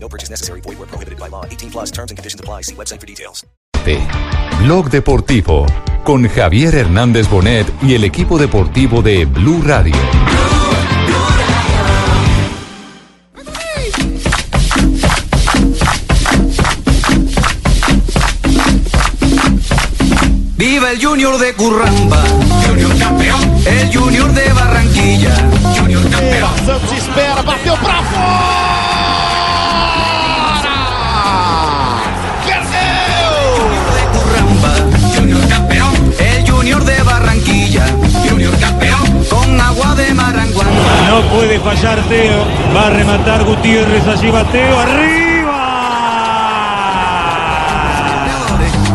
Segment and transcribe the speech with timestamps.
[0.00, 0.62] No purchase necessary.
[0.62, 1.44] Void where prohibited by law.
[1.44, 2.62] 18 plus terms and conditions apply.
[2.62, 3.44] See website for details.
[4.60, 5.66] Blog Deportivo
[6.04, 9.94] con Javier Hernández Bonet y el equipo deportivo de Blue Radio.
[20.56, 22.22] Viva el Junior de Curramba,
[22.66, 25.34] Junior campeón, el Junior de Barranquilla,
[25.78, 26.50] Junior campeón.
[26.66, 28.87] Santos espera, bateu pra fora!
[36.68, 37.86] Junior de Barranquilla,
[38.28, 40.68] Junior campeón, con agua de Maranguán.
[41.08, 42.44] No puede fallar Teo.
[42.76, 44.06] Va a rematar Gutiérrez.
[44.06, 44.78] Allí va Teo.
[44.78, 45.27] ¡Arriba!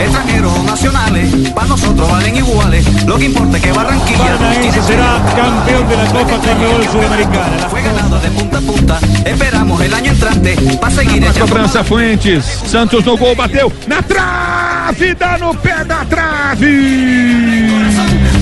[0.03, 3.05] Extranjeros nacionales, para nosotros valen iguales.
[3.05, 7.69] Lo que importa es que Barranquilla Paranaense será campeón de la Copa Carnaval Sudamericana.
[7.69, 8.99] fue ganado de punta a punta.
[9.25, 15.15] Esperamos el año entrante para seguir echando Cobrança Fuentes, Santos no gol, bateu na trave,
[15.15, 17.69] dá no pé da trave.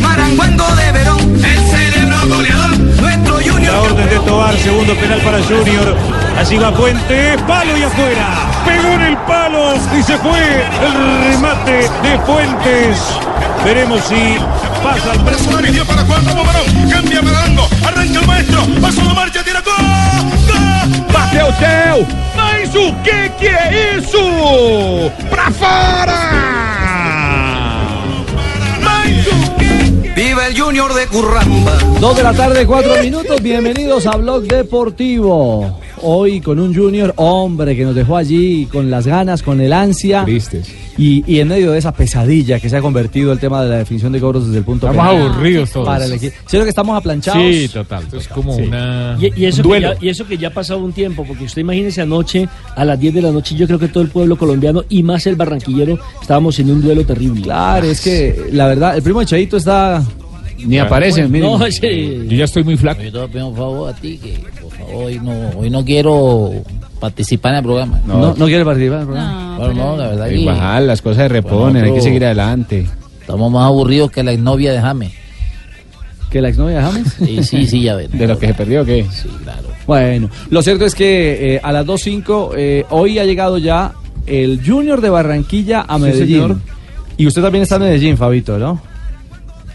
[0.01, 1.90] Maranguango de Verón, el
[3.71, 5.95] La orden de Tobar, segundo penal para Junior.
[6.37, 8.27] Allí va Fuentes, palo y afuera.
[8.65, 12.99] Pegó en el palo y se fue el remate de Fuentes.
[13.63, 14.37] Veremos si
[14.83, 19.75] pasa al dio para Barão, cambia Marango, arranca el maestro, paso de marcha, tira gol!
[20.47, 21.05] Gol!
[21.13, 25.11] Bateu Theo, mas o que que é isso?
[25.29, 26.80] Pra fora!
[30.15, 31.77] Viva el Junior de Curramba.
[32.01, 33.41] Dos de la tarde, cuatro minutos.
[33.41, 35.79] Bienvenidos a Blog Deportivo.
[36.03, 40.25] Hoy con un Junior, hombre, que nos dejó allí con las ganas, con el ansia.
[40.97, 43.77] Y, y en medio de esa pesadilla que se ha convertido el tema de la
[43.77, 45.27] definición de cobros desde el punto Estamos penal.
[45.31, 45.85] aburridos todos.
[45.87, 46.35] Para el equipo.
[46.47, 47.41] ¿Cierto que estamos aplanchados?
[47.41, 48.03] Sí, total.
[48.11, 49.17] Es como una.
[49.19, 49.93] Y, y eso un que duelo.
[49.93, 52.99] ya, y eso que ya ha pasado un tiempo, porque usted imagínese anoche a las
[52.99, 55.97] 10 de la noche, yo creo que todo el pueblo colombiano y más el barranquillero
[56.21, 57.41] estábamos en un duelo terrible.
[57.43, 60.03] Claro, es que la verdad, el primo Echadito está.
[60.63, 61.49] Ni aparecen, miren.
[61.51, 63.01] No, Yo ya estoy muy flaco.
[63.01, 64.37] Yo te pido un favor a ti, que
[64.93, 66.51] hoy no, hoy no quiero
[66.99, 68.01] participar en el programa.
[68.05, 69.57] No, no quiere participar en el programa.
[69.57, 72.87] Bueno, no, la verdad que Igual, las cosas se reponen, hay que seguir adelante.
[73.19, 75.11] estamos más aburridos que la exnovia de James.
[76.29, 77.13] ¿Que la exnovia de James?
[77.19, 78.09] Sí, sí, sí, ya ven.
[78.11, 79.05] ¿De lo que se perdió o qué?
[79.11, 79.63] Sí, claro.
[79.85, 83.93] Bueno, lo cierto es que eh, a las 2.05 eh, hoy ha llegado ya
[84.27, 86.27] el Junior de Barranquilla a Medellín.
[86.41, 86.57] señor.
[87.17, 88.81] Y usted también está en Medellín, Fabito, ¿no?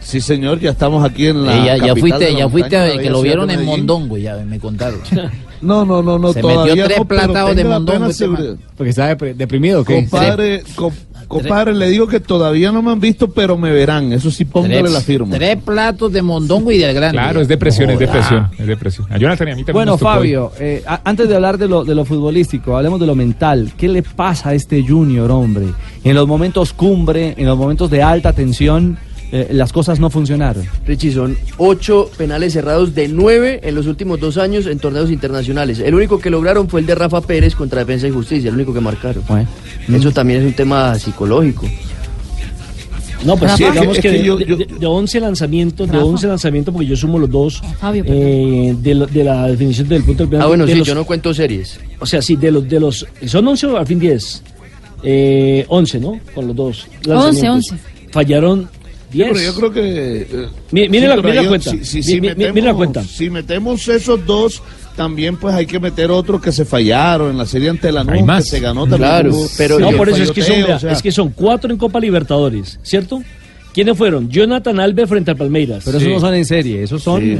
[0.06, 1.75] Sí, señor, ya estamos aquí en la.
[1.75, 3.65] Eh, ya, fuiste, la ya fuiste, que lo vieron en.
[3.65, 5.00] Mondongo, ya me contaron.
[5.62, 8.28] No, no, no, no, Se metió todavía tres no, platados de mondongo este.
[8.77, 10.06] Porque está depre- deprimido qué?
[10.06, 10.93] Compadre, com-
[11.27, 14.12] compadre, le digo que todavía no me han visto, pero me verán.
[14.12, 15.34] Eso sí, póngale la firma.
[15.34, 17.17] tres platos de Mondongo y del grande.
[17.17, 18.06] Claro, es depresión, es Joda.
[18.06, 19.06] depresión, es depresión.
[19.11, 19.97] A Jonathan y a mí también Bueno.
[19.99, 23.73] Fabio, eh, antes de hablar de lo, de lo futbolístico, hablemos de lo mental.
[23.78, 25.69] ¿Qué le pasa a este Junior, hombre?
[26.05, 28.99] En los momentos cumbre, en los momentos de alta tensión,
[29.32, 30.64] eh, las cosas no funcionaron.
[30.87, 35.81] Richie, son ocho penales cerrados de nueve en los últimos dos años en torneos internacionales.
[35.81, 38.72] El único que lograron fue el de Rafa Pérez contra Defensa y Justicia, el único
[38.72, 39.22] que marcaron.
[39.28, 39.48] Bueno.
[39.92, 41.66] Eso también es un tema psicológico.
[43.25, 45.87] No, pues Sí, digamos es que, que de, yo- de- yo- de- de 11 lanzamientos,
[45.88, 46.04] de Rafa.
[46.04, 48.20] 11 lanzamientos, porque yo sumo los dos Fabio, perdón.
[48.22, 50.44] eh, de, lo- de la definición del punto del penal.
[50.44, 51.81] Ah, bueno, de sí, los- yo no cuento series.
[51.98, 54.43] O sea, sí, de los, de los, son 11 o al fin 10.
[55.03, 56.20] Eh, 11, ¿no?
[56.34, 56.87] Con los dos.
[57.06, 57.70] 11, lanzamientos.
[57.72, 57.84] 11.
[58.12, 58.69] Fallaron
[59.11, 59.28] Sí, 10.
[59.33, 60.21] pero yo creo que.
[60.22, 61.71] eh, Mi- mire sí, la- cuenta.
[61.71, 63.03] si- si- Mi- si mi- mi- metemos- mire la cuenta.
[63.05, 64.62] Si metemos esos dos,
[64.97, 68.44] también pues hay que meter otros que se fallaron en la serie ante la más.
[68.44, 68.99] que se ganó también.
[68.99, 71.31] Claro, hubo- pero- no, sí, por eso es que, son, o sea, es que son
[71.31, 73.23] cuatro en Copa Libertadores, ¿cierto?
[73.73, 74.31] ¿Quiénes fueron?
[74.31, 75.82] Jonathan Alves frente al Palmeiras.
[75.85, 77.20] Pero esos no son en serie, esos son...
[77.20, 77.38] Sí.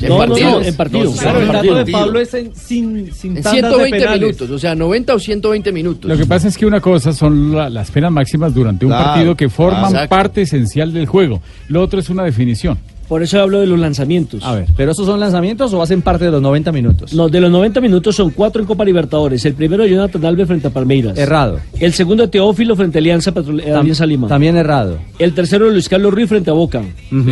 [0.00, 0.66] En no, no, no, partidos.
[0.66, 1.04] en partido.
[1.04, 1.74] No, Claro, en el partido.
[1.74, 4.20] dato de Pablo es en- sin, sin En tandas de 120 penales.
[4.20, 6.08] minutos, o sea, 90 o 120 minutos.
[6.10, 9.04] Lo que pasa es que una cosa son la- las penas máximas durante un Claro,
[9.06, 10.08] partido que forman exacto.
[10.08, 11.42] parte esencial del juego.
[11.68, 12.78] Lo otro es una definición.
[13.08, 14.44] Por eso hablo de los lanzamientos.
[14.44, 17.14] A ver, ¿pero esos son lanzamientos o hacen parte de los 90 minutos?
[17.14, 19.42] No, de los 90 minutos son cuatro en Copa Libertadores.
[19.46, 21.16] El primero de Jonathan Alves frente a Palmeiras.
[21.16, 21.58] Errado.
[21.80, 24.28] El segundo de Teófilo frente a Alianza, eh, Tam- Alianza Lima.
[24.28, 24.98] También errado.
[25.18, 26.82] El tercero de Luis Carlos Ruiz frente a Boca.
[27.10, 27.30] Ujú.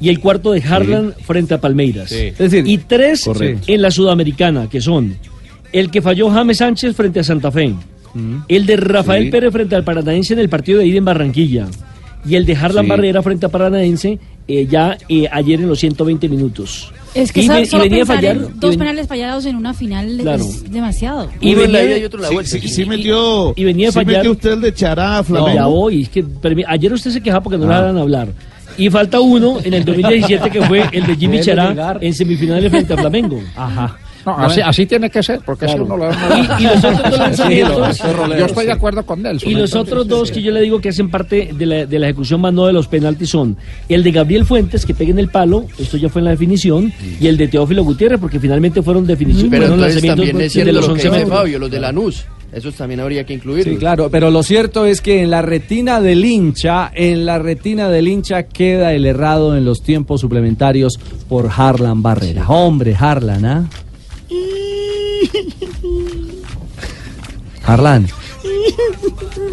[0.00, 2.12] Y el cuarto de Harlan frente a Palmeiras.
[2.12, 3.64] Es decir, Y tres Correcto.
[3.72, 5.16] en la Sudamericana, que son
[5.72, 7.74] el que falló James Sánchez frente a Santa Fe.
[8.48, 9.30] El de Rafael Sí.
[9.30, 11.66] Pérez frente al Paranaense en el partido de ida en Barranquilla.
[12.26, 12.90] Y el de Harlan Sí.
[12.90, 16.90] Barrera frente a Paranaense eh, ya eh, ayer en los 120 minutos.
[17.14, 18.36] Es que y, y venía a fallar.
[18.36, 20.44] en y dos ven- penales fallados en una final Claro.
[20.44, 21.30] es demasiado.
[21.40, 22.50] Y Uno la venía- y otro la Sí, vuelta.
[22.58, 25.54] sí, sí metió, y venía a sí fallar- metió usted el de Chará, No, Flamengo.
[25.54, 26.02] ya voy.
[26.02, 26.24] Es que,
[26.68, 28.28] ayer usted se quejaba porque no le dejaran hablar.
[28.78, 32.92] Y falta uno en el 2017 que fue el de Jimmy Chará en semifinales frente
[32.92, 33.40] a Flamengo.
[33.54, 33.96] Ajá.
[34.26, 35.86] No, así, así tiene que ser, porque Claro.
[35.86, 37.98] si uno lo Y, y los otros dos lanzamientos.
[38.36, 39.48] Yo estoy de acuerdo con Nelson.
[39.48, 41.98] Y los entonces, otros dos que yo le digo que hacen parte de la, de
[42.00, 43.56] la ejecución más no de los penaltis son
[43.88, 46.92] el de Gabriel Fuentes, que pega en el palo, esto ya fue en la definición,
[47.20, 49.48] y el de Teófilo Gutiérrez, porque finalmente fueron definiciones.
[49.48, 51.30] Pero fueron entonces lanzamientos también es de cierto los lo que 11 dice.
[51.30, 52.24] Fabio, los de Lanús.
[52.52, 53.74] Esos también habría que incluirlos.
[53.74, 57.88] Sí, claro, pero lo cierto es que en la retina del hincha, en la retina
[57.90, 60.98] del hincha queda el errado en los tiempos suplementarios
[61.28, 62.48] por Harlan Barrera.
[62.48, 63.68] Hombre, Harlan, ¿ah?
[67.64, 68.06] Harlan,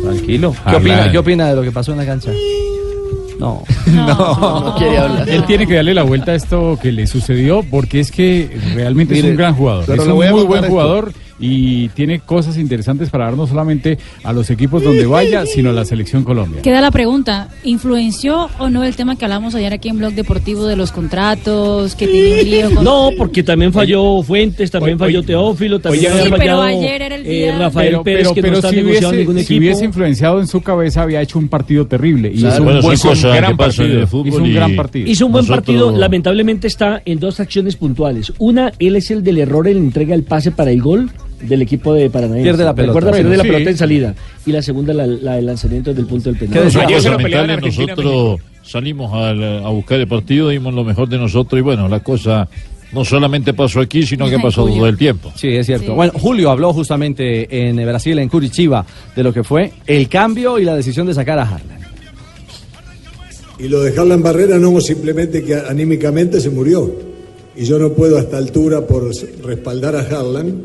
[0.04, 0.56] Tranquilo.
[0.70, 1.12] ¿qué opina.
[1.12, 2.32] ¿qué opina de lo que pasó en la cancha?
[3.40, 3.64] No.
[3.94, 5.30] No, no quiere hablar.
[5.30, 9.18] Él tiene que darle la vuelta a esto que le sucedió porque es que realmente
[9.20, 9.84] es un gran jugador.
[9.86, 10.72] pero Es un muy buen esto.
[10.72, 11.12] jugador
[11.46, 15.74] y tiene cosas interesantes para dar no solamente a los equipos donde vaya, sino a
[15.74, 16.62] la selección Colombia.
[16.62, 20.66] Queda la pregunta, ¿influenció o no el tema que hablamos ayer aquí en Blog Deportivo
[20.66, 22.84] de los contratos, que tiene un lío con...
[22.86, 27.30] No, porque también falló Fuentes, también falló Teófilo, también Sí, pero ayer era el eh,
[27.30, 29.60] día- Rafael Pero, Pérez, pero, que pero no está si, negociando hubiese, ningún si equipo.
[29.60, 32.32] hubiese influenciado en su cabeza, había hecho un partido terrible.
[32.34, 32.54] Y Claro.
[32.56, 34.08] hizo un, buen, un gran partido.
[34.08, 35.10] fútbol hizo un y- gran partido.
[35.10, 38.32] Hizo un buen Nosotros- partido, lamentablemente está en dos acciones puntuales.
[38.38, 41.12] Una, él es el del error en la entrega del pase para el gol
[41.48, 42.44] del equipo de Paranaense.
[42.44, 42.92] Pierde la pelota.
[42.94, 43.50] Recuerda, pierde Bueno, la sí.
[43.54, 44.16] pelota en salida.
[44.46, 46.64] Y la segunda, la, la del lanzamiento desde el punto del penal.
[46.66, 51.88] Argentina, nosotros salimos al- a, buscar el partido, dimos lo mejor de nosotros y bueno,
[51.88, 52.48] la cosa
[52.94, 54.78] no solamente pasó aquí, sino que ha pasado Julio.
[54.82, 55.32] todo el tiempo.
[55.36, 55.88] Sí, es cierto.
[55.88, 55.92] Sí.
[55.94, 58.86] Bueno, Julio habló justamente en Brasil, en Curitiba,
[59.16, 61.80] de lo que fue el cambio y la decisión de sacar a Harlan.
[63.60, 66.92] Y lo de Harlan Barrera no simplemente que anímicamente se murió.
[67.56, 69.12] Y yo no puedo a esta altura por
[69.44, 70.62] respaldar a Harlan.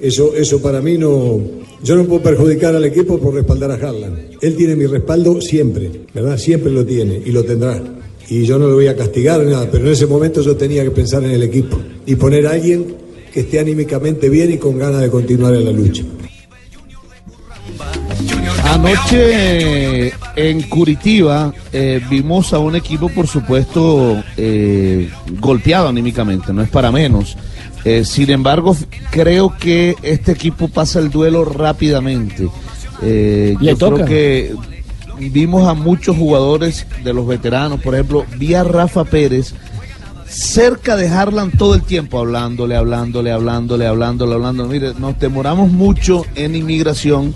[0.00, 1.40] Eso, eso para mí no.
[1.82, 4.28] Yo no puedo perjudicar al equipo por respaldar a Harlan.
[4.40, 6.38] Él tiene mi respaldo siempre, ¿verdad?
[6.38, 7.82] Siempre lo tiene y lo tendrá.
[8.28, 10.84] Y yo no lo voy a castigar ni nada, pero en ese momento yo tenía
[10.84, 12.94] que pensar en el equipo y poner a alguien
[13.32, 16.04] que esté anímicamente bien y con ganas de continuar en la lucha.
[18.64, 25.08] Anoche en Curitiba eh, vimos a un equipo, por supuesto, eh,
[25.40, 27.36] golpeado anímicamente, no es para menos.
[27.84, 28.76] Eh, sin embargo,
[29.10, 32.48] creo que este equipo pasa el duelo rápidamente.
[33.02, 34.04] Eh, yo toca.
[34.04, 34.54] creo que
[35.18, 39.54] vimos a muchos jugadores de los veteranos, por ejemplo, vi a Rafa Pérez
[40.28, 44.68] cerca de Harlan todo el tiempo, hablándole, hablándole, hablándole, hablándole, hablándole.
[44.68, 47.34] Mire, nos demoramos mucho en inmigración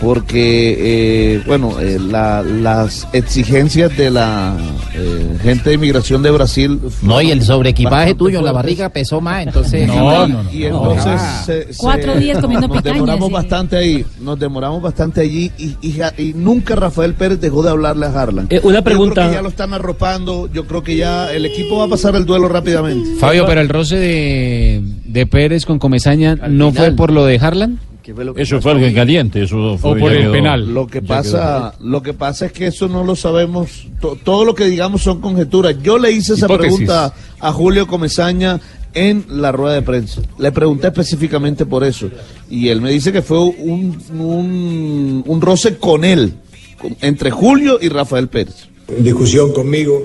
[0.00, 4.56] porque, eh, bueno, eh, la- las exigencias de la
[4.94, 6.80] eh, gente de inmigración de Brasil.
[7.02, 9.86] No, y el sobreequipaje tuyo en la barriga pesó más, entonces.
[9.86, 10.52] No, no, no.
[10.52, 11.42] Y entonces Ah.
[11.44, 13.32] se- se- Cuatro días comiendo nos demoramos sí.
[13.34, 17.70] bastante ahí, nos demoramos bastante allí y, y ja- y nunca Rafael Pérez dejó de
[17.70, 18.46] hablarle a Harlan.
[18.50, 21.44] Eh, una Yo pregunta- creo que ya lo están arropando, yo creo que ya el
[21.46, 23.16] equipo va a pasar el duelo rápidamente.
[23.18, 26.86] Fabio, pero el roce de, de Pérez con Comesaña Al no final.
[26.88, 27.78] fue por lo de Harlan.
[28.10, 28.62] ¿Qué fue lo que Eso pasó?
[28.62, 30.74] fue algo en caliente, eso fue, O por el quedó- penal.
[30.74, 33.86] Lo que pasa, lo que pasa es que eso no lo sabemos.
[34.00, 35.76] To- todo lo que digamos son conjeturas.
[35.80, 36.78] Yo le hice esa Hipótesis.
[36.78, 38.60] pregunta a Julio Comesaña
[38.94, 40.22] en la rueda de prensa.
[40.38, 42.10] Le pregunté específicamente por eso
[42.50, 46.32] y él me dice que fue un, un, un roce con él,
[46.80, 48.66] con- entre Julio y Rafael Pérez.
[48.88, 50.02] en discusión conmigo.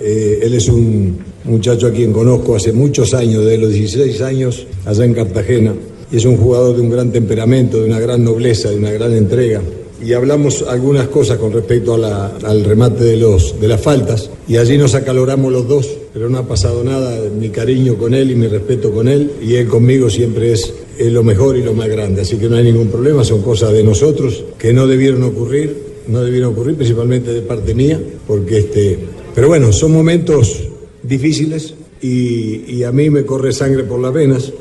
[0.00, 4.66] Eh, él es un muchacho a quien conozco hace muchos años, de los 16 años,
[4.86, 5.72] allá en Cartagena.
[6.10, 9.12] Y es un jugador de un gran temperamento, de una gran nobleza, de una gran
[9.12, 9.62] entrega.
[10.04, 14.28] Y hablamos algunas cosas con respecto al remate de, los, de las faltas.
[14.46, 17.18] Y allí nos acaloramos los dos, pero no ha pasado nada.
[17.30, 19.32] Mi cariño con él y mi respeto con él.
[19.40, 22.22] Y él conmigo siempre es, lo mejor y lo más grande.
[22.22, 26.22] Así que no hay ningún problema, son cosas de nosotros que no debieron ocurrir no
[26.22, 28.98] debieron ocurrir, principalmente de parte mía, porque este.
[29.34, 30.62] Pero bueno, son momentos
[31.02, 34.52] difíciles y a mí me corre sangre por las venas.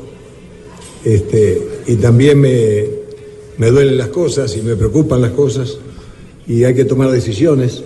[1.06, 2.86] Este, y también me,
[3.58, 5.78] me duelen las cosas y me preocupan las cosas
[6.48, 7.84] y hay que tomar decisiones.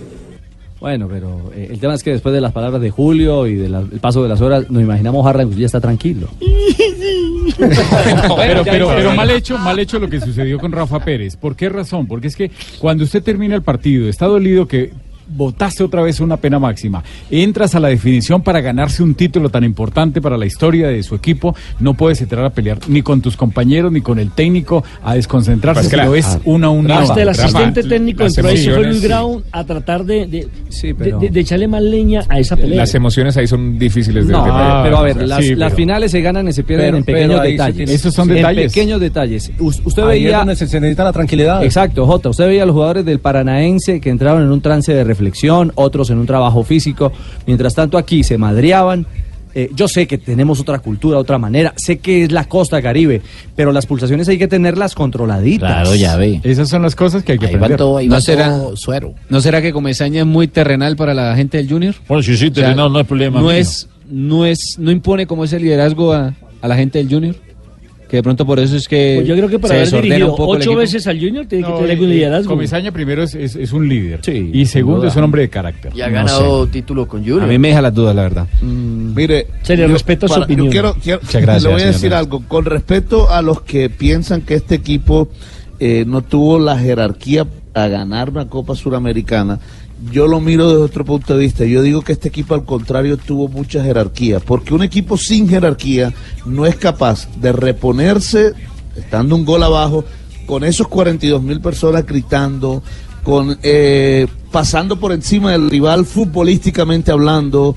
[0.80, 4.00] Bueno, pero eh, el tema es que después de las palabras de Julio y del
[4.00, 6.28] paso de las horas, nos imaginamos a Harlan ya está tranquilo.
[7.58, 11.36] pero, pero, pero mal hecho, mal hecho lo que sucedió con Rafa Pérez.
[11.36, 12.06] ¿Por qué razón?
[12.06, 14.92] Porque es que cuando usted termina el partido, está dolido que
[15.30, 17.04] votaste otra vez una pena máxima.
[17.30, 21.16] Entras a la definición para ganarse un título tan importante para la historia de su
[21.16, 21.56] equipo.
[21.80, 25.82] No puedes entrar a pelear ni con tus compañeros ni con el técnico a desconcentrarse,
[25.82, 26.16] Pues pero claro.
[26.16, 26.98] es una unión.
[27.04, 29.08] Hasta el asistente técnico entró ahí, se fue Luis sí.
[29.08, 30.48] Grau a tratar de, de,
[30.98, 32.78] pero- de- de echarle más leña a esa pelea.
[32.78, 34.44] Las emociones ahí son difíciles de No,
[34.84, 37.04] pero a ver, las, Sí, las pero- finales se ganan y se pierden Pero- en
[37.04, 37.76] pequeños pero detalles.
[37.78, 38.74] tiene- Esos son En detalles.
[38.74, 39.52] pequeños detalles.
[39.60, 40.38] Us- usted Ahí es veía.
[40.40, 41.64] donde se necesita la tranquilidad.
[41.64, 42.30] Exacto, Jota.
[42.30, 46.10] Usted veía a los jugadores del Paranaense que entraron en un trance de reflexión, otros
[46.12, 47.12] en un trabajo físico.
[47.46, 49.06] Mientras tanto, aquí se madreaban.
[49.56, 51.74] Eh, yo sé que tenemos otra cultura, otra manera.
[51.78, 53.24] Sé que es la costa caribe,
[53.56, 55.88] pero las pulsaciones hay que tenerlas controladitas.
[56.44, 57.72] Esas son las cosas que hay que aprender.
[58.08, 58.50] ¿No será,
[59.30, 61.96] ¿No será que Comesaña es muy terrenal para la gente del Junior?
[62.08, 63.56] Bueno, si sí, terrenal, no es problema No mío.
[63.56, 67.36] es, no es, no impone como ese liderazgo a, a la gente del Junior.
[68.10, 69.16] Que de pronto por eso es que.
[69.18, 71.90] Pues yo creo que para haber dirigido ocho veces al Junior tiene que No, tener
[71.90, 72.50] eh, algún liderazgo.
[72.52, 74.22] Comesaña primero es, es- es un líder.
[74.28, 75.10] y sin segundo duda.
[75.10, 75.92] es un hombre de carácter.
[75.96, 77.44] Y ha ganado título con Junior.
[77.44, 78.48] A mí me deja las dudas, la verdad.
[78.62, 80.68] Mire, Se le respeta su opinión.
[80.68, 82.44] Yo quiero, quiero- Muchas gracias, le voy a decir algo.
[82.48, 85.28] Con respecto a los que piensan que este equipo
[85.80, 89.60] eh, no tuvo la jerarquía a ganar una Copa Suramericana,
[90.12, 91.66] yo lo miro desde otro punto de vista.
[91.66, 96.13] Yo digo que este equipo al contrario tuvo mucha jerarquía, porque un equipo sin jerarquía
[96.46, 98.54] no es capaz de reponerse
[98.98, 100.04] estando un gol abajo,
[100.46, 102.82] con esos 42 mil personas gritando,
[103.24, 107.75] con eh, pasando por encima del rival futbolísticamente hablando.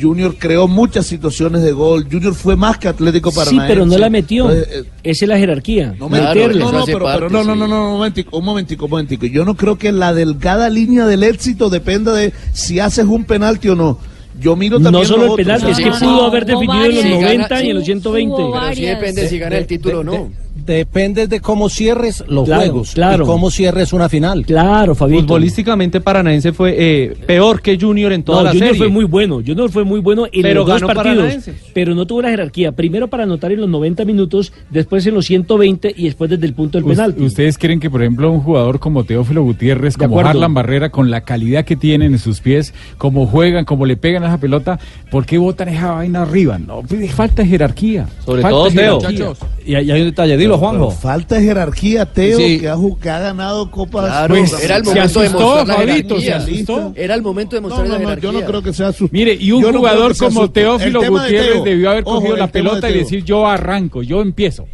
[0.00, 2.06] Junior creó muchas situaciones de gol.
[2.10, 3.68] Junior fue más que Atlético Sí, Paranaense.
[3.74, 4.50] pero no la metió.
[4.50, 5.94] Entonces, eh, Esa es la jerarquía.
[5.98, 6.64] no, me- meterla.
[6.64, 9.26] no, no, pero, pero no, no, no, no, un momentico, un momentico, un momentico.
[9.26, 13.68] Yo no creo que la delgada línea del éxito dependa de si haces un penalti
[13.68, 13.98] o no.
[14.40, 15.78] Yo miro también No solo los el penalti, otros.
[15.78, 18.36] es que pudo haber definido en los Si gana- 90 y en los 120.
[18.52, 20.30] Pero sí depende si gana el título o no.
[20.54, 23.24] Depende de cómo cierres los Claro, juegos claro.
[23.24, 24.44] y cómo cierres una final.
[24.46, 25.22] Claro, Fabito.
[25.22, 28.78] Futbolísticamente Paranaense fue eh, peor que Junior en toda No, la Junior serie.
[28.78, 29.36] fue muy bueno.
[29.44, 31.16] Junior fue muy bueno en Pero los dos partidos.
[31.18, 31.54] Paranaense.
[31.72, 32.72] Pero no tuvo la jerarquía.
[32.72, 36.54] Primero para anotar en los 90 minutos, después en los 120 y después desde el
[36.54, 37.22] punto del penalti.
[37.24, 40.20] ¿Ustedes creen que, por ejemplo, un jugador como Teófilo Gutiérrez, como.
[40.20, 44.22] Harlan Barrera, con la calidad que tienen en sus pies, como juegan, como le pegan
[44.22, 44.78] a esa pelota,
[45.10, 46.58] ¿por qué botan esa vaina arriba?
[46.58, 48.06] No, pues, falta jerarquía.
[48.24, 49.00] Sobre Falta todo Teo.
[49.00, 49.32] jerarquía.
[49.66, 50.90] Y hay, hay un detalle, dilo, Pero Juanjo.
[50.90, 52.60] falta de jerarquía, Teo, Sí.
[52.60, 54.04] que, ha, ju- que ha ganado Copas.
[54.06, 56.92] Claro, Pues, era el se momento de asustó, mostrar la jerarquía.
[56.96, 58.30] Era el momento de mostrar No, la no, no, jerarquía.
[58.32, 59.08] yo no creo que sea su...
[59.12, 61.64] Mire, y un Yo no jugador como Teófilo de Gutiérrez Teo.
[61.64, 64.66] debió haber Ojo, cogido la tema de pelota y decir yo arranco, yo empiezo.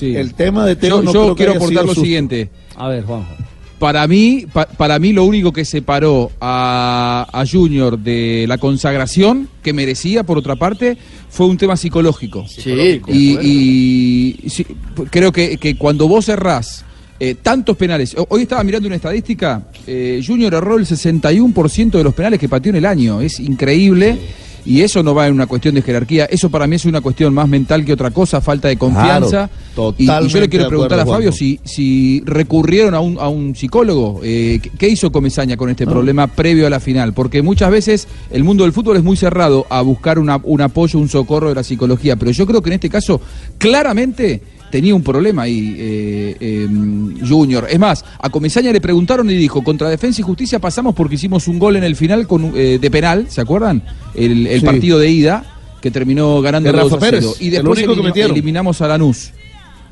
[0.00, 2.50] El tema de Teo Yo, no yo creo quiero aportar lo siguiente.
[2.76, 3.32] A ver, Juanjo.
[3.78, 9.48] Para mí, pa- para mí lo único que separó a, a Junior de la consagración
[9.62, 10.98] que merecía, por otra parte,
[11.30, 12.44] fue un tema psicológico.
[12.48, 14.66] Sí, y, y sí,
[15.10, 16.84] creo que, que cuando vos cerrás
[17.20, 22.04] eh, tantos penales, ho- hoy estaba mirando una estadística, eh, Junior erró el 61% de
[22.04, 24.18] los penales que pateó en el año, es increíble.
[24.68, 27.32] Y eso no va en una cuestión de jerarquía, eso para mí es una cuestión
[27.32, 29.48] más mental que otra cosa, falta de confianza.
[29.74, 33.18] Claro, Y- y, yo le quiero preguntar acuerdo, a Fabio si, si recurrieron a un,
[33.18, 34.20] a un psicólogo.
[34.22, 37.14] eh, ¿qué- ¿Qué hizo Comesaña con este problema previo a la final?
[37.14, 40.98] Porque muchas veces el mundo del fútbol es muy cerrado a buscar una- un apoyo,
[40.98, 43.20] un socorro de la psicología, pero yo creo que en este caso
[43.56, 46.68] claramente tenía un problema ahí eh, eh,
[47.26, 47.66] Junior.
[47.70, 51.48] Es más, a Comesaña le preguntaron y dijo, contra Defensa y Justicia pasamos porque hicimos
[51.48, 53.82] un gol en el final con, eh, de penal, ¿se acuerdan?
[54.14, 54.66] El, el Sí.
[54.66, 55.44] partido de ida
[55.80, 57.10] que terminó ganando Rafa 2 a 0.
[57.10, 58.32] Pérez, Y el después único que elimi- metieron.
[58.32, 59.30] eliminamos a Lanús.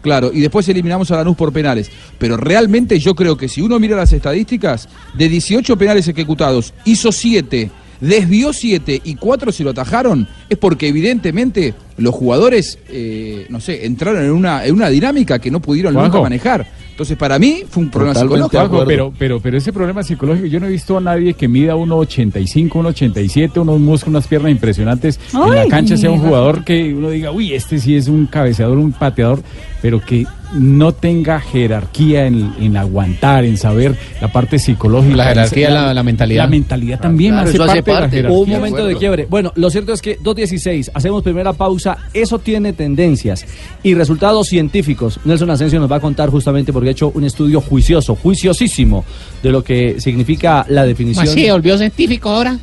[0.03, 1.91] Claro, y después eliminamos a Lanús por penales.
[2.19, 7.11] Pero realmente yo creo que si uno mira las estadísticas, de 18 penales ejecutados, hizo
[7.11, 13.61] 7, desvió 7 y 4 se lo atajaron, es porque evidentemente los jugadores, eh, no
[13.61, 16.23] sé, entraron en una, en una dinámica que no pudieron nunca Juanjo.
[16.23, 16.67] manejar.
[16.91, 18.57] Entonces para mí fue un problema psicológico.
[18.59, 21.75] Juanjo, pero, pero, pero ese problema psicológico, yo no he visto a nadie que mida
[21.75, 26.95] 1,85, 1,87, unos músculos, unas piernas impresionantes en la Ay, cancha, sea un jugador que
[26.95, 29.43] uno diga, uy, este sí es un cabeceador, un pateador,
[29.83, 30.27] pero que
[30.59, 35.17] no tenga jerarquía en, en aguantar, en saber la parte psicológica.
[35.17, 36.45] La jerarquía, la- la mentalidad.
[36.45, 38.39] La mentalidad también Claro, hace, eso parte de la jerarquía.
[38.41, 39.27] Un momento de quiebre.
[39.29, 41.97] Bueno, lo cierto es que 2.16, hacemos primera pausa.
[42.13, 43.45] Eso tiene tendencias
[43.83, 45.21] y resultados científicos.
[45.25, 49.05] Nelson Asensio nos va a contar justamente porque ha hecho un estudio juicioso, juiciosísimo,
[49.43, 51.27] de lo que significa la definición.
[51.29, 52.59] Así, volvió científico ahora.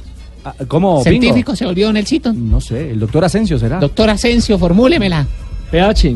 [0.45, 1.01] Ah, ¿Cómo?
[1.03, 2.33] Científico se volvió Nelsito.
[2.33, 3.79] No sé, el doctor Asensio será.
[3.79, 5.25] Doctor Asensio, formúlemela.
[5.71, 6.15] PH.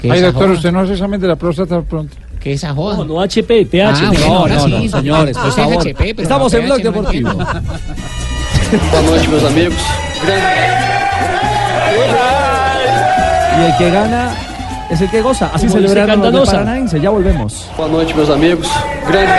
[0.00, 0.54] ¿Qué Ay, doctor, joda?
[0.56, 2.16] usted no hace examen de la próstata pronto.
[2.40, 2.98] ¿Qué esa joda?
[2.98, 3.84] No, no HP, PH.
[4.04, 4.88] Ah, bueno, no, ahora no, sí, no, sí.
[4.88, 5.82] señores, por Usted es favor.
[5.88, 7.30] HP, pero Estamos en Blog Deportivo.
[7.34, 9.74] Buenas noches, meus amigos.
[13.58, 14.30] Y el que gana
[14.90, 15.50] es el que goza.
[15.52, 16.56] Así celebraron los de.
[16.56, 17.00] Paranaense.
[17.00, 17.68] Ya volvemos.
[17.76, 18.68] Boa noite, meus amigos.
[19.08, 19.32] Grande.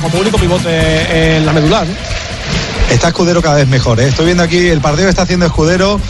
[0.00, 1.86] Como, como único pivote en la medular.
[2.90, 4.00] Está Escudero cada vez mejor.
[4.00, 4.08] ¿eh?
[4.08, 6.00] Estoy viendo aquí el partido que está haciendo Escudero.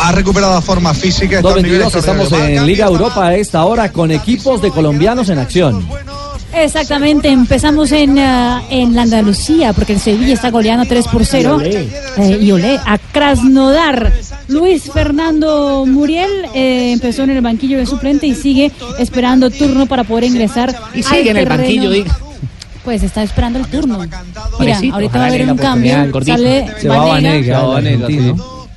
[0.00, 1.36] Ha recuperado la forma física.
[1.38, 5.28] está a 2.22, niveles estamos en Liga Europa a esta hora con equipos de colombianos
[5.30, 5.86] en acción.
[6.52, 11.58] Exactamente, empezamos en, ah, en la Andalucía, porque el Sevilla está goleando 3 por 0.
[11.60, 11.88] Y olé.
[12.16, 14.12] Eh, y olé, a Krasnodar.
[14.48, 20.04] Luis Fernando Muriel eh, empezó en el banquillo de suplente y sigue esperando turno para
[20.04, 20.74] poder ingresar.
[20.94, 22.18] Y sigue al en el banquillo, diga.
[22.86, 23.98] Pues está esperando el turno.
[24.60, 26.08] Mira, ahorita va a haber un cambio.
[26.24, 27.62] Sale Se va Vanega.
[27.62, 28.06] Vanega.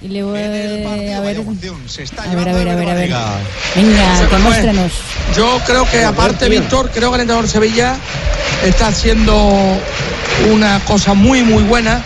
[0.01, 3.09] Y le voy a ver, a ver, a ver, a ver, a ver, a ver.
[3.75, 4.91] Venga, demuéstrenos.
[5.35, 7.97] Yo creo que aparte, Víctor, creo que el entrenador Sevilla
[8.63, 9.35] está haciendo
[10.53, 12.01] una cosa muy, muy buena,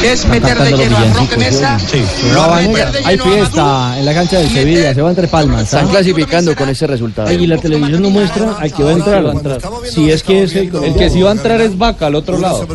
[0.00, 1.78] que es meter de lleno a Roque Mesa.
[1.78, 2.02] Sí,
[2.34, 2.92] va Vanega.
[3.04, 5.64] Hay fiesta en la cancha del Sevilla, se va entre palmas.
[5.64, 5.90] Están ¿ah?
[5.90, 7.30] clasificando con ese resultado.
[7.30, 9.60] Y la televisión no muestra al que va a entrar.
[9.84, 12.38] Si es que es el, El que sí va a entrar es Vaca al otro
[12.38, 12.66] lado.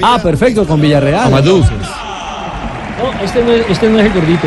[0.00, 1.26] Ah, perfecto, con Villarreal.
[1.26, 1.64] Amadou.
[3.00, 4.46] No, este no, es, este no es el gordito.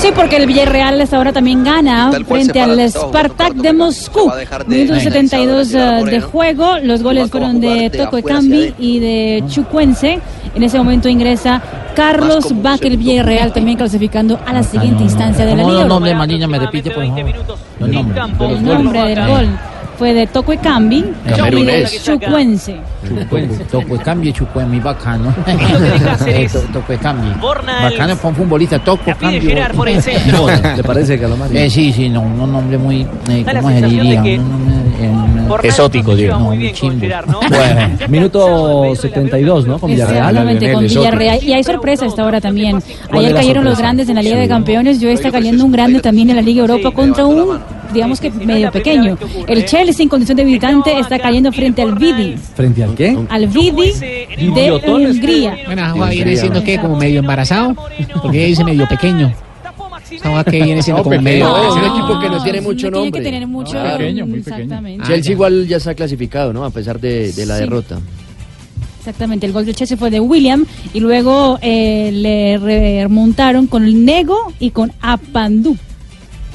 [0.00, 4.30] Sí, porque el Villarreal hasta ahora también gana frente al Spartak de Moscú.
[4.66, 6.78] Minuto de 72 finalizador, eh, de juego.
[6.82, 10.20] Los goles fueron de Toco Cambi y de Chucuense.
[10.54, 11.62] En ese momento ingresa
[11.94, 12.52] Carlos
[12.82, 15.84] el Villarreal también clasificando a la siguiente instancia de la ¿Cómo Liga.
[15.84, 16.46] los nombres, Marina?
[16.46, 17.34] Me repite, por favor.
[17.80, 19.48] El nombre del gol
[19.96, 22.04] fue de Toco Cambi y de Camerunés.
[22.04, 22.76] Chucuense.
[23.70, 25.34] Toco cambio, chupo muy bacano.
[26.72, 27.34] Toco cambio.
[27.40, 27.90] Bornal.
[27.90, 29.40] Bacano para un futbolista, toco cambio.
[29.40, 30.46] girar por el centro.
[30.76, 31.56] ¿Le parece, Calamari?
[31.56, 34.22] Eh, sí, sí, no, un nombre muy, eh, ¿cómo se diría?
[34.24, 34.40] eh,
[35.62, 36.32] Exótico, no digo.
[36.32, 37.06] No, muy chimbo.
[37.48, 39.78] Bueno, minuto 72, ¿no?
[39.78, 40.28] Con Villarreal.
[40.30, 41.44] Exactamente, con Villarreal.
[41.44, 42.82] Y hay sorpresa a esta hora también.
[43.08, 44.46] ¿Cuál Ayer cayeron los grandes en la Liga de.
[44.46, 45.00] Campeones.
[45.00, 47.58] Yo está cayendo un grande también en la Liga Europa contra un,
[47.92, 49.16] digamos que medio pequeño.
[49.46, 52.36] El Chelsea en condición de visitante está cayendo frente al Vidi.
[52.54, 53.16] ¿Frente al qué?
[53.28, 53.92] Al Vidi
[54.54, 55.56] de Hungría.
[55.66, 57.74] Bueno, agua viene siendo que como medio embarazado,
[58.22, 59.32] porque ella dice medio pequeño.
[60.22, 61.46] Agua que viene siendo como medio.
[61.48, 63.22] No, es un equipo que no tiene mucho Tiene que nombre.
[63.22, 63.76] tener mucho.
[65.06, 66.64] Chelsea igual ya está clasificado, ¿no?
[66.64, 67.60] A pesar de, de la Sí.
[67.64, 67.98] derrota.
[69.00, 74.04] Exactamente, el gol del Chelsea fue de William y luego eh, le remontaron con el
[74.04, 75.76] Nego y con Apandú.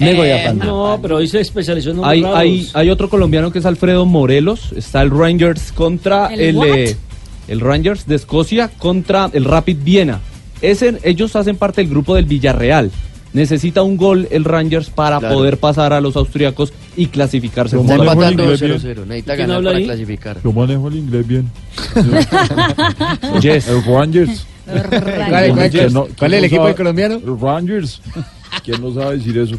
[0.02, 0.54] Nego y Eh.
[0.54, 2.76] No, pero hoy se especializó en Hay, nombres hay, raros.
[2.76, 4.74] hay otro colombiano que es Alfredo Morelos.
[4.76, 6.96] Está el Rangers contra ¿El el, eh,
[7.48, 10.20] el Rangers de Escocia contra el Rapid Viena.
[10.62, 12.92] Ese, ellos hacen parte del grupo del Villarreal.
[13.34, 15.36] Necesita un gol el Rangers para Claro.
[15.36, 17.78] poder pasar a los austriacos y clasificarse.
[17.78, 18.82] Está como empatando inglés 0-0.
[18.96, 19.08] bien.
[19.08, 19.86] Necesita ¿Quién ganar para ahí?
[19.86, 20.38] clasificar.
[20.44, 21.50] Yo manejo el inglés bien.
[23.42, 23.68] Yes.
[23.68, 24.46] El Rangers.
[24.66, 27.16] ¿Cuál- cuál- ¿Quién no- cuál quién es el equipo colombiano?
[27.16, 28.02] El Rangers.
[28.64, 29.56] ¿Quién no sabe decir eso?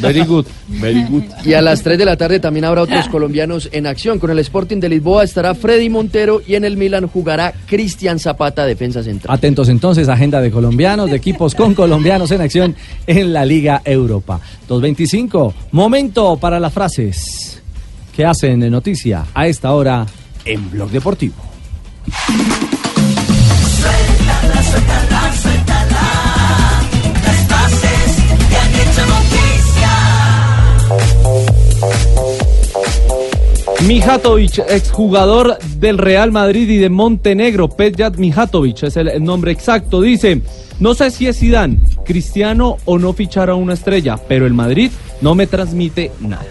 [0.00, 0.46] Very good.
[0.68, 1.24] Very good.
[1.44, 4.18] Y a las 3 de la tarde también habrá otros colombianos en acción.
[4.18, 8.66] Con el Sporting de Lisboa estará Freddy Montero y en el Milan jugará Cristian Zapata,
[8.66, 9.36] defensa central.
[9.36, 12.74] Atentos entonces, agenda de colombianos, de equipos con colombianos en acción
[13.06, 14.40] en la Liga Europa.
[14.68, 17.62] 2.25, momento para las frases
[18.14, 20.06] que hacen noticia a esta hora
[20.44, 21.34] en Blog Deportivo.
[23.80, 25.73] Suéltala, suéltala, suéltala.
[33.86, 40.40] Mijatovic, exjugador del Real Madrid y de Montenegro, Petjat Mijatovic, es el nombre exacto, dice,
[40.80, 44.90] no sé si es Zidane, Cristiano o no fichar a una estrella, pero el Madrid
[45.20, 46.46] no me transmite nada.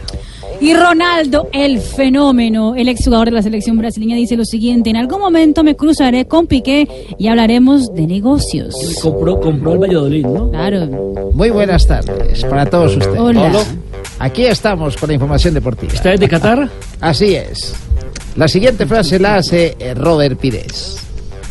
[0.61, 5.19] Y Ronaldo, el fenómeno, el exjugador de la selección brasileña, dice lo siguiente: En algún
[5.19, 8.73] momento me cruzaré con Piqué y hablaremos de negocios.
[9.01, 10.51] Compró, compró el Valladolid, ¿no?
[10.51, 10.87] Claro.
[11.33, 13.19] Muy buenas tardes para todos ustedes.
[13.19, 13.51] Hola.
[14.19, 15.93] Aquí estamos con la información deportiva.
[15.93, 16.69] ¿Está desde Qatar?
[17.01, 17.75] Así es.
[18.35, 20.97] La siguiente frase la hace eh, Robert Pires.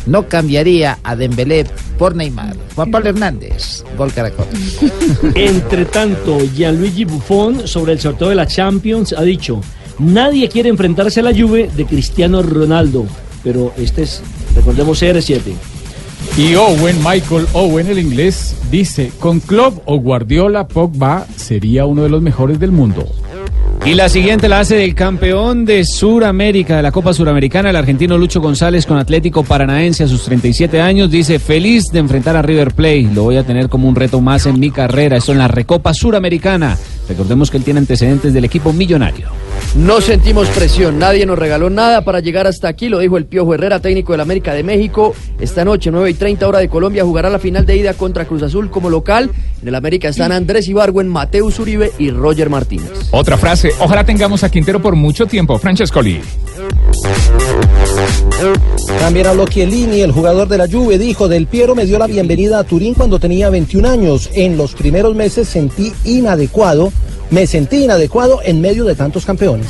[0.05, 1.65] No cambiaría a Dembélé
[1.97, 2.57] por Neymar.
[2.75, 4.47] Juan Pablo Hernández, gol Caracol.
[5.35, 9.61] Entre tanto, Gianluigi Buffon sobre el sorteo de la Champions ha dicho,
[9.99, 13.05] nadie quiere enfrentarse a la Juve de Cristiano Ronaldo,
[13.43, 14.21] pero este es,
[14.55, 15.53] recordemos, CR7.
[16.37, 22.09] Y Owen, Michael Owen, el inglés, dice, con Klopp o Guardiola, Pogba sería uno de
[22.09, 23.07] los mejores del mundo.
[23.85, 28.17] Y la siguiente la hace del campeón de Suramérica, de la Copa Suramericana, el argentino
[28.17, 31.11] Lucho González con Atlético Paranaense a sus 37 años.
[31.11, 33.09] Dice, feliz de enfrentar a River Plate.
[33.13, 35.17] Lo voy a tener como un reto más en mi carrera.
[35.17, 36.77] Esto en la Recopa Suramericana.
[37.09, 39.27] Recordemos que él tiene antecedentes del equipo millonario.
[39.75, 43.55] No sentimos presión, nadie nos regaló nada para llegar hasta aquí, lo dijo el Piojo
[43.55, 45.15] Herrera, técnico del América de México.
[45.39, 48.43] Esta noche, 9 y 30 hora de Colombia, jugará la final de ida contra Cruz
[48.43, 49.31] Azul como local.
[49.61, 52.91] En el América están Andrés Ibargüen, Mateus Uribe y Roger Martínez.
[53.11, 55.57] Otra frase, ojalá tengamos a Quintero por mucho tiempo.
[55.57, 56.21] Francescoli.
[58.99, 62.59] También habló Chiellini, el jugador de la Juve, dijo, Del Piero me dio la bienvenida
[62.59, 64.29] a Turín cuando tenía 21 años.
[64.33, 66.91] En los primeros meses sentí inadecuado,
[67.29, 69.67] me sentí inadecuado en medio de tantos campeones.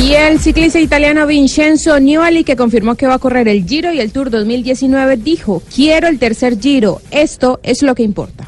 [0.00, 4.00] Y el ciclista italiano Vincenzo Nibali, que confirmó que va a correr el Giro y
[4.00, 8.46] el Tour 2019, dijo, quiero el tercer Giro, esto es lo que importa.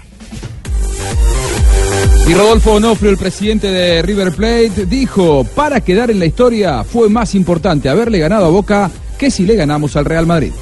[2.29, 7.09] Y Rodolfo Onofrio, el presidente de River Plate, dijo, para quedar en la historia fue
[7.09, 10.53] más importante haberle ganado a Boca que si le ganamos al Real Madrid.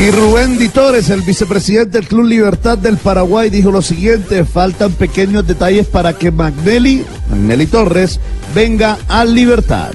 [0.00, 4.92] Y Rubén Di Torres, el vicepresidente del Club Libertad del Paraguay, dijo lo siguiente, faltan
[4.92, 8.18] pequeños detalles para que Magnelli, Magnelli Torres,
[8.54, 9.92] venga al Libertad.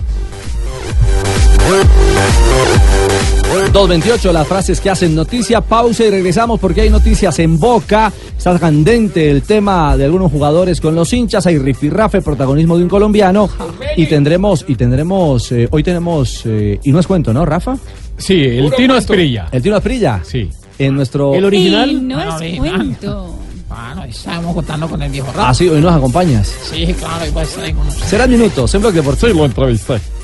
[3.75, 5.59] 228, las frases que hacen noticia.
[5.59, 8.09] Pausa y regresamos porque hay noticias en boca.
[8.37, 11.45] Está candente el tema de algunos jugadores con los hinchas.
[11.45, 13.49] Hay rifirrafe, protagonismo de un colombiano.
[13.97, 17.75] Y tendremos, y tendremos, eh, hoy tenemos, eh, y no es cuento, ¿no, Rafa?
[18.17, 19.49] Sí, el Tino Asprilla.
[19.51, 20.21] ¿El Tino Asprilla?
[20.23, 20.49] Sí.
[20.79, 21.35] En nuestro.
[21.35, 23.35] Y no es cuento.
[23.67, 26.47] Bueno, estábamos contando con el viejo Ah, sí, hoy nos acompañas.
[26.71, 28.09] Sí, claro, igual está ahí con nosotros.
[28.09, 29.31] Serán minutos en Bloque Deportivo.
[29.33, 30.14] Sí, lo entrevisté.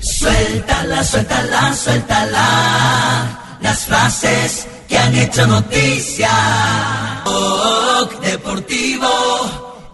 [0.00, 3.58] Suéltala, suéltala, suéltala.
[3.62, 6.28] Las frases que han hecho noticia.
[8.22, 9.08] Deportivo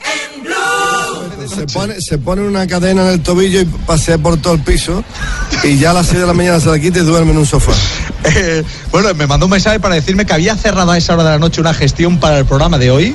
[0.01, 1.49] en Blue.
[1.49, 5.05] Se pone, se pone una cadena en el tobillo y pasea por todo el piso
[5.63, 7.47] y ya a las 6 de la mañana se la quita y duerme en un
[7.47, 7.73] sofá.
[8.25, 11.31] Eh, bueno, me mandó un mensaje para decirme que había cerrado a esa hora de
[11.31, 13.15] la noche una gestión para el programa de hoy,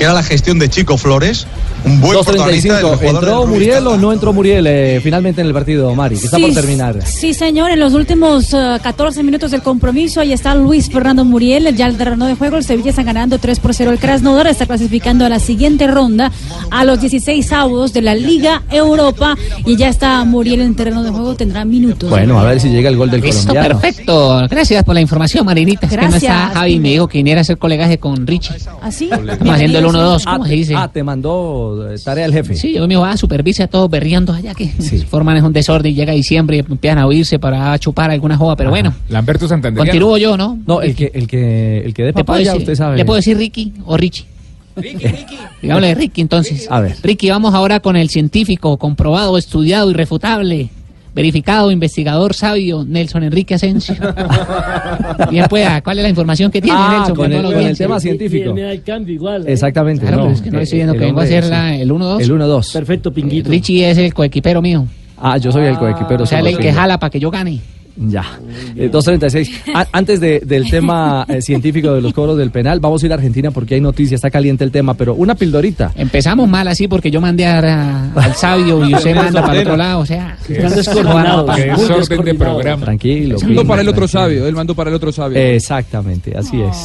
[0.00, 1.46] que era la gestión de Chico Flores,
[1.84, 2.96] un buen protagonista del 2.35.
[2.96, 6.16] jugador ¿Entró Muriel o no entró Muriel eh, finalmente en el partido, Mari?
[6.16, 7.04] Que está Sí, por terminar.
[7.06, 11.76] Sí, señor, en los últimos eh, 14 minutos del compromiso, ahí está Luis Fernando Muriel,
[11.76, 14.64] ya el terreno de juego, el Sevilla está ganando 3 por 0 el Krasnodar, está
[14.64, 16.32] clasificando a la siguiente ronda,
[16.70, 19.36] a los 16 avos de la Liga Europa,
[19.66, 22.08] y ya está Muriel en terreno de juego, tendrá minutos.
[22.08, 23.78] Bueno, a ver si llega el gol del Listo, colombiano.
[23.78, 24.46] perfecto.
[24.48, 25.84] Gracias por la información, Marinita.
[25.84, 26.22] Es que no Gracias.
[26.22, 28.56] está Javi, me dijo que viniera a hacer colegaje con Richie.
[28.80, 29.10] ¿Así?
[29.12, 30.74] Estamos haciendo el 1-2, ¿cómo Ah, se dice?
[30.76, 32.54] Ah, te mandó eh, tarea el jefe.
[32.54, 34.68] Sí, yo me va a supervisa a todos berriando allá que
[35.08, 38.56] forman es un desorden y llega diciembre y empiezan a oírse para chupar alguna joda,
[38.56, 38.94] pero bueno.
[39.08, 39.84] Lamberto Santander.
[39.84, 40.58] Continúo yo, ¿no?
[40.66, 42.96] No, el que, el que, el que dé ¿Le puedo papaya, decir- usted sabe.
[42.96, 44.26] ¿Le puedo decir Ricky o Richie?
[45.62, 46.66] Digámosle Ricky entonces.
[46.70, 46.96] A ver.
[47.02, 50.70] Ricky, vamos ahora con el científico, comprobado, estudiado, irrefutable,
[51.14, 53.94] verificado, investigador sabio, Nelson Enrique Asensio.
[55.30, 57.16] Bien, pues, ¿cuál es la información que tiene Ah, Nelson?
[57.16, 58.52] con no el- lo con el tema científico.
[58.54, 59.46] Tiene el cambio igual.
[59.46, 59.52] ¿eh?
[59.52, 60.06] Exactamente.
[60.06, 62.20] Claro, pero es que no estoy diciendo que vengo a hacer la- el 1-2.
[62.22, 62.72] El 1-2.
[62.72, 63.50] Perfecto, Pinguito.
[63.50, 64.86] Richie es el coequipero mío.
[65.18, 66.22] Ah, yo soy el coequipero.
[66.24, 67.60] O sea, el que jala para que yo gane.
[68.02, 68.24] Ya.
[68.76, 69.50] Eh, 2.36.
[69.74, 73.12] A- antes de- del tema eh, científico de los cobros del penal, vamos a ir
[73.12, 75.92] a Argentina porque hay noticias, está caliente el tema, pero una pildorita.
[75.96, 79.60] Empezamos mal así porque yo mandé a- a- al sabio y usted manda para el
[79.66, 80.00] otro lado.
[80.00, 81.56] O sea, Están descoordinados.
[81.56, 82.84] Desorden de programa.
[82.84, 83.38] Tranquilo.
[83.42, 85.38] Mandó para el otro sabio, él mandó para el otro sabio.
[85.38, 86.76] Exactamente, así es.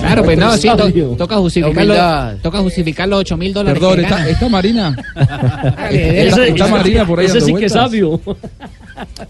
[0.00, 3.78] Claro, pues no, sí, to- toca justificar los, toca justificar los 8 mil dólares.
[3.80, 4.96] Perdón, que ¿está, está Marina?
[5.90, 8.20] ¿Está, está Marina por ahí Ese sí que es sabio.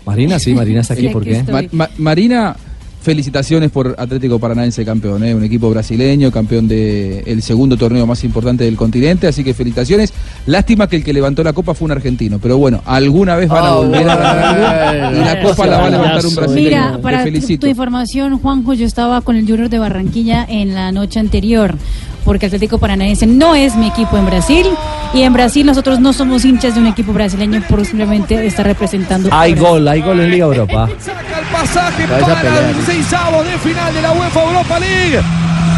[0.04, 1.32] Marina, sí, Marina está aquí, Sí, ¿por qué?
[1.38, 1.52] estoy.
[1.54, 2.56] Ma- Ma- Marina,
[3.00, 5.34] felicitaciones por Atlético Paranaense campeón, ¿eh?
[5.34, 10.12] un equipo brasileño, campeón del el segundo torneo más importante del continente, así que felicitaciones.
[10.46, 13.64] Lástima que el que levantó la copa fue un argentino, pero bueno, alguna vez van
[13.64, 16.68] a Ah, volver a ganar y la copa la va a levantar un brasileño.
[16.68, 20.92] Mira, para tu, tu información, Juanjo, yo estaba con el Junior de Barranquilla en la
[20.92, 21.76] noche anterior,
[22.24, 24.66] porque Atlético Paranaense no es mi equipo en Brasil,
[25.12, 29.28] y en Brasil nosotros no somos hinchas de un equipo brasileño por simplemente estar representando.
[29.32, 30.88] Hay gol, hay gol en Liga Europa.
[30.98, 32.64] Saca el pasaje Vas a para pelear.
[32.64, 33.06] el 16
[33.52, 35.20] de final de la UEFA Europa League.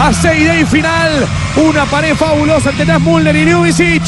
[0.00, 1.10] A 6 de final,
[1.56, 4.02] una pared fabulosa entre Nas Mulder y Ljubicic.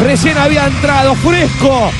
[0.00, 1.90] Recién había entrado fresco.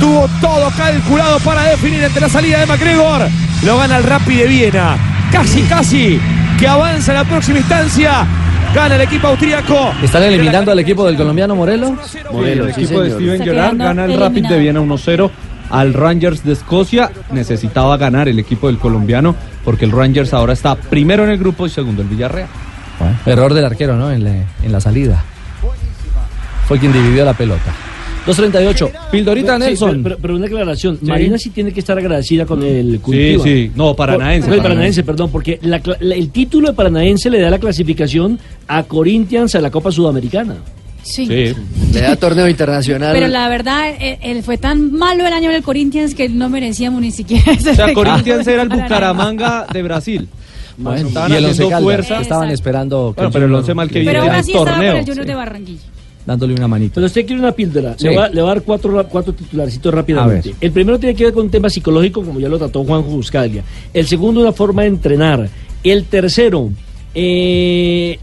[0.00, 3.28] Tuvo todo calculado para definir entre la salida de MacGregor.
[3.64, 4.96] Lo gana el Rapid de Viena.
[5.32, 6.20] Casi, casi
[6.58, 8.26] que avanza la próxima instancia.
[8.74, 9.92] Gana el equipo austríaco.
[10.02, 12.14] ¿Están eliminando al equipo del colombiano Morelos?
[12.44, 13.10] el sí, equipo de.
[13.10, 15.30] Steven Gerrard gana el Rapid de Viena 1-0
[15.70, 17.10] al Rangers de Escocia.
[17.30, 21.66] Necesitaba ganar el equipo del colombiano porque el Rangers ahora está primero en el grupo
[21.66, 22.48] y segundo el Villarreal.
[23.26, 24.10] Error del arquero, ¿no?
[24.10, 25.22] En la, en la salida.
[26.66, 27.72] fue quien dividió la pelota.
[28.28, 28.90] 238.
[29.10, 29.90] Pildorita Sí, Nelson.
[29.90, 30.98] pero, pero- pero una aclaración.
[31.00, 31.06] Sí.
[31.06, 33.42] Marina sí tiene que estar agradecida con el Curitiba.
[33.44, 33.70] sí.
[33.74, 35.02] No, Paranaense, Por- el Paranaense.
[35.02, 38.38] Perdón, porque la cla- la- el título de Paranaense le da la clasificación
[38.68, 40.56] a Corinthians a la Copa Sudamericana.
[41.02, 41.24] Sí.
[41.26, 43.14] Le da torneo internacional.
[43.14, 47.00] Pero la verdad, eh, él fue tan malo el año del Corinthians que no merecíamos
[47.00, 47.94] ni siquiera ese O sea.
[47.94, 50.28] Corinthians era el Bucaramanga de Brasil.
[50.76, 52.20] Bueno, Estaban y el haciendo fuerza.
[52.20, 53.12] estaban esperando.
[53.14, 55.04] que Bueno, pero el Once mal que viene Pero el así estaba con torneo, el
[55.06, 55.80] Junior de Barranquilla.
[56.28, 56.96] Dándole una manita.
[56.96, 57.94] Pero usted quiere una píldora.
[57.96, 58.06] Sí.
[58.06, 60.54] Le, va, le va a dar cuatro, cuatro titularcitos rápidamente.
[60.60, 63.64] El primero tiene que ver con un tema psicológico, como ya lo trató Juanjo Buscaglia.
[63.94, 65.48] El segundo, una forma de entrenar.
[65.82, 66.70] El tercero,
[67.14, 68.18] eh,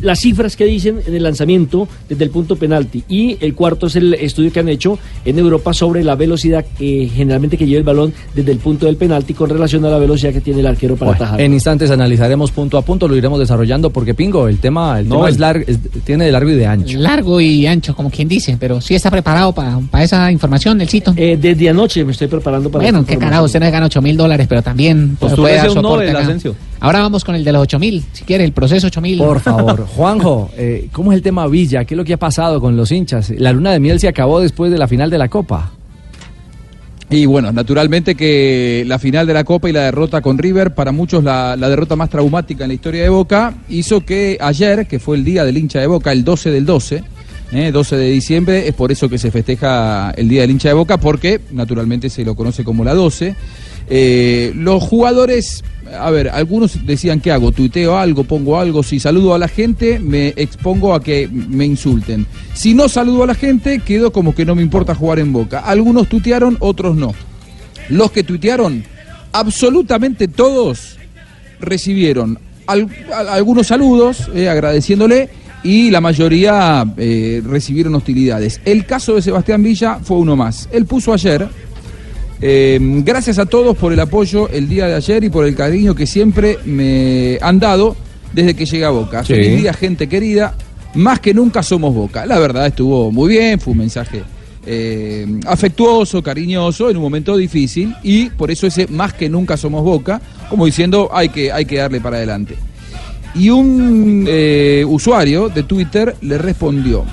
[0.00, 3.04] las cifras que dicen en el lanzamiento desde el punto penalti.
[3.08, 7.08] Y el cuarto es el estudio que han hecho en Europa sobre la velocidad eh,
[7.14, 10.32] generalmente que lleva el balón desde el punto del penalti con relación a la velocidad
[10.32, 11.40] que tiene el arquero para Bueno, atajar.
[11.40, 15.16] en instantes analizaremos punto a punto, lo iremos desarrollando porque Pingo, el tema, el No,
[15.16, 15.64] tema el- es largo,
[16.04, 16.98] tiene de largo y de ancho.
[16.98, 21.12] Largo y ancho, como quien dice, pero sí está preparado para esa información, Nelcito.
[21.16, 24.16] Eh, desde anoche me estoy preparando para Bueno, qué carajo, usted no gana 8 mil
[24.16, 26.54] dólares, pero también pues, puede dar un soporte Nobel.
[26.84, 29.16] Ahora vamos con el de los 8 mil, si quiere, el proceso 8 mil.
[29.16, 31.86] Por favor, Juanjo, eh, ¿cómo es el tema Villa?
[31.86, 33.30] ¿Qué es lo que ha pasado con los hinchas?
[33.38, 35.72] La luna de miel se acabó después de la final de la Copa.
[37.08, 40.92] Y bueno, naturalmente que la final de la Copa y la derrota con River, para
[40.92, 44.98] muchos la, la derrota más traumática en la historia de Boca, hizo que ayer, que
[44.98, 47.02] fue el día del hincha de Boca, el 12 del 12,
[47.52, 50.74] eh, 12 de diciembre, es por eso que se festeja el día del hincha de
[50.74, 53.36] Boca, porque naturalmente se lo conoce como la 12.
[53.88, 57.52] Eh, los jugadores, a ver, algunos decían, ¿qué hago?
[57.52, 58.24] ¿Tuiteo algo?
[58.24, 58.82] ¿Pongo algo?
[58.82, 62.26] Si saludo a la gente, me expongo a que me insulten.
[62.54, 65.60] Si no saludo a la gente, quedo como que no me importa jugar en Boca.
[65.60, 67.14] Algunos tuitearon, otros no.
[67.88, 68.84] Los que tuitearon,
[69.32, 70.96] absolutamente todos
[71.60, 75.28] recibieron algunos saludos eh, agradeciéndole
[75.62, 78.60] y la mayoría eh, recibieron hostilidades.
[78.64, 80.68] El caso de Sebastián Villa fue uno más.
[80.72, 81.48] Él puso ayer,
[82.40, 85.94] eh, gracias a todos por el apoyo el día de ayer y por el cariño
[85.94, 87.96] que siempre me han dado
[88.32, 89.24] desde que llegué a Boca.
[89.24, 89.34] Sí.
[89.34, 90.54] Feliz día, gente querida.
[90.94, 92.26] Más que nunca somos Boca.
[92.26, 94.22] La verdad estuvo muy bien, fue un mensaje
[94.66, 99.82] eh, afectuoso, cariñoso, en un momento difícil y por eso ese más que nunca somos
[99.82, 102.56] Boca, como diciendo hay que, hay que darle para adelante.
[103.34, 107.04] Y un eh, usuario de Twitter le respondió,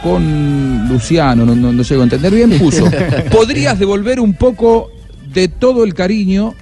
[0.00, 2.88] con Luciano, no, no, no llego a entender bien, puso,
[3.32, 4.90] podrías devolver un poco
[5.32, 6.54] de todo el cariño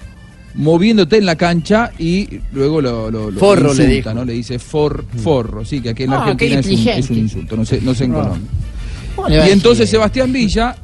[0.54, 4.14] moviéndote en la cancha y luego lo, lo- lo Forro, le insulta, dijo.
[4.14, 4.24] ¿no?
[4.24, 7.00] Le dice for, forro, sí, que aquí en Ah, qué Argentina es un, inteligente.
[7.00, 8.14] es un insulto, no sé, no sé en Ah.
[8.16, 8.48] Colombia.
[9.16, 10.74] ¿Cómo le Y entonces Sebastián Villa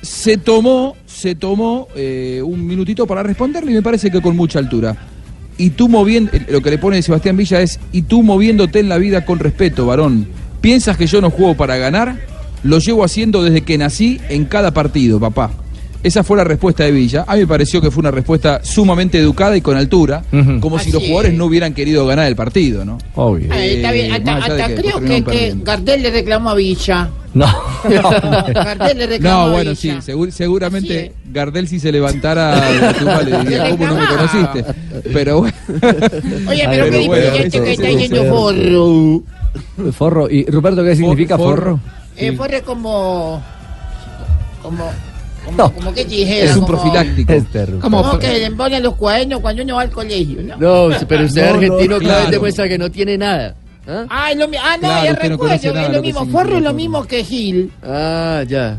[0.00, 4.58] se tomó, se tomó eh, un minutito para responderle y me parece que con mucha
[4.58, 4.96] altura.
[5.58, 8.96] Y tú moviendo, lo que le pone Sebastián Villa es, y tú moviéndote en la
[8.98, 10.26] vida con respeto, varón.
[10.62, 12.16] ¿Piensas que yo no juego para ganar?
[12.62, 15.50] Lo llevo haciendo desde que nací en cada partido, papá.
[16.04, 17.24] Esa fue la respuesta de Villa.
[17.28, 20.24] A mí me pareció que fue una respuesta sumamente educada y con altura,
[20.60, 21.38] como si los jugadores es.
[21.38, 22.98] no hubieran querido ganar el partido, ¿no?
[23.14, 23.52] Obvio.
[23.52, 25.54] Ahí está bien, Eh, hasta, que creo que, que.
[25.62, 27.08] Gardel le reclamó a Villa.
[27.34, 27.46] No.
[27.84, 32.60] Gardel le reclamó No, a bueno, sí, segur- seguramente Gardel si se levantara
[33.24, 34.64] de le diría, ¿cómo no me conociste?
[35.12, 35.56] Pero bueno.
[36.48, 39.22] Oye, pero ver, qué bueno, eso- que está yendo eso-
[39.76, 39.92] Forro.
[39.92, 40.30] Forro.
[40.30, 41.78] ¿Y Ruperto qué significa forro?
[42.16, 43.42] Eh, Forro es como...
[44.62, 44.90] Como...
[45.44, 47.32] Como, como que dijera, Es un como- profiláctico.
[47.32, 47.80] Este, Ruperto.
[47.80, 50.56] Como que le ponen los cuadernos cuando uno va al colegio, ¿no?
[50.90, 52.30] No, pero usted No, no, argentino cada vez claro.
[52.30, 53.54] demuestra que no tiene nada.
[53.88, 54.06] ¿Ah?
[54.08, 56.26] Ah, es lo ah, no, Claro, ya no recuerdo, es lo mismo.
[56.26, 57.72] Forro es lo mismo que Gil.
[57.82, 58.78] Ah, ya.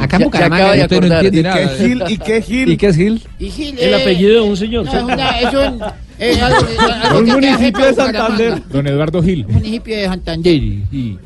[0.00, 1.32] Acá en Bucaramanga ya acaba de no acordar.
[1.42, 1.62] nada.
[1.62, 2.02] ¿Y qué Gil?
[2.08, 2.68] ¿Y qué Gil?
[2.70, 3.22] ¿Y qué es Gil?
[3.40, 4.84] Y Gil El es- apellido de un señor.
[4.84, 5.80] No, es, una, es un...
[6.20, 6.66] Algo,
[7.04, 7.94] algo Un que municipio de.
[7.94, 8.62] Santander.
[8.68, 9.46] Don Eduardo Gil.
[9.48, 10.52] municipio de Santander.
[10.54, 11.18] Y,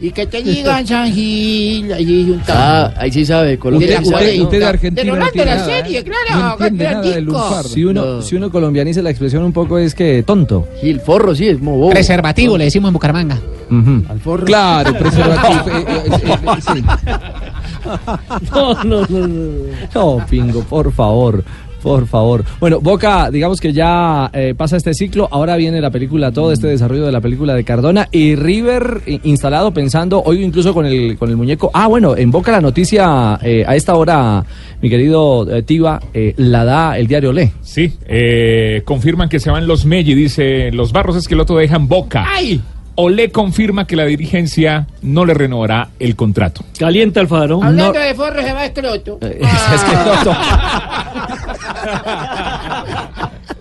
[0.00, 3.58] y que te digan San Gil, allí un Ah, ahí sí sabe.
[3.58, 6.04] Colombia sí sabe, usted- de Argentina De no tiene la nada, serie, ¿eh?
[6.04, 6.56] claro.
[6.58, 7.62] No nada.
[7.64, 10.68] Si uno, si uno colombianiza la expresión un poco es que tonto.
[10.80, 11.90] Gil, forro, sí, es bobo.
[11.90, 13.40] Preservativo, le decimos en Bucaramanga.
[14.44, 15.68] Claro, preservativo.
[15.78, 16.84] eh, eh, eh, eh, sí.
[18.54, 19.52] No, no, no, no.
[19.94, 21.42] No, Pingo, por favor.
[21.82, 22.44] Por favor.
[22.60, 25.28] Bueno, Boca, digamos que ya eh, pasa este ciclo.
[25.30, 28.08] Ahora viene la película, todo este desarrollo de la película de Cardona.
[28.12, 31.70] Y River i- instalado pensando, hoy incluso con el, con el muñeco.
[31.74, 34.44] Ah, bueno, en Boca la noticia eh, a esta hora,
[34.80, 37.52] mi querido eh, Tiva, eh, la da el diario Le.
[37.62, 42.24] Sí, eh, confirman que se van los Melli, dice los Barros Esqueloto dejan Boca.
[42.28, 42.60] ¡Ay!
[42.94, 46.62] Olé confirma que la dirigencia no le renovará el contrato.
[46.78, 47.62] Calienta Alfaro.
[47.62, 49.18] Hablando de Forro se va Escroto.
[49.22, 50.36] Es que no, no.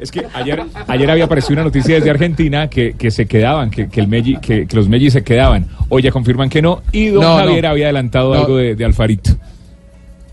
[0.02, 3.88] Es que ayer, ayer había aparecido una noticia desde Argentina que, que se quedaban, que,
[3.88, 5.67] que el Melli, que, que los Melli se quedaban.
[5.89, 6.82] Hoy ya confirman que no.
[6.91, 7.70] Y don No, Javier no.
[7.70, 8.39] había adelantado No.
[8.41, 9.32] algo de, de Alfarito.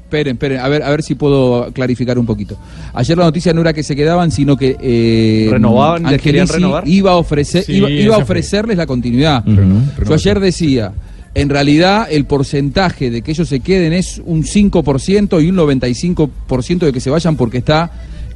[0.08, 2.56] Esperen, esperen, a ver, a ver si puedo clarificar un poquito.
[2.94, 6.04] Ayer la noticia no era que se quedaban, sino que eh, ¿Renovaban?
[6.04, 6.88] ¿Les querían Angelici renovar?
[6.88, 8.22] iba a ofrecer, Sí, iba, iba a fue.
[8.24, 9.46] ofrecerles la continuidad.
[9.46, 10.06] Ujú.
[10.08, 10.92] Yo ayer decía,
[11.34, 16.78] en realidad el porcentaje de que ellos se queden es un 5% y un 95%
[16.86, 17.90] de que se vayan porque está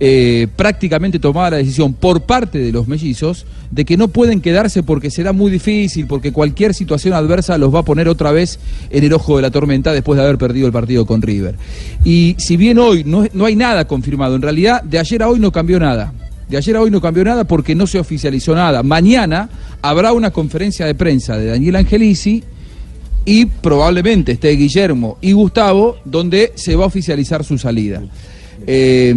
[0.05, 4.83] eh, prácticamente tomada la decisión por parte de los mellizos de que no pueden quedarse
[4.83, 8.59] porque será muy difícil, porque cualquier situación adversa los va a poner otra vez
[8.91, 11.55] en el ojo de la tormenta después de haber perdido el partido con River.
[12.05, 15.39] Y si bien hoy no, no hay nada confirmado, en realidad de ayer a hoy
[15.39, 16.13] no cambió nada.
[16.49, 18.83] De ayer a hoy no cambió nada porque no se oficializó nada.
[18.83, 19.51] Mañana
[19.83, 22.43] habrá una conferencia de prensa de Daniel Angelici
[23.25, 28.03] y probablemente esté Guillermo y Gustavo, donde se va a oficializar su salida.
[28.67, 29.15] Eh,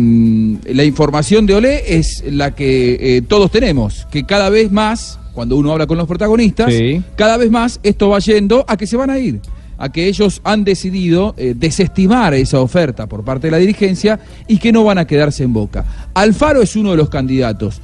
[0.73, 5.57] la información de Olé es la que eh, todos tenemos, que cada vez más, cuando
[5.57, 7.01] uno habla con los protagonistas, Sí.
[7.15, 9.39] cada vez más esto va yendo a que se van a ir,
[9.77, 14.57] a que ellos han decidido eh, desestimar esa oferta por parte de la dirigencia y
[14.57, 16.09] que no van a quedarse en boca.
[16.13, 17.81] Alfaro es uno de los candidatos.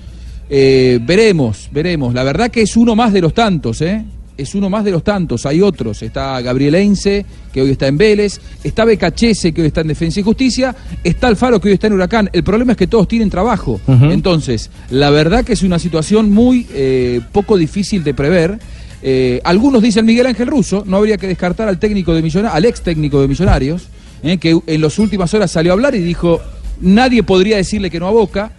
[0.50, 2.14] Veremos, veremos.
[2.14, 4.04] La verdad que es uno más de los tantos, ¿eh?
[4.38, 5.46] Es uno más de los tantos.
[5.46, 6.02] Hay otros.
[6.02, 8.40] Está Gabriel Eince, que hoy está en Vélez.
[8.64, 10.76] Está Becachese, que hoy está en Defensa y Justicia.
[11.04, 12.30] Está Alfaro, que hoy está en Huracán.
[12.34, 13.80] El problema es que todos tienen trabajo.
[13.88, 18.60] Entonces, la verdad que es una situación muy eh, poco difícil de prever.
[19.04, 22.66] Eh, algunos dicen Miguel Ángel Russo, no habría que descartar al técnico de Millonarios, al
[22.66, 23.88] ex técnico de Millonarios,
[24.22, 26.40] eh, que en las últimas horas salió a hablar y dijo,
[26.82, 28.52] nadie podría decirle que no a Boca.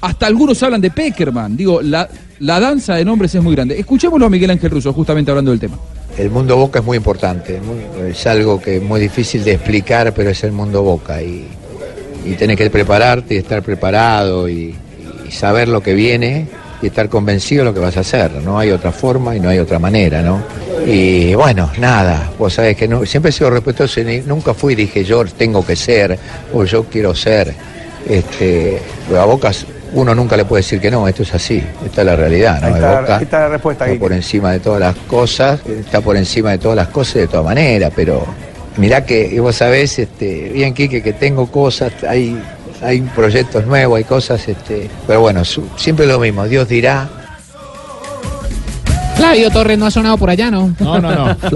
[0.00, 1.56] Hasta algunos hablan de Peckerman.
[1.56, 2.08] Digo, la,
[2.40, 3.78] la danza de nombres es muy grande.
[3.78, 5.78] Escuchémoslo a Miguel Ángel Russo, justamente hablando del tema.
[6.16, 7.60] El mundo Boca es muy importante,
[8.08, 11.46] es algo que es muy difícil de explicar, pero es el mundo Boca y,
[12.24, 14.74] y tenés que prepararte y estar preparado y,
[15.30, 16.46] saber lo que viene
[16.80, 18.32] y estar convencido de lo que vas a hacer.
[18.42, 20.42] No hay otra forma y no hay otra manera, ¿no?
[20.86, 25.22] Y bueno, nada, vos sabés que siempre he sido respetuoso y nunca fui dije yo
[25.26, 26.18] tengo que ser
[26.54, 27.54] o yo quiero ser.
[28.08, 28.80] Este,
[29.14, 29.52] a Boca
[29.94, 32.66] uno nunca le puede decir que no, esto es así, esta es la realidad, ¿no?
[32.68, 36.00] Ahí está, Boca ahí está la respuesta, está por encima de todas las cosas, está
[36.00, 38.24] por encima de todas las cosas de todas maneras, pero
[38.76, 42.40] mirá que vos sabés, este, bien Quique, que tengo cosas, hay,
[42.82, 47.08] hay proyectos nuevos, hay cosas, este, pero bueno, su- siempre lo mismo, Dios dirá,
[49.18, 50.74] Flavio Torres no ha sonado por allá, ¿no?
[50.80, 51.34] No, no, no.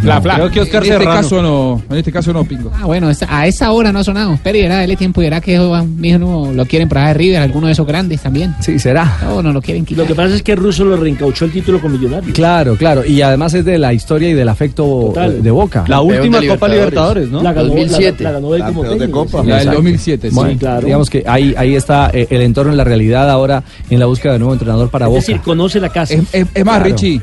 [0.00, 0.34] Fla, fla.
[0.34, 1.20] Creo que Oscar en este Serrano.
[1.20, 2.70] caso no, en este caso no, Pingo.
[2.74, 4.38] Ah, bueno, a esa hora no ha sonado.
[4.42, 7.40] Pero verá, dele tiempo y verá que eso, mijo, no lo quieren para de River,
[7.42, 8.54] alguno de esos grandes también.
[8.60, 9.18] Sí, será.
[9.22, 10.02] No, no lo quieren quitar.
[10.04, 12.32] Lo que pasa es que Russo lo reencauchó el título con Millonarios.
[12.34, 13.04] Claro, claro.
[13.04, 15.42] Y además es de la historia y del afecto Total.
[15.42, 15.84] de Boca.
[15.88, 17.42] La última Copa Libertadores, ¿no?
[17.42, 18.22] La ganó, 2007.
[18.24, 19.26] La, la ganó él como técnico.
[19.44, 20.34] La del 2007, sí.
[20.34, 20.84] Bueno, claro.
[20.86, 24.34] Digamos que ahí, ahí está eh, el entorno en la realidad ahora en la búsqueda
[24.34, 25.20] de nuevo entrenador para Es Boca.
[25.20, 26.14] decir, conoce la casa.
[26.14, 26.84] Es, es- es más, Claro.
[26.84, 27.20] Richie,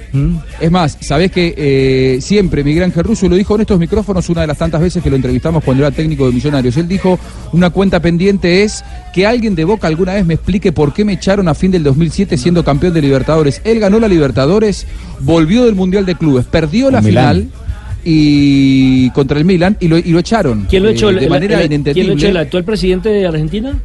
[0.60, 4.42] es más, sabés que eh, siempre Miguel Ángel Russo lo dijo en estos micrófonos una
[4.42, 6.76] de las tantas veces que lo entrevistamos cuando era técnico de Millonarios.
[6.78, 7.20] Él dijo,
[7.54, 11.14] una cuenta pendiente es que alguien de Boca alguna vez me explique por qué me
[11.14, 13.62] echaron a fin del 2007 siendo campeón de Libertadores.
[13.64, 14.88] Él ganó la Libertadores,
[15.20, 17.38] volvió del Mundial de Clubes, perdió la final.
[17.38, 17.52] Milán.
[18.04, 20.66] Y contra el Milan y lo, y lo echaron.
[20.70, 21.12] ¿Quién lo eh, echó?
[21.12, 22.28] De el- manera el- ¿Quién lo echó?
[22.28, 23.78] ¿El actual presidente de Argentina?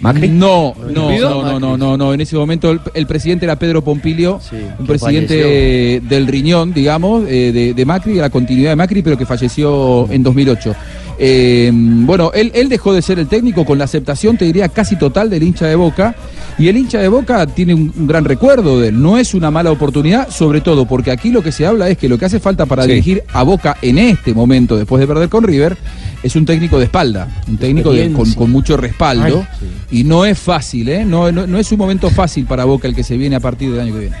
[0.00, 0.28] ¿Macri?
[0.28, 2.14] No, no, no, no, no, no, no.
[2.14, 4.40] En ese momento el, el presidente era Pedro Pompilio,
[4.78, 9.18] un presidente del riñón, digamos, eh, de, de Macri, de la continuidad de Macri, pero
[9.18, 10.74] que falleció en 2008.
[11.18, 14.96] Eh, bueno, él, él dejó de ser el técnico con la aceptación, te diría, casi
[14.96, 16.14] total del hincha de Boca.
[16.58, 19.00] Y el hincha de Boca tiene un, un gran recuerdo de él.
[19.02, 22.08] No es una mala oportunidad, sobre todo porque aquí lo que se habla es que
[22.08, 22.90] lo que hace falta para Sí.
[22.90, 25.76] dirigir a Boca en este momento, después de perder con River,
[26.22, 29.44] es un técnico de espalda, un técnico de- con, mucho respaldo.
[29.60, 29.68] Ay,
[30.00, 31.04] Y no es fácil, ¿eh?
[31.04, 33.70] No, no, no es un momento fácil para Boca el que se viene a partir
[33.70, 34.16] del año que viene.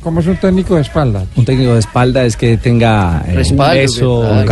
[0.00, 1.24] ¿Cómo es un técnico de espalda?
[1.34, 4.44] Un técnico de espalda es que tenga eh, un peso, ah,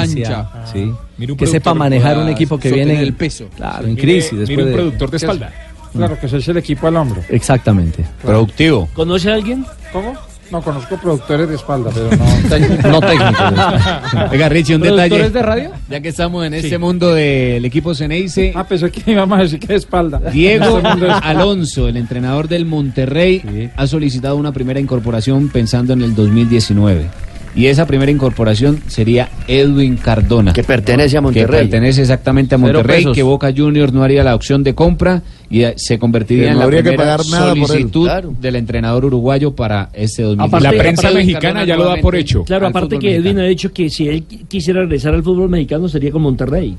[0.00, 0.48] ancha.
[0.70, 0.90] sí.
[1.36, 3.46] Que sepa manejar un equipo que viene el peso.
[3.56, 5.52] Claro, en crisis mire después un de- productor de espalda.
[5.92, 7.20] Claro, que se eche el equipo al hombro.
[7.28, 8.04] Exactamente.
[8.22, 8.88] Productivo.
[8.94, 9.64] ¿Conoce a alguien?
[9.92, 10.14] ¿Cómo?
[10.52, 12.90] No, conozco productores de espalda, pero no técnicos.
[12.90, 14.32] No técnicos.
[14.32, 15.30] Oiga, Richie, un ¿Productores detalle.
[15.30, 15.70] de radio?
[15.88, 16.58] Ya que estamos en Sí.
[16.60, 18.52] este mundo del equipo Ceneice.
[18.56, 20.18] Ah, pensé que íbamos a decir que de espalda.
[20.32, 26.02] Diego Este es- Alonso, el entrenador del Monterrey, ha solicitado una primera incorporación pensando en
[26.02, 27.06] el 2019.
[27.54, 30.52] Y esa primera incorporación sería Edwin Cardona.
[30.52, 31.46] Que pertenece a Monterrey.
[31.46, 35.62] Que pertenece exactamente a Monterrey, que Boca Juniors no haría la opción de compra y
[35.64, 38.34] eh, se convertiría en no la habría que primera pagar nada solicitud Claro.
[38.40, 40.46] del entrenador uruguayo para este 2019.
[40.68, 42.44] Aparte- la prensa aparte- mexicana ya lo da por hecho.
[42.44, 43.40] Claro, aparte que Edwin mexicano.
[43.42, 46.76] ha dicho que si él qui- quisiera regresar al fútbol mexicano sería con Monterrey.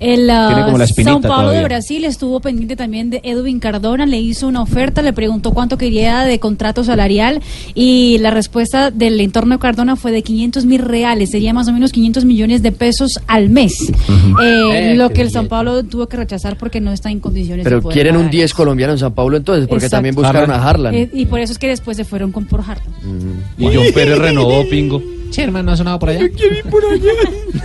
[0.00, 0.30] El
[0.80, 1.64] espinita São Paulo de.
[1.64, 6.20] Brasil estuvo pendiente también de Edwin Cardona, le hizo una oferta, le preguntó cuánto quería
[6.24, 7.40] de contrato salarial
[7.74, 11.72] y la respuesta del entorno de Cardona fue de 500 mil reales, sería más o
[11.72, 13.74] menos 500 millones de pesos al mes.
[14.42, 17.64] Eh, Eh, lo que el São Paulo tuvo que rechazar porque no está en condiciones
[17.64, 18.32] Pero de poder quieren un pagar.
[18.32, 19.96] 10 colombiano en San Pablo entonces, porque Exacto.
[19.96, 20.94] también buscaron a Harlan.
[20.94, 22.92] Eh, y por eso es que después se fueron con por Harlan.
[23.58, 25.02] Y John Pérez renovó, Pingo.
[25.30, 26.20] Sí, hermano, no ha sonado por allá.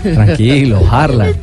[0.02, 1.34] Tranquilo, Harlan.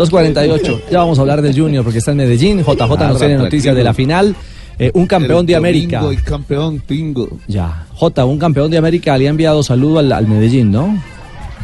[0.00, 0.80] 2.48.
[0.90, 2.60] Ya vamos a hablar del Junior porque está en Medellín.
[2.64, 2.78] JJ
[3.08, 4.34] nos tiene noticias de la final.
[4.78, 6.02] Eh, un campeón El de América.
[6.10, 7.28] el campeón, pingo.
[7.46, 7.84] Ya.
[7.94, 10.96] J, un campeón de América le ha enviado saludo al, al Medellín, ¿no?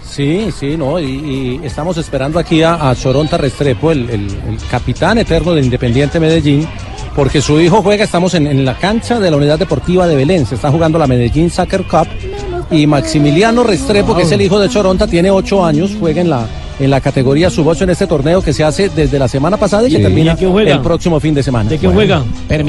[0.08, 4.56] Sí, sí, no, y, y estamos esperando aquí a, a Choronta Restrepo, el, el- el
[4.70, 6.66] capitán eterno de Independiente Medellín,
[7.14, 10.46] porque su hijo juega, estamos en, en la cancha de la Unidad Deportiva de Belén,
[10.46, 12.06] se está jugando la Medellín Soccer Cup,
[12.70, 16.46] y Maximiliano Restrepo, que es el hijo de Choronta, tiene ocho años, juega en la,
[16.78, 19.90] en la categoría sub-8 en este torneo que se hace desde la semana pasada y
[19.90, 20.02] que Sí.
[20.02, 21.70] termina el próximo fin de semana.
[21.70, 22.22] ¿De qué juega?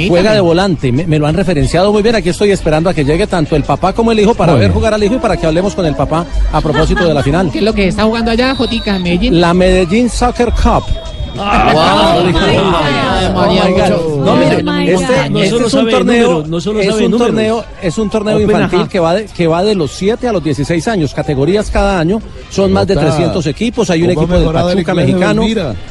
[0.08, 2.16] Juega de volante, me, me lo han referenciado muy bien.
[2.16, 4.70] Aquí estoy esperando a que llegue tanto el papá como el hijo para Muy ver
[4.70, 4.74] bien.
[4.76, 7.50] jugar al hijo y para que hablemos con el papá a propósito de la final.
[7.52, 9.40] ¿Qué es lo que está jugando allá, Jotica, Medellín?
[9.42, 10.84] La Medellín Soccer Cup.
[11.40, 12.16] Ah,
[13.36, 14.26] Oh my God.
[14.26, 15.14] No, mire, este,
[15.46, 17.28] este es un torneo, números, no solo es sabe un números.
[17.28, 20.34] torneo, es un torneo Open infantil que va de, que va de los 7 a
[20.34, 23.16] los 16 años, categorías cada año, son más de Bogotá.
[23.16, 25.44] 300 equipos, hay un ¿Cómo ha equipo de Pachuca mexicano,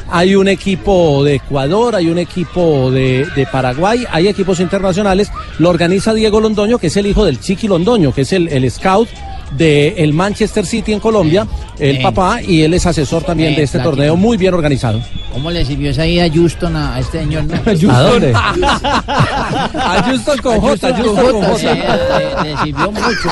[0.09, 5.69] hay un equipo de Ecuador, hay un equipo de, de Paraguay, hay equipos internacionales, lo
[5.69, 9.07] organiza Diego Londoño, que es el hijo del Chiqui Londoño, que es el, el scout
[9.51, 11.47] del Manchester City en Colombia,
[11.79, 12.03] el Bien.
[12.03, 15.01] papá, y él es asesor también de este torneo, muy bien organizado.
[15.31, 17.45] ¿Cómo le sirvió esa ida a Houston a, este señor?
[17.91, 18.33] ¿A dónde?
[18.33, 21.57] A Houston con J, Houston con J.
[21.57, 23.29] sí, le, le sirvió mucho.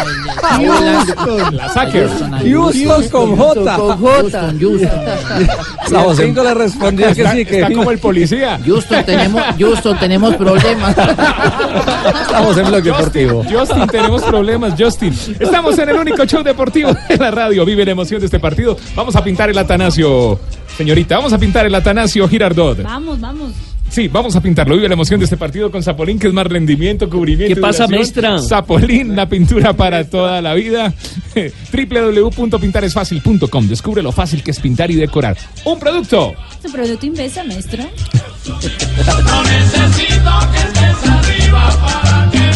[1.51, 2.07] La Sacker.
[2.07, 3.78] Houston, a Houston con J.
[3.97, 4.89] Houston, Houston.
[6.45, 8.59] Le respondió que sí, que está como el policía.
[8.66, 10.95] Houston, tenemos, Houston, tenemos problemas.
[12.22, 13.43] Estamos en Blog Deportivo.
[13.49, 15.13] Justin, tenemos problemas, Justin.
[15.39, 17.66] Estamos en el único show deportivo de la radio.
[17.66, 18.78] Vive la emoción de este partido.
[18.95, 20.39] Vamos a pintar el Atanasio,
[20.78, 21.18] señorita.
[21.18, 22.84] Vamos a pintar el Atanasio Girardot.
[22.84, 23.53] Vamos, vamos.
[23.89, 24.76] Sí, vamos a pintarlo.
[24.76, 27.53] Vive la emoción de este partido con Zapolín, que es más rendimiento, cubrimiento.
[27.53, 28.39] ¿Qué y pasa, maestra?
[28.39, 30.93] Zapolín, la pintura para toda la vida.
[31.72, 33.68] www.pintaresfacil.com.
[33.68, 35.38] Descubre lo fácil que es pintar y decorar.
[35.66, 36.34] Un producto.
[36.64, 37.84] Su producto Invesa, maestro.
[39.06, 42.55] No necesito que estés arriba para quererte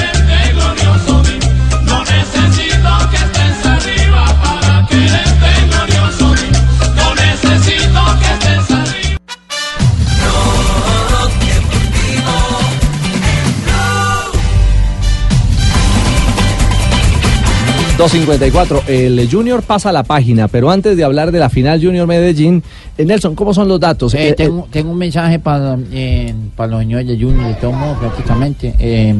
[18.00, 18.84] 254.
[18.88, 22.64] El Junior pasa la página, pero antes de hablar de la final Junior Medellín,
[22.97, 24.14] eh, Nelson, ¿cómo son los datos?
[24.14, 27.74] Eh, Eh, tengo, tengo un mensaje para, eh, para los señores de Junior, de todo
[27.74, 28.74] modo, prácticamente.
[28.80, 29.14] eh,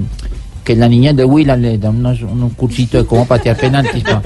[0.64, 4.22] que la niña de Huila le da unos, unos cursitos de cómo patear penaltis pa-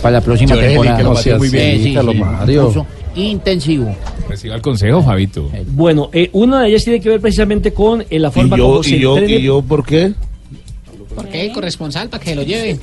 [0.00, 0.96] para la próxima temporada.
[0.96, 1.64] que lo pateó muy bien.
[1.64, 2.64] Eh, sí, sí, un Mario.
[2.66, 2.86] curso
[3.16, 3.96] intensivo.
[4.28, 5.50] Reciba el consejo, Fabito.
[5.72, 8.82] Bueno, eh, una de ellas tiene que ver precisamente con eh, la forma yo- como
[8.84, 9.40] se y yo- entrene.
[9.40, 10.12] y yo por qué?
[11.14, 12.08] ¿Por qué el corresponsal?
[12.08, 12.78] Para que lo lleve.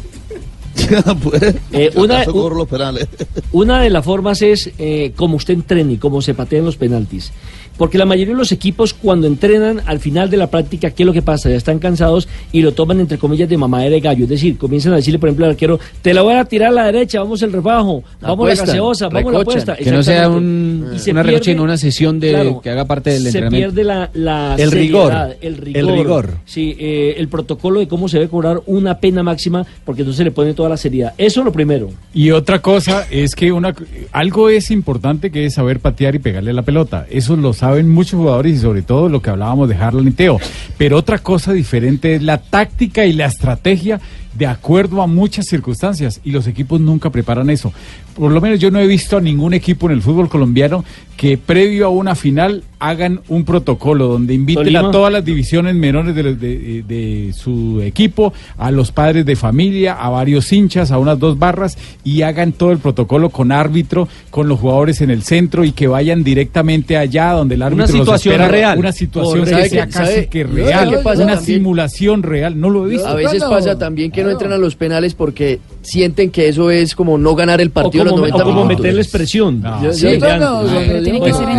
[1.72, 2.24] Eh, una,
[2.70, 3.08] penales.
[3.52, 7.32] Una de las formas es eh, cómo usted entrene y cómo se patean los penaltis.
[7.78, 11.08] Porque la mayoría de los equipos cuando entrenan al final de la práctica, ¿qué es
[11.08, 11.50] lo que pasa?
[11.50, 14.24] Ya están cansados y lo toman entre comillas de mamadera de gallo.
[14.24, 16.74] Es decir, comienzan a decirle, por ejemplo, al arquero, te la voy a tirar a
[16.74, 19.76] la derecha, vamos el rebajo, vamos la gaseosa, vamos la apuesta.
[19.76, 20.88] Que no sea Exactamente.
[20.90, 23.28] un- Y se una pierde- recoche, una sesión de- claro, que haga parte del Se
[23.30, 23.74] entrenamiento.
[23.76, 25.58] pierde la, la El rigor, seriedad, el el
[25.88, 25.94] rigor.
[25.98, 26.30] rigor.
[26.46, 30.24] Sí, eh, el protocolo de cómo se debe cobrar una pena máxima, porque entonces se
[30.24, 31.14] le pone toda la seriedad.
[31.18, 31.90] Eso es lo primero.
[32.14, 33.76] Y otra cosa es que una,
[34.12, 37.06] algo es importante que es saber patear y pegarle la pelota.
[37.10, 40.40] Eso lo saben muchos jugadores y sobre todo lo que hablábamos de Harlan y Teo.
[40.78, 44.00] Pero otra cosa diferente es la táctica y la estrategia
[44.36, 47.74] de acuerdo a muchas circunstancias y los equipos nunca preparan eso.
[48.18, 50.84] Por lo menos yo no he visto a ningún equipo en el fútbol colombiano
[51.16, 54.90] que previo a una final hagan un protocolo donde inviten Tolima.
[54.90, 59.94] a todas las divisiones menores de, de- de su equipo, a los padres de familia,
[59.94, 64.48] a varios hinchas, a unas dos barras y hagan todo el protocolo con árbitro, con
[64.48, 68.34] los jugadores en el centro y que vayan directamente allá donde el árbitro los situación
[68.36, 68.78] espera, real.
[68.80, 71.58] una situación que sea ¿Sabe casi que ¿Sabe real, qué pasa una también?
[71.58, 72.60] simulación real.
[72.60, 73.08] No lo he visto.
[73.08, 76.96] A veces pasa también que no entran a los penales porque sienten que eso es
[76.96, 78.84] como no ganar el partido o como, los 90 o como minutos.
[78.84, 79.64] meterles presión.
[79.94, 80.62] Sí, no,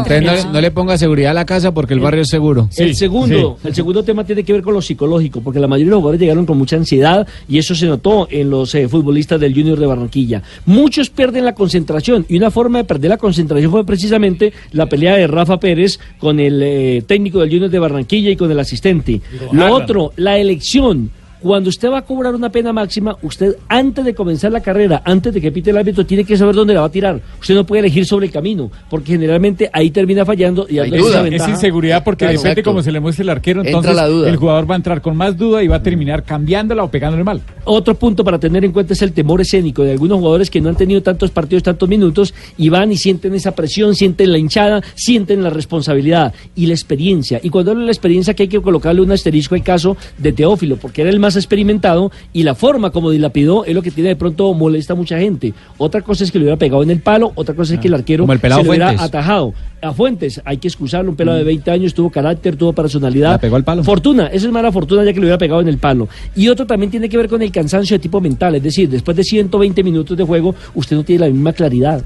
[0.06, 2.68] Entonces le ponga seguridad a la casa porque el barrio es seguro.
[2.76, 5.90] el segundo, el segundo tema tiene que ver con lo psicológico, porque la mayoría de
[5.92, 9.54] los jugadores llegaron con mucha ansiedad y eso se notó en los eh, futbolistas del
[9.54, 10.42] Junior de Barranquilla.
[10.66, 15.16] Muchos pierden la concentración y una forma de perder la concentración fue precisamente la pelea
[15.16, 19.22] de Rafa Pérez con el eh, técnico del Junior de Barranquilla y con el asistente.
[19.52, 21.10] Lo otro, la elección.
[21.40, 25.32] Cuando usted va a cobrar una pena máxima, usted antes de comenzar la carrera, antes
[25.32, 27.20] de que pite el árbitro, tiene que saber dónde la va a tirar.
[27.40, 31.26] Usted no puede elegir sobre el camino, porque generalmente ahí termina fallando y Hay duda.
[31.28, 32.70] Es inseguridad porque Claro, depende exacto.
[32.70, 33.60] cómo se le muestre el arquero.
[33.60, 34.28] Entra Entonces la duda.
[34.28, 37.22] el jugador va a entrar con más duda y va a terminar cambiándola o pegándole
[37.24, 37.40] mal.
[37.64, 40.68] Otro punto para tener en cuenta es el temor escénico de algunos jugadores que no
[40.70, 44.82] han tenido tantos partidos, tantos minutos, y van y sienten esa presión, sienten la hinchada,
[44.94, 47.40] sienten la responsabilidad y la experiencia.
[47.42, 50.32] Y cuando hablo de la experiencia que hay que colocarle un asterisco al caso de
[50.32, 54.10] Teófilo, porque era el más experimentado y la forma como dilapidó es lo que tiene
[54.10, 55.52] de pronto molesta a mucha gente.
[55.76, 57.94] Otra cosa es que le hubiera pegado en el palo, otra cosa es que el
[57.94, 59.54] arquero Como el pelado se le hubiera atajado.
[59.80, 63.32] A Fuentes hay que excusarlo, un pelado de 20 años, tuvo carácter, tuvo personalidad.
[63.32, 63.84] La pegó al palo.
[63.84, 66.08] Fortuna, eso es mala fortuna ya que le hubiera pegado en el palo.
[66.34, 69.16] Y otro también tiene que ver con el cansancio de tipo mental, es decir, después
[69.16, 72.02] de 120 minutos de juego, usted no tiene la misma claridad.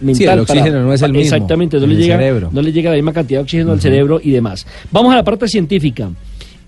[0.00, 2.50] Mental el oxígeno no es el mismo Exactamente, no le, llega, cerebro.
[2.52, 4.66] no le llega la misma cantidad de oxígeno al cerebro y demás.
[4.90, 6.10] Vamos a la parte científica.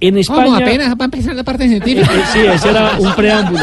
[0.01, 0.45] En España.
[0.45, 2.09] ¿Cómo apenas va a empezar la parte científica?
[2.15, 3.61] Eh, Sí, ese era un preámbulo.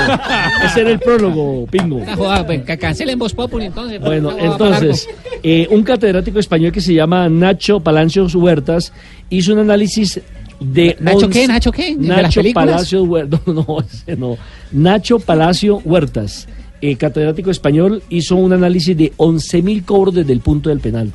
[0.65, 2.03] Ese era el prólogo, Pingo.
[2.29, 3.99] Ah, pues, cancelen Voz Populi entonces.
[3.99, 5.07] pues, Bueno, entonces,
[5.43, 8.91] eh, un catedrático español que se llama Nacho Palacios Huertas
[9.29, 10.19] hizo un análisis
[10.59, 10.97] de...
[10.99, 11.47] ¿Nacho once- qué?
[11.47, 11.95] ¿Nacho qué?
[11.95, 12.41] ¿De las Nacho?
[12.53, 13.39] Palacios Huertas.
[13.47, 14.37] No, no, ese no.
[14.73, 16.47] Nacho Palacio Huertas,
[16.81, 21.11] eh, catedrático español, hizo un análisis de 11.000 cobros desde el punto del penal.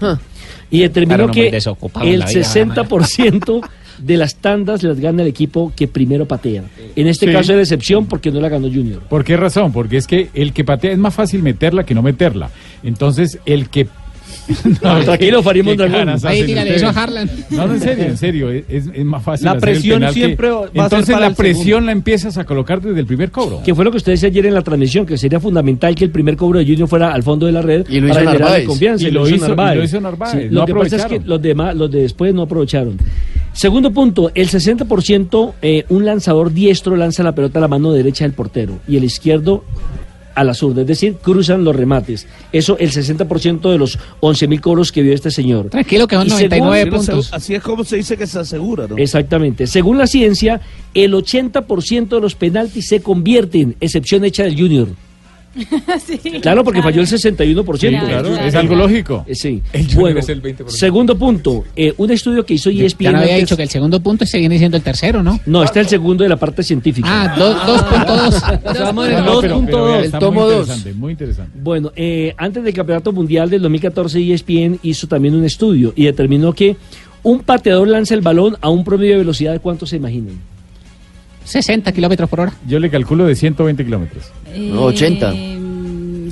[0.70, 1.48] Y determinó Claro, no, que
[2.10, 3.60] el la vida, 60%
[4.02, 6.64] de las tandas las gana el equipo que primero patea.
[6.96, 7.32] En este Sí.
[7.32, 9.00] caso es excepción porque no la ganó Junior.
[9.08, 9.72] ¿Por qué razón?
[9.72, 12.50] Porque es que el que patea es más fácil meterla que no meterla.
[12.82, 13.86] Entonces, el que.
[14.82, 16.06] No, tranquilo, Farimón qué Dragón.
[16.06, 17.28] caras Ahí dígale eso a Harlan.
[17.50, 18.50] No, no, en serio, en serio.
[18.50, 19.44] Es, es más fácil.
[19.44, 21.64] La hacer el presión penal que- siempre va a ser Entonces, para la el presión
[21.64, 21.86] segundo.
[21.86, 23.60] la empiezas a colocar desde el primer cobro.
[23.64, 26.10] Que fue lo que usted decía ayer en la transmisión, que sería fundamental que el
[26.10, 28.66] primer cobro de Junior fuera al fondo de la red Y lo para hizo Narváez.
[28.66, 29.06] confianza.
[29.08, 29.38] Y lo hizo- y
[29.76, 32.32] lo hizo Narváez, Sí, no lo que pasa es que los, demás, los de después
[32.34, 32.96] no aprovecharon.
[33.52, 38.24] Segundo punto, el 60% eh, un lanzador diestro lanza la pelota a la mano derecha
[38.24, 39.64] del portero y el izquierdo
[40.34, 42.26] a la zurda, es decir, cruzan los remates.
[42.52, 45.68] Eso el 60% de los 11.000 cobros que vio este señor.
[45.68, 47.30] Tranquilo que son Y según- 99 puntos.
[47.32, 48.96] Así es como se dice que se asegura, ¿no?
[48.96, 49.66] Exactamente.
[49.66, 50.60] Según la ciencia,
[50.94, 54.88] el 80% de los penaltis se convierten, excepción hecha del Junior.
[56.42, 57.76] Claro, porque falló el 61%.
[57.78, 59.24] Sí, claro, es algo lógico.
[59.26, 59.62] Eh, Sí.
[59.72, 60.68] El Bueno, es el 20%.
[60.68, 63.04] segundo punto, eh, un estudio que hizo ESPN.
[63.04, 65.40] Ya no había antes- dicho que el segundo punto se viene siendo el tercero, ¿no?
[65.46, 67.08] No, está el segundo de la parte científica.
[67.10, 68.60] Ah, do- 2.2.
[68.64, 69.66] O sea, vamos en el No, no, pero- 2.2.
[69.66, 70.60] pero vea, El está tomo muy 2.
[70.60, 71.58] interesante, muy interesante.
[71.62, 76.52] Bueno, eh, antes del Campeonato Mundial del 2014, ESPN hizo también un estudio y determinó
[76.52, 76.76] que
[77.22, 80.38] un pateador lanza el balón a un promedio de velocidad de cuánto se imaginan.
[81.50, 82.52] 60 kilómetros por hora.
[82.66, 84.24] Yo le calculo de 120 kilómetros.
[84.54, 85.34] Eh, 80.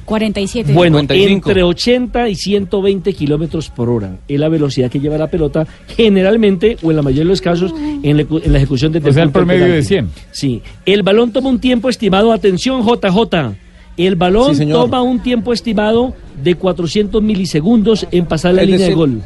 [0.04, 0.72] 47.
[0.72, 1.50] Bueno, 55.
[1.50, 5.66] entre 80 y 120 kilómetros por hora es la velocidad que lleva la pelota,
[5.96, 9.06] generalmente, o en la mayoría de los casos, en la, ecu- en la ejecución de
[9.06, 10.08] O sea, el promedio de 100.
[10.30, 10.62] Sí.
[10.86, 13.54] El balón toma un tiempo estimado, atención JJ,
[13.98, 18.78] el balón Sí, toma un tiempo estimado de 400 milisegundos en pasar la Es línea
[18.86, 19.22] decir, de gol.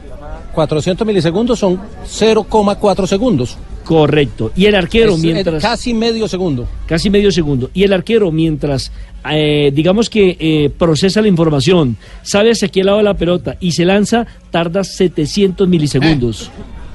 [0.54, 3.56] 400 milisegundos son 0,4 segundos.
[3.84, 4.52] Correcto.
[4.56, 5.62] Y el arquero, Es, eh, mientras...
[5.62, 6.66] casi medio segundo.
[6.86, 7.70] casi medio segundo.
[7.74, 8.92] Y el arquero, mientras,
[9.30, 13.72] eh, digamos que eh, procesa la información, sabe hacia qué lado de la pelota y
[13.72, 16.50] se lanza, tarda 700 milisegundos.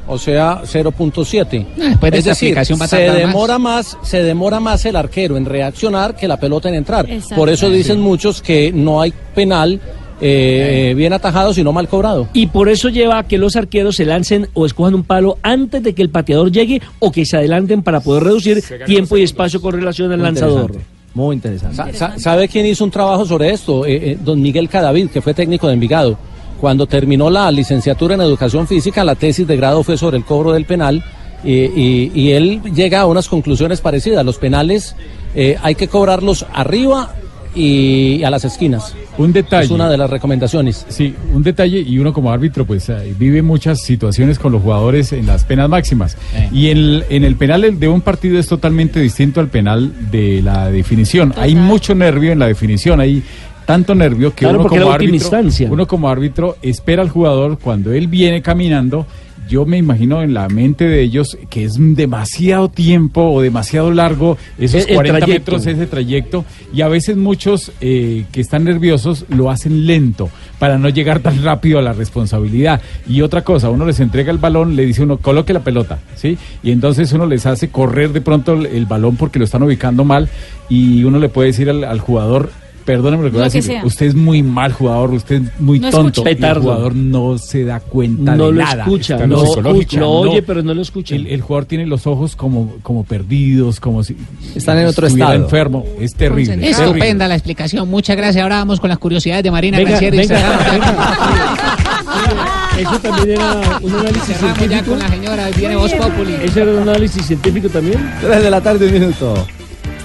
[0.09, 1.65] O sea, 0.7.
[1.79, 2.91] Ah, después de es esta decir, se más.
[2.91, 3.97] demora más.
[4.03, 7.05] se demora más el arquero en reaccionar que la pelota en entrar.
[7.35, 9.81] Por eso dicen muchos que no hay penal
[10.21, 12.27] eh, bien atajado, sino mal cobrado.
[12.33, 15.83] Y por eso lleva a que los arqueros se lancen o escojan un palo antes
[15.83, 19.61] de que el pateador llegue o que se adelanten para poder reducir tiempo y espacio
[19.61, 20.61] con relación al Muy lanzador.
[20.71, 20.97] interesante.
[21.13, 21.75] Muy interesante.
[21.75, 23.85] Sa- sa- ¿Sabe quién hizo un trabajo sobre esto?
[23.85, 26.17] Eh, eh, don Miguel Cadavid, que fue técnico de Envigado.
[26.61, 30.51] Cuando terminó la licenciatura en educación física, la tesis de grado fue sobre el cobro
[30.53, 31.03] del penal.
[31.43, 34.25] eh, y, y él llega a unas conclusiones parecidas.
[34.25, 34.95] Los penales
[35.35, 37.13] eh, hay que cobrarlos arriba
[37.55, 38.95] y a las esquinas.
[39.17, 39.65] Un detalle.
[39.65, 40.85] Es una de las recomendaciones.
[40.89, 45.11] Sí, un detalle y uno como árbitro pues eh, vive muchas situaciones con los jugadores
[45.13, 46.17] en las penas máximas.
[46.51, 50.41] Y en el, en el penal de un partido es totalmente distinto al penal de
[50.41, 51.33] la definición.
[51.37, 53.23] Hay mucho nervio en la definición, hay
[53.65, 55.39] tanto nervio que Claro, uno como árbitro,
[55.69, 59.05] uno como árbitro espera al jugador cuando él viene caminando
[59.49, 64.37] yo me imagino en la mente de ellos que es demasiado tiempo o demasiado largo
[64.57, 65.51] esos El- el 40 trayecto.
[65.51, 70.29] metros, ese trayecto, y a veces muchos eh, que están nerviosos lo hacen lento
[70.59, 72.81] para no llegar tan rápido a la responsabilidad.
[73.07, 76.37] Y otra cosa, uno les entrega el balón, le dice uno, coloque la pelota, ¿sí?
[76.63, 80.03] Y entonces uno les hace correr de pronto el, el balón porque lo están ubicando
[80.03, 80.29] mal
[80.69, 82.49] y uno le puede decir al, al jugador,
[82.87, 85.77] perdóneme lo que voy a Lo decir, usted es muy mal jugador, usted es muy
[85.79, 86.23] No tonto.
[86.25, 88.83] Y el jugador no se da cuenta No de lo nada.
[88.83, 89.81] escucha, no psicológico.
[89.81, 91.13] escucha, lo oye, pero no lo escucha.
[91.15, 94.15] El, el jugador tiene los ojos como, como perdidos, como si
[94.55, 95.33] Están en otro estado.
[95.33, 95.83] enfermo.
[95.99, 96.69] Es terrible.
[96.69, 97.89] Estupenda la explicación.
[97.89, 98.41] Muchas gracias.
[98.41, 101.05] Ahora vamos con las curiosidades de Marina Venga, y venga, cerramos.
[102.79, 104.91] Eso también era un análisis Cerramos ya científico.
[104.91, 105.49] con la señora.
[105.57, 106.33] Viene Voz Populi.
[106.43, 107.99] ¿Ese era un análisis científico también?
[108.21, 109.45] 3 de la tarde, un minuto.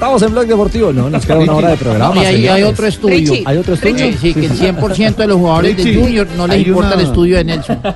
[0.02, 1.08] Estamos en Blog Deportivo, ¿no?
[1.08, 2.16] Nos queda una hora de programa.
[2.16, 3.14] Y ahí hay otro estudio.
[3.18, 3.98] Richie, ¿Hay otro estudio?
[3.98, 6.96] Sí, sí, que el 100% de los jugadores de Junior no les hay importa una-
[6.96, 7.78] el estudio de Nelson.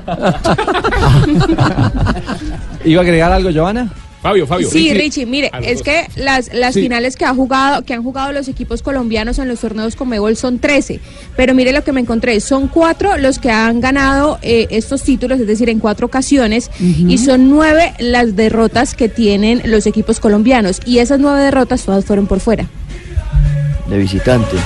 [2.85, 3.89] ¿Iba a agregar algo, Joana?
[4.47, 5.83] Fabio, Sí, Richie, mire, es dos.
[5.83, 6.83] que las, las Sí.
[6.83, 10.59] finales que ha jugado, que han jugado los equipos colombianos en los torneos Comebol son
[10.59, 11.01] 13,
[11.37, 15.39] pero mire lo que me encontré, son cuatro los que han ganado eh, estos títulos,
[15.41, 20.81] es decir, en cuatro ocasiones, y son nueve las derrotas que tienen los equipos colombianos,
[20.85, 22.67] y esas nueve derrotas todas fueron por fuera,
[23.89, 24.57] De visitante.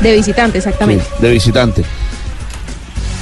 [0.00, 1.04] de visitante, exactamente.
[1.20, 1.82] de visitante.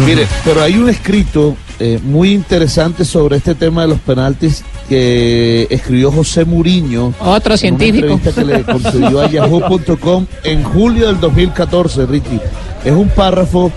[0.06, 5.68] Mire, pero hay un escrito eh, muy interesante sobre este tema de los penaltis que
[5.70, 7.14] escribió José Muriño.
[7.20, 8.06] Otro científico.
[8.08, 12.40] En una entrevista que le concedió a yahoo.com en julio del 2014, Ricky.
[12.84, 13.70] Es un párrafo,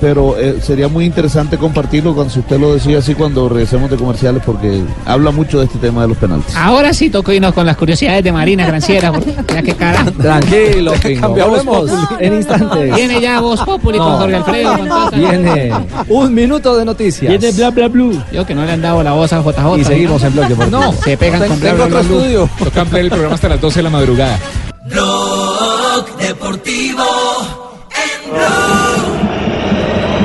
[0.00, 3.96] pero eh, sería muy interesante compartirlo cuando si usted lo decía así cuando regresemos de
[3.96, 6.54] comerciales porque habla mucho de este tema de los penaltis.
[6.56, 9.12] Ahora sí tocó irnos con las curiosidades de Marina Granciera.
[9.12, 10.04] porque Ya que cara.
[10.20, 11.20] Tranquilo, Pingo.
[11.20, 12.94] Cambiamos Volvemos en instantes.
[12.94, 14.04] Viene ya Voz Populi No.
[14.04, 14.76] con Jorge Alfredo.
[14.78, 15.72] Con toda esta- Viene
[16.08, 17.28] un minuto de noticias.
[17.38, 18.22] Viene bla bla blue.
[18.32, 19.78] Yo que no le han dado la voz a JJ.
[19.80, 20.80] Y seguimos en Blog Deportivo.
[20.80, 22.18] No, se pegan con bla bla otro blue.
[22.20, 22.48] estudio.
[22.64, 24.38] Toca ampliar el programa hasta las 12 de la madrugada.
[24.86, 27.04] Blog Deportivo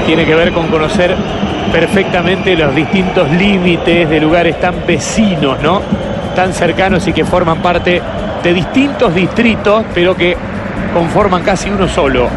[0.06, 1.16] tiene que ver con conocer
[1.72, 5.82] perfectamente los distintos límites de lugares tan vecinos, ¿no?
[6.36, 8.02] Tan cercanos y que forman parte
[8.44, 10.38] de distintos distritos, pero que
[10.94, 12.30] conforman casi uno solo.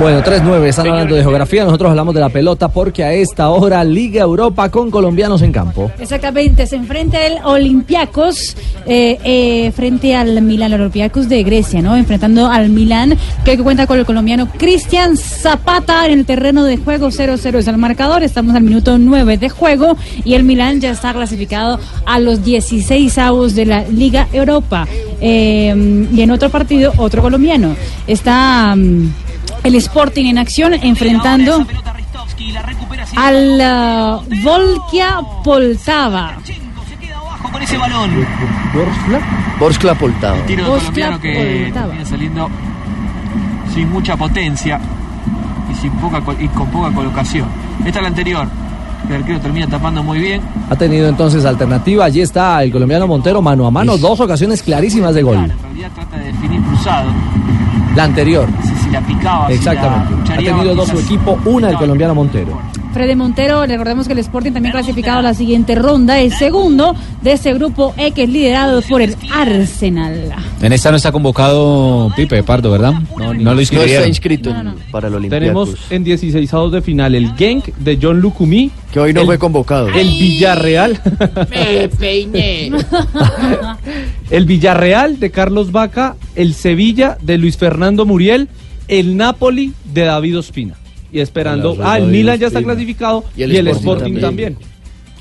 [0.00, 3.84] Bueno, 3-9, están hablando de geografía, nosotros hablamos de la pelota porque a esta hora
[3.84, 5.92] Liga Europa con colombianos en campo.
[5.98, 11.96] Exactamente, se enfrenta el Olympiacos eh, eh, frente al Milan, el Olympiacos de Grecia, ¿no?
[11.96, 17.08] Enfrentando al Milan, que cuenta con el colombiano Cristian Zapata en el terreno de juego
[17.08, 21.12] 0-0 es el marcador, estamos al minuto 9 de juego y el Milan ya está
[21.12, 24.86] clasificado a los 16 avos de la Liga Europa.
[25.20, 27.76] Eh, y en otro partido, otro colombiano.
[28.06, 29.10] Está mm,
[29.64, 31.66] el Sporting en acción enfrentando
[33.16, 36.38] al ah, Volkia Poltava.
[37.50, 38.10] con ese balón.
[39.58, 40.38] Borskla Poltava.
[40.46, 41.86] Tiro Borskla colombiano que Poltava.
[41.88, 42.48] viene saliendo
[43.74, 44.80] sin mucha potencia
[45.70, 47.46] y, sin poca, y con poca colocación.
[47.84, 48.48] Esta es la anterior.
[49.08, 50.40] El arquero termina tapando muy bien.
[50.70, 55.14] Ha tenido entonces alternativa, allí está el colombiano Montero mano a mano, dos ocasiones clarísimas
[55.14, 55.36] de gol.
[55.36, 57.10] En realidad trata de definir cruzado.
[57.96, 58.48] La anterior.
[58.92, 60.32] La picaba, si la Exactamente.
[60.32, 62.60] Ha tenido dos su equipo, una el colombiano Montero.
[62.92, 67.32] Freddy Montero, recordemos que el Sporting también clasificado a la siguiente ronda, el segundo de
[67.32, 70.30] ese grupo E que es liderado por el Arsenal.
[70.60, 72.92] En esta no está convocado Pipe Pardo, ¿verdad?
[73.18, 74.10] No, no lo inscribieron.
[74.90, 75.70] para el Olympiacos.
[75.70, 78.70] Tenemos en 16 de final el Genk de John Lucumí.
[78.92, 79.88] Que hoy no el- fue convocado.
[79.88, 81.00] El Villarreal.
[81.50, 82.72] Me peiné.
[84.30, 86.16] el Villarreal de Carlos Vaca.
[86.34, 88.48] El Sevilla de Luis Fernando Muriel.
[88.98, 90.74] El Napoli de David Ospina.
[91.12, 91.76] Y esperando.
[91.82, 92.72] Ah, el David Milan ya está Ospina.
[92.74, 93.24] clasificado.
[93.36, 94.54] Y Y el Sporting Sporting, también.
[94.54, 94.72] también.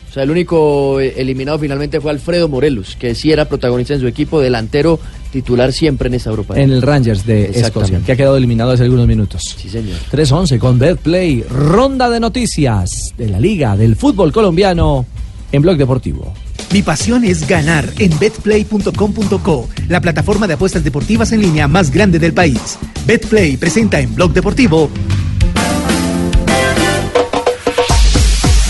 [0.10, 4.02] O sea, el único eh, eliminado finalmente fue Alfredo Morelos, que sí era protagonista en
[4.02, 5.00] su equipo, delantero
[5.32, 6.60] titular siempre en esa Europa.
[6.60, 9.56] En el Rangers de Escocia, que ha quedado eliminado hace algunos minutos.
[9.58, 9.98] Sí, señor.
[10.12, 15.06] 3-11 con Betplay, ronda de noticias de la Liga del Fútbol Colombiano
[15.54, 16.34] en Blog Deportivo.
[16.72, 22.20] Mi pasión es ganar en betplay.com.co, la plataforma de apuestas deportivas en línea más grande
[22.20, 22.78] del país.
[23.06, 24.90] Betplay presenta en Blog Deportivo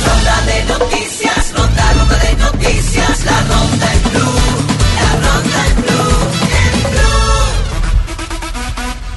[0.06, 4.42] Ronda de noticias, ronda, ronda de noticias, la ronda en blue,
[4.96, 6.20] la ronda en blue,
[6.66, 6.74] en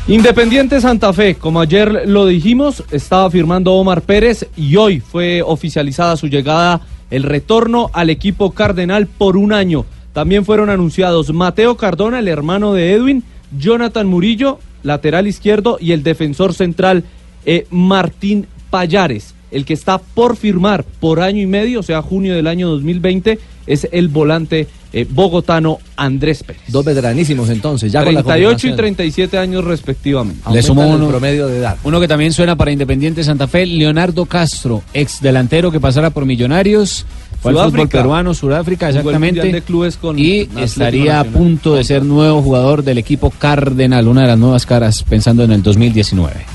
[0.07, 0.15] blue.
[0.15, 6.17] Independiente Santa Fe, como ayer lo dijimos, estaba firmando Omar Pérez y hoy fue oficializada
[6.17, 6.81] su llegada,
[7.15, 9.87] el retorno al equipo cardenal por un año.
[10.13, 13.23] También fueron anunciados Mateo Cardona, el hermano de Edwin,
[13.57, 17.05] Jonathan Murillo, lateral izquierdo, y el defensor central
[17.47, 19.37] eh, Martín Payares.
[19.53, 23.39] El que está por firmar por año y medio, o sea, junio del año 2020,
[23.69, 24.67] es el volante
[24.97, 26.63] eh, bogotano Andrés Pérez.
[26.69, 28.77] Dos veteranísimos entonces, ya con la 38 y confirmación.
[28.77, 30.41] 37 años respectivamente.
[30.53, 31.77] Le el uno, promedio de edad.
[31.83, 36.27] uno que también suena para Independiente Santa Fe, Leonardo Castro, ex delantero que pasara por
[36.27, 37.05] Millonarios,
[37.41, 39.41] fue al fútbol peruano, Sudáfrica, exactamente.
[39.41, 44.07] Mundial de Clubes con y estaría a punto de ser nuevo jugador del equipo Cardenal,
[44.07, 46.54] una de las nuevas caras pensando en el 2019.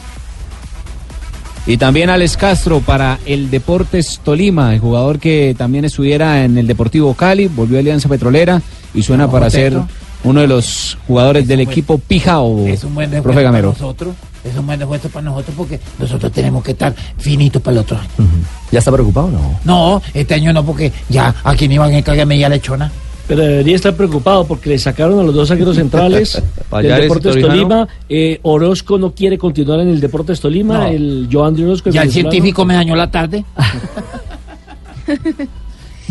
[1.65, 6.67] Y también Alex Castro para el Deportes Tolima, el jugador que también estuviera en el
[6.67, 8.61] Deportivo Cali, volvió a Alianza Petrolera
[8.93, 9.77] y suena No, para ser
[10.23, 14.15] uno de los jugadores del equipo Pijao, Es un buen profe para nosotros.
[14.43, 17.97] Es un buen refuerzo para nosotros porque nosotros tenemos que estar finitos para el otro
[17.97, 18.29] año.
[18.71, 19.59] ¿Ya está preocupado o no?
[19.65, 22.91] No, este año no, porque ya a quien iban a encargarme ya lechona.
[23.29, 26.41] Pero debería estar preocupado porque le sacaron a los dos zagueros centrales
[26.81, 27.39] del Deportes.
[27.39, 27.87] Tolima.
[28.09, 30.79] Eh, Orozco no quiere continuar en el Deportes Tolima.
[30.79, 30.87] No.
[30.87, 31.91] El Joan Orozco.
[31.91, 33.45] Ya el científico me dañó la tarde.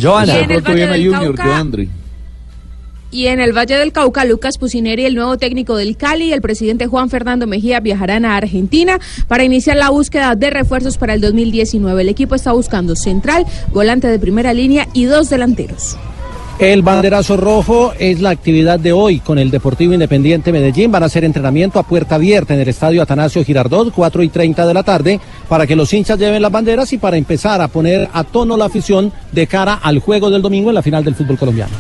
[0.00, 0.38] Joana.
[0.38, 1.90] Y en el Valle del Cauca- Andri.
[3.10, 6.42] Y en el Valle del Cauca, Lucas Pusineri, el nuevo técnico del Cali, y el
[6.42, 11.20] presidente Juan Fernando Mejía viajarán a Argentina para iniciar la búsqueda de refuerzos para el
[11.22, 12.02] 2019.
[12.02, 15.96] El equipo está buscando central, volante de primera línea y dos delanteros.
[16.59, 20.90] El banderazo rojo es la actividad de hoy con el Deportivo Independiente Medellín.
[20.90, 24.66] Van a hacer entrenamiento a puerta abierta en el estadio Atanasio Girardot, 4 y 30
[24.66, 28.09] de la tarde, para que los hinchas lleven las banderas y para empezar a poner
[28.12, 31.38] a tono la afición de cara al juego del domingo en la final del fútbol
[31.38, 31.76] colombiano.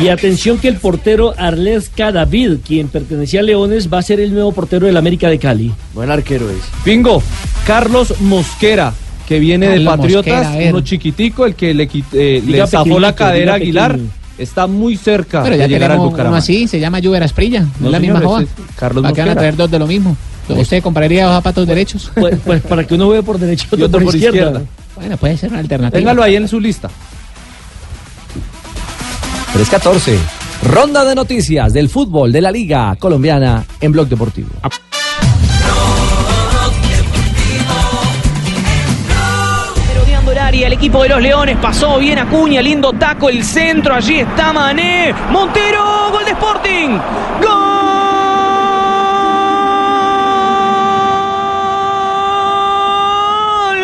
[0.00, 4.32] Y atención que el portero Arles David, quien pertenecía a Leones, va a ser el
[4.32, 5.72] nuevo portero del América de Cali.
[5.94, 6.62] Buen arquero es.
[6.84, 7.24] Bingo,
[7.66, 8.94] Carlos Mosquera,
[9.26, 13.14] que viene de Carlos Patriotas, Mosquera, uno chiquitico, el que le, eh, le zafó la
[13.14, 14.10] cadera a Aguilar, pequeño.
[14.38, 16.38] está muy cerca Pero ya de llegar al Bucaramanga.
[16.38, 19.30] así, se llama Lluvia Asprilla, no, No, es la misma es Carlos ¿Para qué van
[19.30, 20.16] a traer dos de lo mismo?
[20.48, 22.10] ¿Usted compraría dos zapatos derechos?
[22.14, 24.62] Pues, pues para que uno vea por derecha y Y otro por izquierda.
[24.96, 25.98] Bueno, puede ser una alternativa.
[25.98, 26.90] Téngalo ahí en su lista.
[29.52, 30.18] 314.
[30.64, 34.48] Ronda de noticias del fútbol de la Liga Colombiana en Blog Deportivo.
[40.62, 44.52] Área, el equipo de los Leones pasó bien Acuña, lindo taco, el centro, allí está
[44.52, 46.98] Mané, Montero, gol de Sporting,
[47.40, 47.48] gol,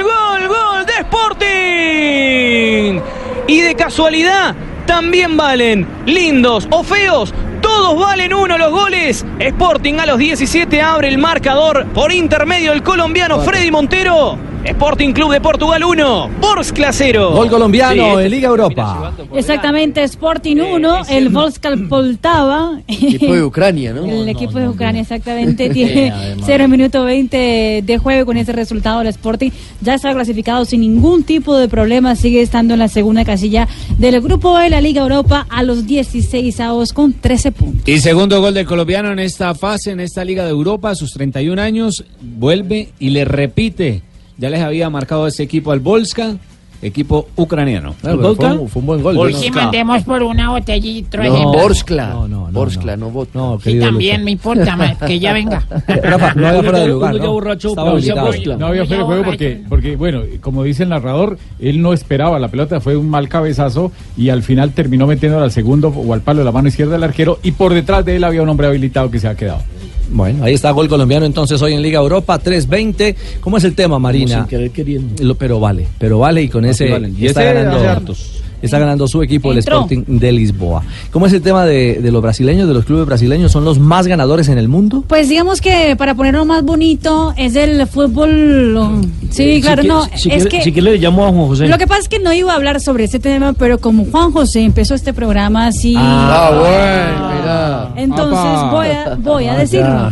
[0.02, 3.00] gol, gol de Sporting.
[3.46, 4.54] Y de casualidad
[4.86, 7.34] también valen lindos o feos.
[7.60, 9.26] Todos valen uno los goles.
[9.38, 14.47] Sporting a los 17 abre el marcador por intermedio del colombiano Freddy Montero.
[14.64, 17.30] Sporting Club de Portugal 1, Borskla 0.
[17.32, 19.12] Gol colombiano Sí, este- en Liga Europa.
[19.34, 22.80] Exactamente, Sporting 1, el Volskal Poltava.
[22.88, 24.04] Equipo de Ucrania, ¿no?
[24.04, 26.44] El equipo de Ucrania exactamente tiene además.
[26.46, 29.00] 0 minuto 20 de juego con ese resultado.
[29.00, 29.50] El Sporting
[29.80, 32.14] ya está clasificado sin ningún tipo de problema.
[32.16, 36.60] Sigue estando en la segunda casilla del grupo de la Liga Europa a los 16
[36.60, 37.88] avos con 13 puntos.
[37.88, 41.12] Y segundo gol del colombiano en esta fase, en esta Liga de Europa, a sus
[41.12, 44.02] 31 años, vuelve y le repite.
[44.38, 46.36] Ya les había marcado ese equipo al Volska,
[46.80, 47.94] equipo ucraniano.
[48.00, 49.32] Claro, pero fue, un, fue un buen gol.
[49.42, 51.24] Y mandemos por una botellita.
[51.24, 52.08] No, Borskla.
[52.10, 53.26] No, no, no, Borskla, no.
[53.34, 54.24] No, Sí, querido también Lucho.
[54.24, 55.64] me importa, ma, que ya venga.
[55.88, 57.32] Rafa, no había fuera de lugar, ya ¿no?
[57.32, 57.74] borracho.
[57.74, 62.38] No había fuera de juego porque, porque, bueno, como dice el narrador, él no esperaba
[62.38, 66.20] la pelota, fue un mal cabezazo y al final terminó metiéndola al segundo o al
[66.20, 68.68] palo de la mano izquierda del arquero y por detrás de él había un hombre
[68.68, 69.62] habilitado que se ha quedado.
[70.10, 73.14] Bueno, ahí está gol colombiano entonces hoy en Liga Europa 3-20.
[73.40, 74.36] ¿Cómo es el tema, Marina?
[74.40, 75.22] Sin querer queriendo.
[75.22, 77.14] Lo- pero vale, pero vale y con Así ese valen.
[77.18, 78.14] Y está ese ganando.
[78.60, 79.80] Está ganando su equipo, el Entró.
[79.82, 80.82] Sporting de Lisboa.
[81.12, 83.52] ¿Cómo es el tema de, de los brasileños, de los clubes brasileños?
[83.52, 85.04] ¿Son los más ganadores en el mundo?
[85.06, 88.76] Pues digamos que para ponerlo más bonito es el fútbol.
[88.76, 90.04] um, Sí, Si claro, que- no.
[90.16, 91.68] Si, es quiere, que si quiere le llamo a Juan José.
[91.68, 94.32] Lo que pasa es que no iba a hablar sobre este tema, pero como Juan
[94.32, 95.94] José empezó este programa así.
[95.96, 97.92] Ah, bueno, mira.
[97.96, 98.70] Entonces Apa.
[98.72, 100.10] voy a, voy a Ah, decirlo.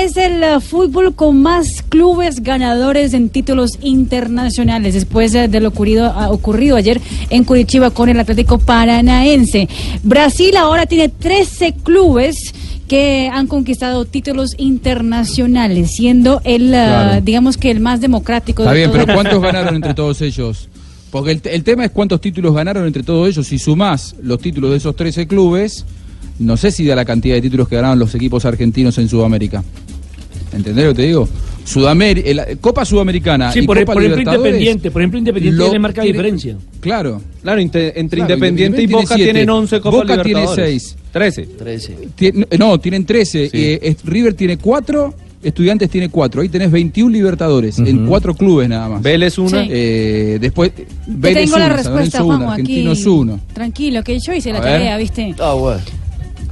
[0.00, 5.68] Es el eh, fútbol con más clubes ganadores en títulos internacionales después de, de lo
[5.68, 9.68] ocurrido, ah, ocurrido ayer en Curitiba con el Atlético Paranaense.
[10.02, 12.54] Brasil ahora tiene 13 clubes
[12.88, 17.20] que han conquistado títulos internacionales, siendo el, ah, Claro.
[17.22, 19.04] digamos que el más democrático Está de bien, todos.
[19.04, 20.68] pero ¿cuántos ganaron entre todos ellos?
[21.10, 23.46] Porque el, el tema es cuántos títulos ganaron entre todos ellos.
[23.46, 25.84] Si sumás los títulos de esos 13 clubes,
[26.38, 29.62] no sé si da la cantidad de títulos que ganaron los equipos argentinos en Sudamérica.
[30.52, 31.28] ¿Entendés lo que te digo?
[31.64, 34.90] Sudamérica, Copa Sudamericana Sí, y por, Copa por ejemplo, Independiente.
[34.90, 36.56] Por ejemplo, Independiente lo tiene marca tiene- diferencia.
[36.80, 37.22] Claro.
[37.42, 39.32] Claro, entre Claro, Independiente y tiene Boca siete.
[39.32, 40.82] tienen 11 Copas Boca tiene Libertadores.
[40.82, 40.96] 6.
[41.12, 41.42] 13.
[41.46, 41.96] 13.
[42.16, 43.50] Tien- no, tienen 13.
[43.52, 46.40] Eh, es- River tiene 4 Estudiantes tiene cuatro.
[46.40, 48.08] Ahí tenés 21 Libertadores en Ujú.
[48.10, 49.02] cuatro clubes nada más.
[49.02, 49.64] Vélez una.
[49.64, 49.68] Sí.
[49.72, 52.30] Eh, después, Te Vélez tengo la una, San respuesta, aquí.
[52.46, 53.40] Argentinos uno.
[53.52, 54.72] Tranquilo, que yo hice la A ver.
[54.74, 55.34] tarea, ¿viste?
[55.40, 55.80] Ah, bueno.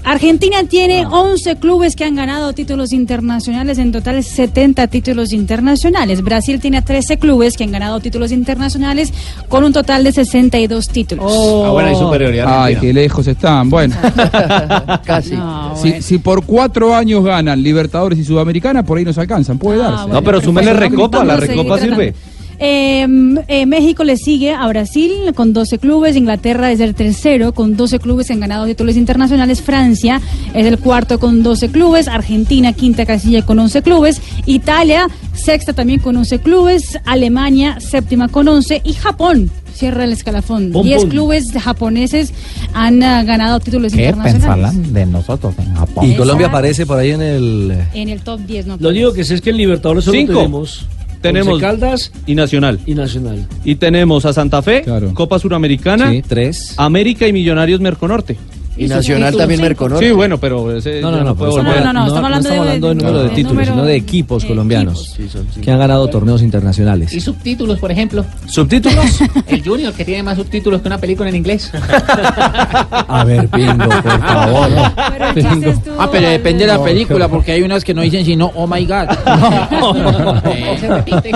[0.04, 6.22] Argentina tiene 11 clubes que han ganado títulos internacionales, en total 70 títulos internacionales.
[6.22, 9.12] Brasil tiene 13 clubes que han ganado títulos internacionales
[9.48, 11.24] con un total de 62 títulos.
[11.66, 12.64] Ah, bueno, superioridad.
[12.64, 13.68] Ay, qué lejos están.
[13.70, 13.94] Bueno,
[15.04, 15.36] Casi.
[15.36, 16.02] No, si, bueno.
[16.02, 19.58] si por cuatro años ganan Libertadores y Sudamericana, por ahí nos alcanzan.
[19.58, 20.02] Puede Ah, darse.
[20.04, 20.96] bueno, No, pero súmele perfecto.
[20.96, 21.96] recopa, la recopa tratando.
[21.96, 22.14] sirve.
[22.62, 23.06] Eh,
[23.48, 27.98] eh, México le sigue a Brasil con 12 clubes, Inglaterra es el tercero con 12
[28.00, 30.20] clubes que han ganado títulos internacionales, Francia
[30.52, 36.00] es el cuarto con 12 clubes, Argentina quinta casilla con 11 clubes, Italia sexta también
[36.00, 40.72] con 11 clubes, Alemania séptima con 11 y Japón cierra el escalafón.
[40.72, 41.10] Pum, 10 pum.
[41.10, 42.34] clubes japoneses
[42.74, 44.74] han ah, ganado títulos ¿Qué internacionales.
[44.74, 46.04] pensarán de nosotros en Japón?
[46.04, 46.58] Y Colombia Exacto.
[46.58, 47.78] aparece por ahí en el...
[47.94, 48.76] En el top 10, ¿no?
[48.78, 50.34] Lo único que sé es que en Libertadores solo Cinco.
[50.34, 50.86] tenemos
[51.20, 52.80] Tenemos- Once Caldas Y Nacional.
[52.86, 53.46] y Nacional.
[53.64, 55.12] Y tenemos a Santa Fe, Claro.
[55.14, 56.74] Copa Suramericana, Sí, tres.
[56.76, 58.36] América y Millonarios Merconorte.
[58.76, 60.06] Y Nacional también Merconorte.
[60.06, 61.84] Sí, bueno, pero ese No, no, no, pero volver.
[61.84, 63.90] No, no, no, estamos hablando de- hablando de número de, de títulos, número sino de
[63.90, 65.64] de equipos colombianos Sí, son cinco.
[65.64, 67.12] que han ganado torneos internacionales.
[67.12, 68.24] Y subtítulos, por ejemplo.
[68.46, 69.04] ¿Subtítulos?
[69.48, 71.70] El Junior, que tiene más subtítulos que una película en inglés.
[73.08, 74.68] A ver, Pingo, por favor.
[75.34, 78.24] Pero es tú, Ah, pero depende de la película, porque hay unas que no dicen
[78.24, 79.08] sino, oh my god.
[80.50, 81.30] Eh, Se repite.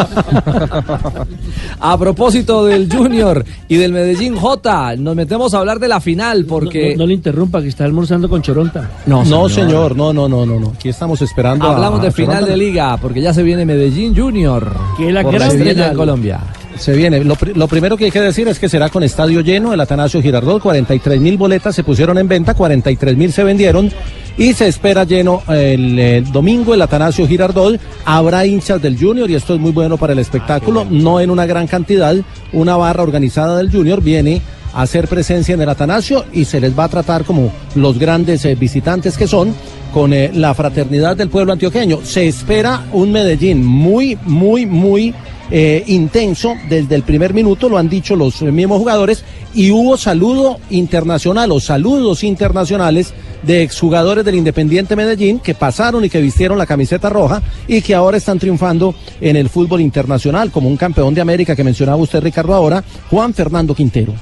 [1.80, 6.44] A propósito del Junior y del Medellín J, nos metemos a hablar de la final
[6.46, 6.94] porque...
[7.28, 8.90] Interrumpa, que está almorzando con Choronta.
[9.06, 10.72] No, No, señor, no, no, no, no, no.
[10.76, 11.64] Aquí estamos esperando.
[11.66, 14.76] a- Hablamos de a final de liga, porque ya se viene Medellín Junior.
[14.98, 16.40] Que es la gran estrella en Colombia.
[16.76, 17.24] Se viene.
[17.24, 19.80] Lo, pri- lo primero que hay que decir es que será con estadio lleno el
[19.80, 20.60] Atanasio Girardot.
[20.60, 23.90] 43 mil boletas se pusieron en venta, 43 mil se vendieron
[24.36, 27.80] y se espera lleno el, eh, domingo el Atanasio Girardot.
[28.04, 31.46] Habrá hinchas del Junior y esto es muy bueno para el espectáculo, no en una
[31.46, 32.14] gran cantidad.
[32.52, 34.42] Una barra organizada del Junior viene
[34.74, 38.54] hacer presencia en el Atanasio y se les va a tratar como los grandes eh,
[38.54, 39.54] visitantes que son
[39.92, 42.00] con eh, la fraternidad del pueblo antioqueño.
[42.02, 45.14] Se espera un Medellín muy, muy, muy
[45.50, 50.58] eh, intenso desde el primer minuto, lo han dicho los mismos jugadores, y hubo saludo
[50.70, 56.66] internacional o saludos internacionales de exjugadores del Independiente Medellín que pasaron y que vistieron la
[56.66, 61.20] camiseta roja y que ahora están triunfando en el fútbol internacional, como un campeón de
[61.20, 64.14] América que mencionaba usted, Ricardo, ahora, Juan Fernando Quintero.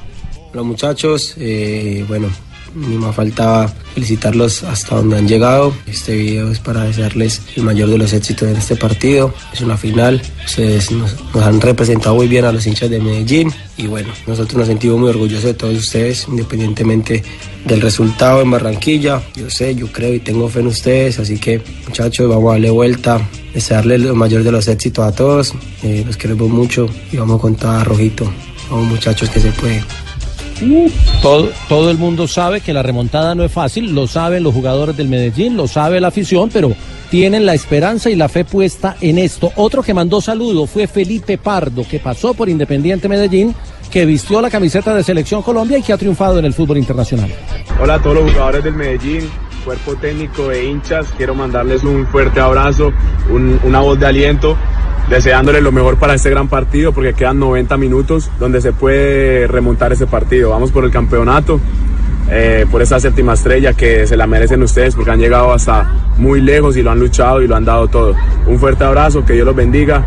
[0.52, 2.28] Los muchachos, eh, bueno,
[2.74, 5.74] ni más faltaba felicitarlos hasta donde han llegado.
[5.86, 9.32] Este video es para desearles el mayor de los éxitos en este partido.
[9.52, 13.86] Es una final, ustedes nos, han representado muy bien a los hinchas de Medellín y
[13.86, 17.22] bueno, nosotros nos sentimos muy orgullosos de todos ustedes, independientemente
[17.64, 19.22] del resultado en Barranquilla.
[19.34, 22.70] Yo sé, yo creo y tengo fe en ustedes, así que muchachos, vamos a darle
[22.70, 23.20] vuelta,
[23.54, 25.54] desearles el mayor de los éxitos a todos.
[25.82, 28.30] Eh, los queremos mucho y vamos con toda rojito.
[28.70, 29.82] Vamos muchachos que se puede.
[31.22, 34.96] Todo, todo el mundo sabe que la remontada no es fácil, lo saben los jugadores
[34.96, 36.72] del Medellín, lo sabe la afición, pero
[37.10, 39.52] tienen la esperanza y la fe puesta en esto.
[39.56, 43.54] Otro que mandó saludo fue Felipe Pardo, que pasó por Independiente Medellín,
[43.90, 47.30] que vistió la camiseta de Selección Colombia y que ha triunfado en el fútbol internacional.
[47.80, 49.28] Hola a todos los jugadores del Medellín,
[49.64, 51.06] cuerpo técnico e hinchas.
[51.16, 52.92] Quiero mandarles un fuerte abrazo,
[53.30, 54.56] un- una voz de aliento,
[55.10, 59.92] deseándoles lo mejor para este gran partido porque quedan 90 minutos donde se puede remontar
[59.92, 60.50] ese partido.
[60.50, 61.60] Vamos por el campeonato,
[62.30, 66.40] eh, por esa séptima estrella que se la merecen ustedes porque han llegado hasta muy
[66.40, 68.14] lejos y lo han luchado y lo han dado todo.
[68.46, 70.04] Un fuerte abrazo, que Dios los bendiga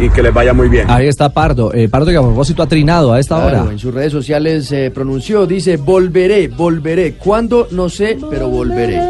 [0.00, 0.90] y que les vaya muy bien.
[0.90, 1.72] Ahí está Pardo.
[1.74, 3.72] Eh, Pardo que a propósito ha trinado a esta Claro, hora.
[3.72, 7.14] en sus redes sociales se pronunció, dice, volveré, volveré.
[7.14, 7.68] ¿Cuándo?
[7.70, 9.00] No sé, pero volveré.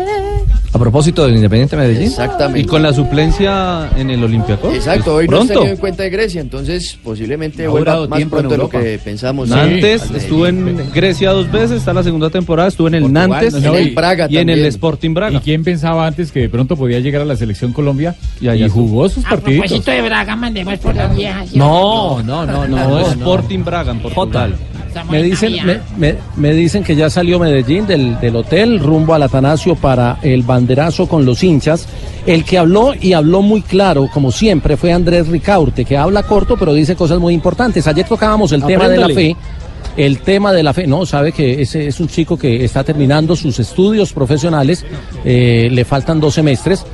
[0.74, 2.04] A propósito del Independiente Medellín.
[2.04, 2.60] Exactamente.
[2.60, 4.74] Y con la suplencia en el Olympiacos.
[4.74, 5.70] Exacto, pues, hoy no está pronto.
[5.70, 8.84] en cuenta de Grecia, entonces posiblemente Ha vuelva durado más tiempo en pronto de lo
[8.84, 9.50] que pensamos.
[9.50, 10.80] Nantes, estuvo Medellín.
[10.80, 13.78] en Grecia dos veces, está en la segunda temporada, estuvo en el Portugal, Nantes ¿no?
[13.78, 14.64] y, Y- Braga y en el.
[14.64, 15.36] Sporting Braga.
[15.36, 18.66] ¿Y quién pensaba antes que de pronto podía llegar a la selección Colombia y, allá
[18.70, 19.66] jugó sus A partidos?
[19.66, 21.54] propósito de Braga, mandemos por las viejas.
[21.54, 22.68] No, no, no, no.
[22.68, 23.08] No, no.
[23.10, 24.54] Sporting Braga en Portugal.
[25.10, 29.14] Me en dicen, me, me- me dicen que ya salió Medellín del, del hotel rumbo
[29.14, 31.86] al Atanasio para el banderazo con los hinchas.
[32.26, 36.56] El que habló y habló muy claro, como siempre, fue Andrés Ricaurte, que habla corto
[36.56, 37.86] pero dice cosas muy importantes.
[37.86, 39.36] Ayer tocábamos el tema de la fe.
[39.96, 43.36] El tema de la fe, no, sabe que ese es un chico que está terminando
[43.36, 44.86] sus estudios profesionales,
[45.22, 46.86] eh, le faltan dos semestres,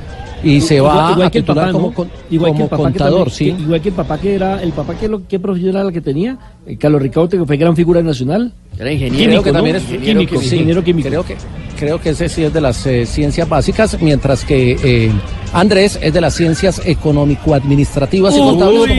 [0.43, 2.75] y se Igual- va igual a que el titular papá, como, que el papá que
[2.83, 3.51] contador, también- sí.
[3.57, 5.91] que- igual que el papá que era, el papá que lo, qué profesión era la
[5.91, 6.37] que tenía,
[6.67, 8.53] Eh, Carlos Ricardo, que fue gran figura nacional.
[8.77, 11.09] Era Creo que también es químico, sí, ingeniero químico.
[11.09, 11.35] Creo que,
[11.77, 15.11] creo que ese sí es de las eh, ciencias básicas, mientras que eh,
[15.51, 18.89] Andrés es de las ciencias económico-administrativas y contables.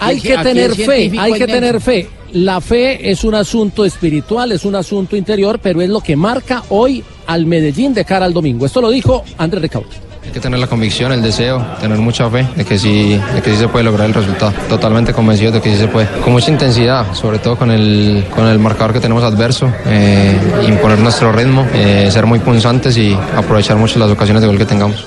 [0.00, 2.08] hay que tener fe, hay que tener fe.
[2.32, 6.62] La fe es un asunto espiritual, es un asunto interior, pero es lo que marca
[6.68, 7.02] hoy
[7.32, 8.66] al Medellín de cara al domingo.
[8.66, 9.96] Esto lo dijo Andrés Ricaurte.
[10.24, 13.50] Hay que tener la convicción, el deseo, tener mucha fe de que sí, de que
[13.52, 14.52] sí se puede lograr el resultado.
[14.68, 16.06] Totalmente convencido de que sí se puede.
[16.22, 20.36] Con mucha intensidad, sobre todo con el, con el marcador que tenemos adverso, eh,
[20.68, 24.66] imponer nuestro ritmo, eh, ser muy punzantes y aprovechar mucho las ocasiones de gol que
[24.66, 25.04] tengamos.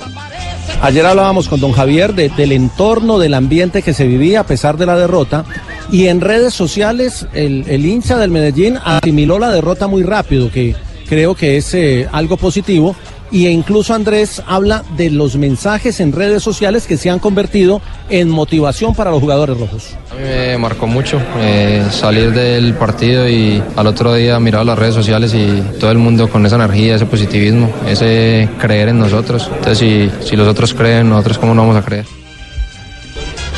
[0.82, 4.76] Ayer hablábamos con don Javier de- del entorno, del ambiente que se vivía a pesar
[4.76, 5.44] de la derrota.
[5.92, 10.74] Y en redes sociales, el, el hincha del Medellín asimiló la derrota muy rápido, que
[11.08, 12.94] creo que es eh, algo positivo.
[13.30, 18.28] Y incluso Andrés habla de los mensajes en redes sociales que se han convertido en
[18.28, 19.96] motivación para los jugadores rojos.
[20.12, 24.78] A mí me marcó mucho eh, salir del partido y al otro día mirar las
[24.78, 29.50] redes sociales y todo el mundo con esa energía, ese positivismo, ese creer en nosotros.
[29.52, 32.04] Entonces, si, si los otros creen, nosotros cómo no vamos a creer.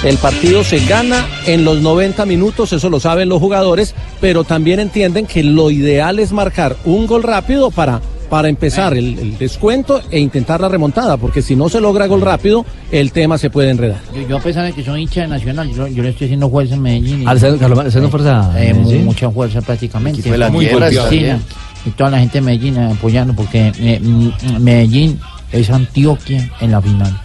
[0.05, 4.79] El partido se gana en los 90 minutos, eso lo saben los jugadores, pero también
[4.79, 10.01] entienden que lo ideal es marcar un gol rápido para, para empezar el, el descuento
[10.11, 13.71] e intentar la remontada, porque si no se logra gol rápido, el tema se puede
[13.71, 14.01] enredar.
[14.15, 16.51] Yo, yo a pesar de que soy hincha de Nacional, yo, yo le estoy haciendo
[16.51, 17.23] fuerza en Medellín.
[17.23, 20.31] y- ¿le está- Carlos, ¿le está haciendo fuerza Eh, mucha fuerza prácticamente.
[20.31, 21.43] De la Muy tierra, bien.
[21.85, 25.19] Y toda la gente de Medellín apoyando porque eh, mm, Medellín
[25.51, 27.21] es Antioquia en la final.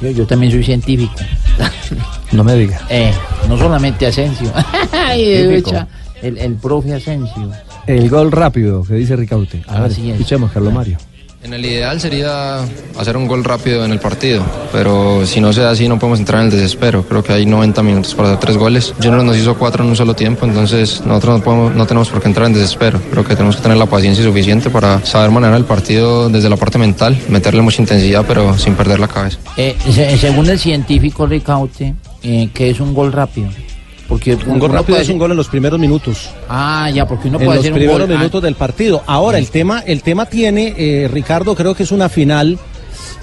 [0.00, 1.14] Yo, yo también soy científico.
[2.32, 2.80] No me diga.
[2.90, 3.12] Eh,
[3.48, 4.52] no solamente Asensio.
[6.22, 7.50] El, el profe Asensio.
[7.86, 9.62] El gol rápido que dice Ricaute.
[9.66, 9.98] A ver, es.
[9.98, 10.96] escuchemos, Carlos Mario.
[11.44, 12.60] En el ideal sería
[12.98, 14.42] hacer un gol rápido en el partido,
[14.72, 17.04] pero si no se da así no podemos entrar en el desespero.
[17.06, 18.94] Creo que hay 90 minutos para hacer tres goles.
[18.96, 22.22] Junior nos hizo cuatro en un solo tiempo, entonces nosotros no, podemos, no tenemos por
[22.22, 22.98] qué entrar en desespero.
[23.10, 26.56] Creo que tenemos que tener la paciencia suficiente para saber manejar el partido desde la
[26.56, 29.36] parte mental, meterle mucha intensidad pero sin perder la cabeza.
[29.58, 33.50] Eh, se- según el científico Ricaute, eh, que es un gol rápido.
[34.08, 36.30] Porque Un gol rápido puede- es un gol en los primeros minutos.
[36.48, 39.02] Ah, ya, porque uno en puede los hacer un primeros ah, minutos del partido.
[39.06, 42.58] Ahora, el tema, el tema tiene, eh, Ricardo, creo que es una final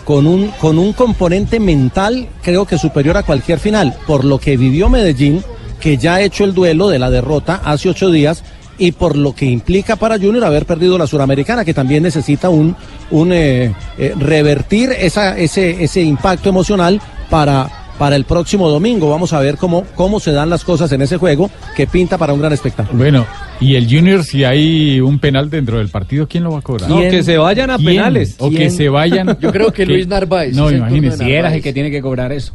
[0.06, 4.58] con un, con un componente mental, creo que superior a cualquier final, por lo que
[4.58, 5.44] vivió Medellín,
[5.80, 8.44] que ya ha hecho el duelo de la derrota hace ocho días,
[8.80, 12.76] y por lo que implica para Junior haber perdido la Suramericana, que también necesita un,
[13.12, 19.12] un eh, eh, revertir esa, ese, ese impacto emocional para, para el próximo domingo.
[19.12, 22.34] Vamos a ver cómo, cómo se dan las cosas en ese juego, que pinta para
[22.34, 22.97] un gran espectáculo.
[22.97, 23.28] Bueno,
[23.60, 26.89] y el Junior, si hay un penal dentro del partido, ¿quién lo va a cobrar?
[26.89, 27.86] No, que se vayan a ¿Quién?
[27.97, 28.38] penales.
[28.39, 29.38] O que se vayan.
[29.39, 31.18] Yo creo que Luis Narváez, No, imagínese.
[31.26, 31.45] Narváez.
[31.45, 32.54] es el que tiene que cobrar eso.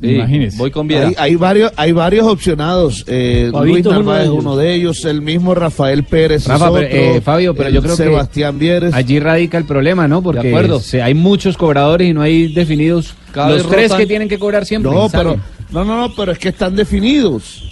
[0.00, 0.56] Sí, Imagínese.
[0.56, 3.04] voy con Hay, hay varios, hay varios opcionados.
[3.06, 4.44] Eh, Luis es uno Narváez de es ellos.
[4.44, 6.46] uno de ellos, el mismo Rafael Pérez.
[6.46, 8.94] es pero, eh, Fabio, pero yo creo Sebastián que Vieres.
[8.94, 10.22] allí radica el problema, ¿no?
[10.22, 10.80] Porque De acuerdo.
[10.80, 14.38] se- hay muchos cobradores y no hay definidos Cada los tres rotan- que tienen que
[14.38, 14.90] cobrar siempre.
[14.90, 15.36] No, pero,
[15.70, 17.62] no, no, no, pero es que están definidos.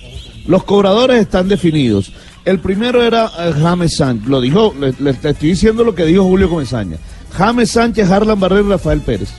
[0.47, 2.13] Los cobradores están definidos.
[2.45, 4.29] El primero era eh, James Sánchez.
[4.29, 6.99] Lo dijo, le, le- le estoy diciendo lo que dijo Julio Comesaña.
[7.33, 9.31] James Sánchez, Harlan Barrera y Rafael Pérez.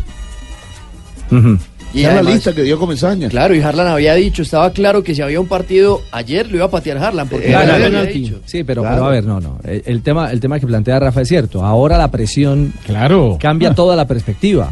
[1.93, 3.29] Y la lista que dio Comesaña.
[3.29, 6.65] Claro, y Harlan había dicho, estaba claro que si había un partido ayer lo iba
[6.65, 7.27] a patear Harlan.
[7.27, 8.39] Porque Eh, lo había dicho.
[8.45, 8.95] Sí, pero, Claro.
[8.97, 9.59] pero a ver, no, no.
[9.63, 11.65] El, el tema, el tema que plantea Rafa es cierto.
[11.65, 13.37] Ahora la presión claro.
[13.41, 14.71] cambia toda la perspectiva.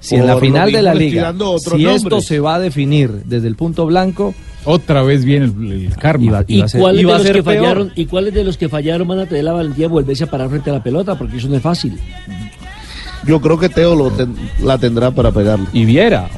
[0.00, 1.34] Si en la final de la liga,
[1.76, 5.96] si esto se va a definir desde el punto blanco, otra vez viene el, el
[5.96, 6.24] karma.
[6.24, 8.56] Iba- ¿Y iba a ser- cuáles, iba de los que fallaron, ¿Y cuáles de los
[8.56, 11.16] que fallaron van a tener la valentía de volverse a parar frente a la pelota?
[11.16, 11.98] Porque eso no es fácil.
[13.26, 15.66] Yo creo que Teo lo ten- la tendrá para pegarle.
[15.72, 16.28] Y Viera.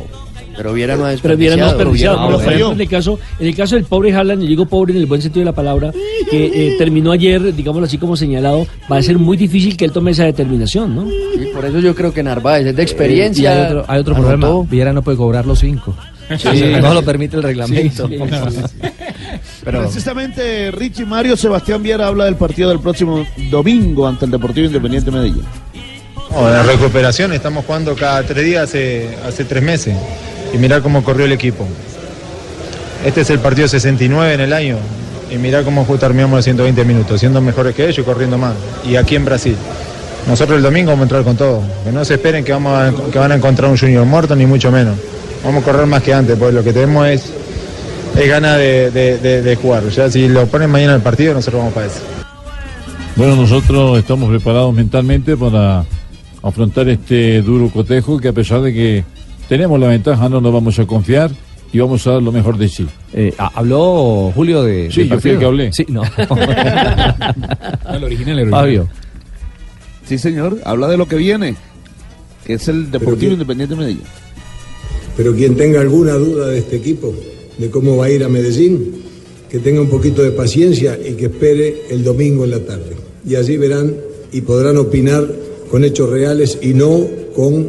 [0.59, 2.17] Pero Viera no ha Pero Viera no ha desperdiciado.
[2.17, 2.73] Pero, ejemplo, falló.
[2.73, 5.23] en el caso, en el caso del pobre Haaland, y digo pobre en el buen
[5.23, 5.93] sentido de la palabra,
[6.29, 9.93] que eh, terminó ayer, digámoslo así como señalado, va a ser muy difícil que él
[9.93, 11.09] tome esa determinación, ¿no?
[11.09, 13.55] Y por eso yo creo que Narváez es de experiencia.
[13.55, 14.63] y hay otro, hay otro problema.
[14.69, 15.95] Viera no puede cobrar los cinco.
[16.37, 16.63] Sí.
[16.83, 18.09] No lo permite el reglamento.
[18.09, 18.89] Sí, sí.
[19.65, 25.11] Precisamente Richie Mario Sebastián Viera habla del partido del próximo domingo ante el Deportivo Independiente
[25.11, 25.45] Medellín.
[26.33, 29.97] No, la recuperación estamos jugando cada tres días hace, hace tres meses
[30.53, 31.67] y mirá cómo corrió el equipo.
[33.05, 34.77] Este es el partido 69 en el año
[35.31, 38.55] y mirá cómo terminamos los 120 minutos, siendo mejores que ellos y corriendo más.
[38.85, 39.57] Y aquí en Brasil.
[40.27, 41.63] Nosotros el domingo vamos a entrar con todo.
[41.85, 44.71] Que no se esperen que, vamos que van a encontrar un Junior muerto, ni mucho
[44.71, 44.97] menos.
[45.45, 47.25] Vamos a correr más que antes, porque lo que tenemos es,
[48.17, 49.89] es ganas de, de- de- jugar.
[49.89, 52.01] Ya si lo ponen mañana el partido, nosotros vamos para eso.
[53.17, 55.85] Bueno, nosotros estamos preparados mentalmente para
[56.43, 59.05] afrontar este duro cotejo que a pesar de que
[59.49, 61.31] tenemos la ventaja no nos vamos a confiar
[61.73, 62.87] y vamos a dar lo mejor de sí.
[63.13, 64.91] Eh, ha- ¿Habló Julio de.?
[64.91, 65.73] Sí, yo fui el que hablé.
[65.73, 66.03] Sí, no.
[67.93, 68.51] el original, el original.
[68.51, 68.89] Fabio.
[70.07, 71.55] Sí, señor, habla de lo que viene,
[72.47, 74.03] que es el Deportivo Independiente de Medellín.
[75.17, 77.13] Pero quien tenga alguna duda de este equipo,
[77.59, 79.03] de cómo va a ir a Medellín,
[79.51, 82.97] que tenga un poquito de paciencia y que espere el domingo en la tarde.
[83.27, 83.95] Y allí verán
[84.33, 85.27] y podrán opinar
[85.71, 87.01] con hechos reales y no
[87.35, 87.69] con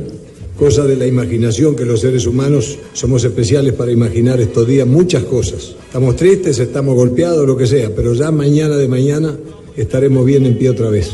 [0.59, 5.23] cosas de la imaginación, que los seres humanos somos especiales para imaginar estos días muchas
[5.23, 5.75] cosas.
[5.85, 9.33] Estamos tristes, estamos golpeados, lo que sea, pero ya mañana de mañana
[9.77, 11.11] estaremos bien en pie otra vez.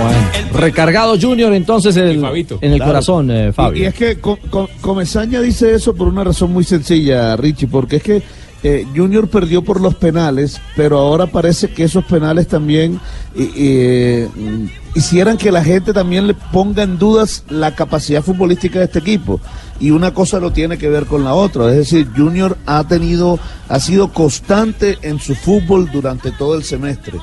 [0.00, 2.84] Bueno, recargado Junior entonces el- en el Claro.
[2.92, 3.82] corazón, eh, Y, Fabio.
[3.82, 7.96] y es que Co- Co- Comesaña dice eso por una razón muy sencilla, Richie, porque
[7.96, 8.22] es que
[8.62, 13.00] eh, Junior perdió por los penales, pero ahora parece que esos penales también
[13.34, 18.98] mm, hicieran que la gente también le ponga en dudas la capacidad futbolística de este
[18.98, 19.40] equipo.
[19.80, 21.70] Y una cosa no tiene que ver con la otra.
[21.70, 23.38] Es decir, Junior ha tenido,
[23.68, 27.18] ha sido constante en su fútbol durante todo el semestre.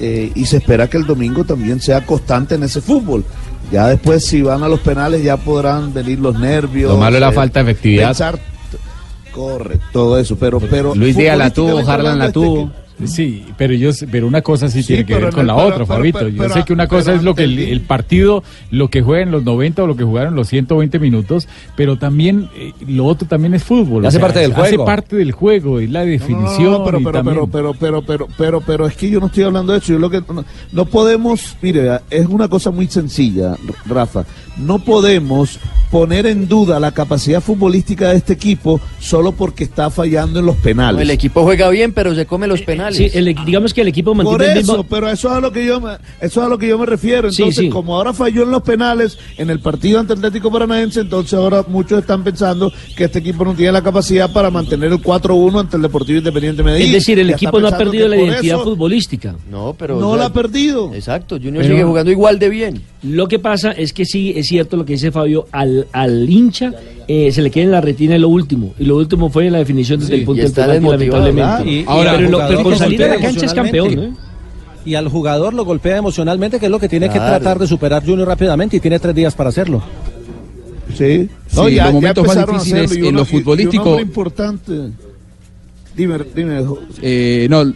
[0.00, 3.24] Eh, y se espera que el domingo también sea constante en ese fútbol.
[3.72, 6.90] Ya después, si van a los penales, ya podrán venir los nervios.
[6.92, 8.08] Lo malo es la eh, falta de efectividad.
[8.08, 8.53] pensar-
[9.34, 10.36] corre, todo eso.
[10.36, 12.70] Pero, pero Luis Díaz la tuvo, Harlan la este tuvo.
[13.06, 15.66] Sí, pero yo sé- pero una cosa sí, tiene que ver con el- la pero-
[15.66, 16.18] otra, pero- Fabito.
[16.20, 19.30] pero- yo sé que una cosa es lo que el, partido, lo que juega en
[19.32, 23.54] los 90 o lo que jugaron los 120 minutos, pero también eh, lo otro también
[23.54, 24.06] es fútbol.
[24.06, 24.84] Hace parte del Hace juego.
[24.84, 26.70] parte del juego y la definición.
[26.72, 29.26] No, pero, y pero, también- pero, pero, pero, pero, pero, pero es que yo no
[29.26, 29.92] estoy hablando de eso.
[29.92, 34.24] Yo lo que no, no podemos, mire, es una cosa muy sencilla, Rafa.
[34.56, 35.58] No podemos
[35.90, 40.56] poner en duda la capacidad futbolística de este equipo solo porque está fallando en los
[40.56, 41.02] penales.
[41.02, 42.83] El equipo juega bien, pero se come los penales.
[42.92, 44.84] Sí, el- digamos que el equipo Por mantiene el eso, mismo...
[44.88, 46.86] pero eso es a lo que yo me, eso es a lo que yo me
[46.86, 47.28] refiero.
[47.28, 47.68] Entonces, sí.
[47.68, 52.00] como ahora falló en los penales en el partido ante Atlético Paranaense, entonces ahora muchos
[52.00, 55.82] están pensando que este equipo no tiene la capacidad para mantener el 4-1 ante el
[55.82, 56.86] Deportivo Independiente de Medellín.
[56.88, 59.34] Es decir, el equipo no ha perdido la por identidad eso- futbolística.
[59.50, 59.98] No, pero...
[60.00, 60.92] No o sea, la ha perdido.
[60.94, 62.82] Exacto, Junior Pero- sigue jugando igual de bien.
[63.04, 66.72] Lo que pasa es que sí, es cierto lo que dice Fabio, al, al hincha
[67.06, 68.74] eh, se le queda en la retina lo último.
[68.78, 71.70] Y lo último fue la definición desde Sí, el punto penalti, desmotivado, lamentablemente.
[71.70, 74.12] Y- Ahora, pero, lo- pero con salir a la cancha es campeón, ¿eh?
[74.86, 78.04] Y al jugador lo golpea emocionalmente, que es lo que tiene que tratar de superar
[78.04, 79.82] Junior rápidamente y tiene tres días para hacerlo.
[80.96, 81.28] Sí.
[81.48, 84.72] Sí, los momentos más difíciles en lo y- y un futbolístico- importante.
[85.96, 86.62] Dime, dime.
[87.02, 87.72] Eh, no,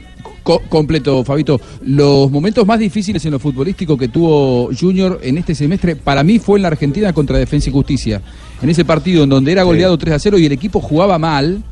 [0.49, 1.61] co- completo, Fabito.
[1.85, 6.39] Los momentos más difíciles en lo futbolístico que tuvo Junior en este semestre, para mí
[6.39, 8.23] fue en la Argentina contra Defensa y Justicia.
[8.63, 11.63] En ese partido en donde era goleado 3 a 0 y el equipo jugaba mal,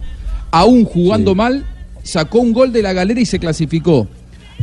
[0.50, 1.64] aún jugando mal,
[2.02, 4.06] sacó un gol de la galera y se clasificó.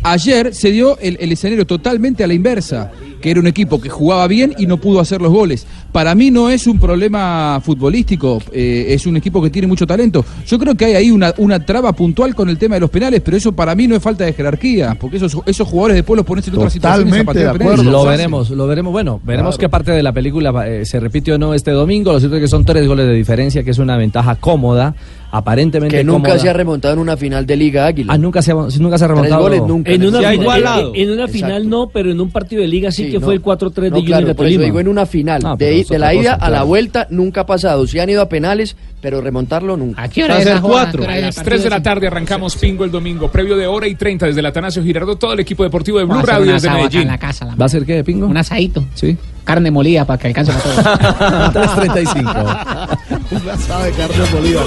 [0.06, 2.92] Ayer se dio el, el escenario totalmente a la inversa,
[3.22, 5.66] que era un equipo que jugaba bien y no pudo hacer los goles.
[5.94, 10.26] Para mí no es un problema futbolístico, eh, es un equipo que tiene mucho talento.
[10.46, 13.22] Yo creo que hay ahí una, una traba puntual con el tema de los penales,
[13.24, 16.26] pero eso para mí no es falta de jerarquía, porque esos, esos jugadores después los
[16.26, 17.86] pones en otras situaciones a patear penales.
[17.86, 18.92] Lo veremos, lo veremos.
[18.92, 19.60] Bueno, veremos Claro.
[19.62, 22.12] qué parte de la película eh, se repite o no este domingo.
[22.12, 24.96] Lo cierto es que son tres goles de diferencia, que es una ventaja cómoda,
[25.36, 26.40] aparentemente Que nunca cómoda.
[26.40, 28.14] se ha remontado en una final de Liga Águila.
[28.14, 28.70] Ah, nunca se ha, nunca
[29.00, 29.42] se ha Tres remontado.
[29.42, 29.92] goles nunca.
[29.92, 30.92] En una, Se ha final, igualado.
[30.94, 31.34] en, en una Exacto.
[31.46, 33.26] final no, pero en un partido de liga sí, Sí, que no.
[33.26, 35.42] fue el 4-3 de No, Junior claro, de por eso digo en una final.
[35.42, 37.88] No, de, de la ida cosa, a la vuelta nunca ha pasado.
[37.88, 40.02] Sí han ido a penales, pero remontarlo nunca.
[40.02, 42.86] ¿A qué hora es hora es A las partido 3 de la tarde arrancamos Pingo
[42.86, 46.00] el domingo, previo de hora y 30 desde el Atanasio Girardot, todo el equipo deportivo
[46.00, 47.02] de Blue a Radio desde Medellín.
[47.02, 48.28] en la casa, la ¿Va a ser qué, Pingo?
[48.28, 48.86] Un asadito.
[48.94, 49.18] Sí.
[49.44, 51.78] Carne molida para que alcance para todos.
[51.78, 52.98] 3.35.
[53.44, 54.62] Un asado de carne molida.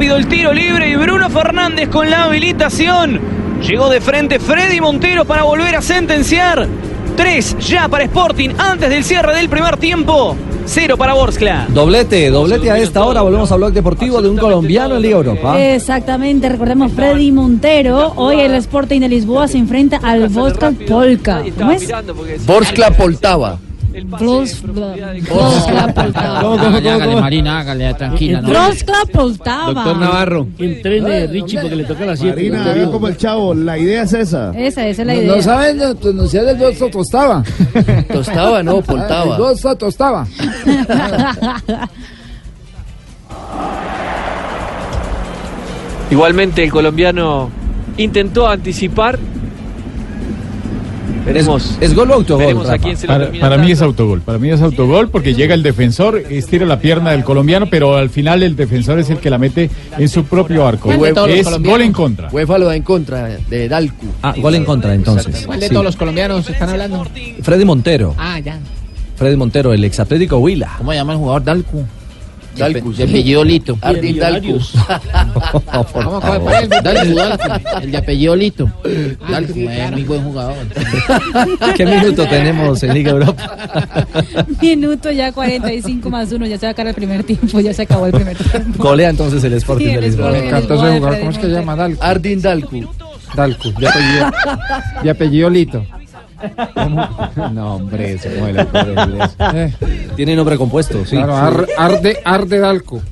[0.00, 3.20] Rápido el tiro libre y Bruno Fernández con la habilitación.
[3.60, 6.66] Llegó de frente Freddy Montero para volver a sentenciar.
[7.18, 10.34] Tres ya para Sporting antes del cierre del primer tiempo.
[10.64, 11.66] Cero para Borskla.
[11.68, 13.20] Doblete, doblete a esta hora.
[13.20, 15.60] Volvemos a Blog Deportivo de un colombiano en Liga Europa.
[15.60, 18.14] Exactamente, recordemos Freddy Montero.
[18.16, 21.42] Hoy el Sporting de Lisboa se enfrenta al Vodka Polka.
[21.58, 21.92] ¿Cómo es?
[22.46, 23.58] Borskla Poltava.
[23.92, 26.40] Vloskla Poltava.
[26.40, 28.40] Hágale, Marina, hágale, tranquila.
[28.40, 28.48] ¿no?
[28.48, 30.44] Vloskla Poltava.
[30.58, 32.34] Entrene Richie porque le toca la 7.
[32.34, 34.50] Marina, haga como el chavo, la idea es esa.
[34.50, 35.36] Esa, esa es la idea.
[35.36, 37.42] no saben pronunciar el dos tostaba.
[38.12, 39.36] Tostaba, no, Poltava.
[39.36, 40.26] El dos tostaba.
[46.10, 47.50] Igualmente el colombiano
[47.96, 49.18] intentó anticipar
[51.24, 51.76] Veremos.
[51.80, 52.68] ¿Es gol o autogol?
[52.70, 56.22] A quién se Para, mí es autogol, para mí es autogol porque llega el defensor,
[56.30, 59.70] estira la pierna del colombiano, pero al final el defensor es el que la mete
[59.96, 60.84] en su propio arco.
[60.88, 62.28] ¿Cuál de todos los Es gol en contra.
[62.30, 64.06] UEFA lo da en contra de Dalcu.
[64.22, 65.46] Ah, gol en contra entonces.
[65.46, 67.06] ¿Cuál de todos los colombianos están hablando?
[67.42, 68.14] Freddy Montero.
[68.18, 68.58] Ah, ya.
[69.16, 70.74] Freddy Montero, el ex Atlético Huila.
[70.78, 71.84] ¿Cómo llama el jugador Dalcu?
[72.60, 73.78] Dalcu, De apellido Lito.
[73.80, 74.60] Ardil Dalcu.
[75.92, 76.62] ¿Cómo, cuál, cuál es
[77.82, 78.70] el de apellido Lito.
[79.28, 80.56] Dalcu, es muy buen jugador.
[81.76, 84.06] ¿Qué minuto tenemos en Liga Europa?
[84.60, 87.82] Minuto ya 45 más uno, ya se va a acabar el primer tiempo, ya se
[87.82, 88.82] acabó el primer tiempo.
[88.82, 90.32] Golea entonces el Sporting Sí, de Lisboa.
[90.32, 91.76] De Lisboa de Freddy ¿Cómo es que se llama?
[91.76, 92.02] Dalco.
[92.02, 92.90] Ardin Dalcu.
[93.34, 94.30] Dalco, de apellido,
[95.04, 95.86] de apellido Lito.
[97.52, 99.30] No, hombre, se mueve la inglés.
[99.54, 99.74] Eh,
[100.16, 101.16] Tiene nombre compuesto, sí.
[101.16, 103.02] claro, ar- arde, arde Dalco.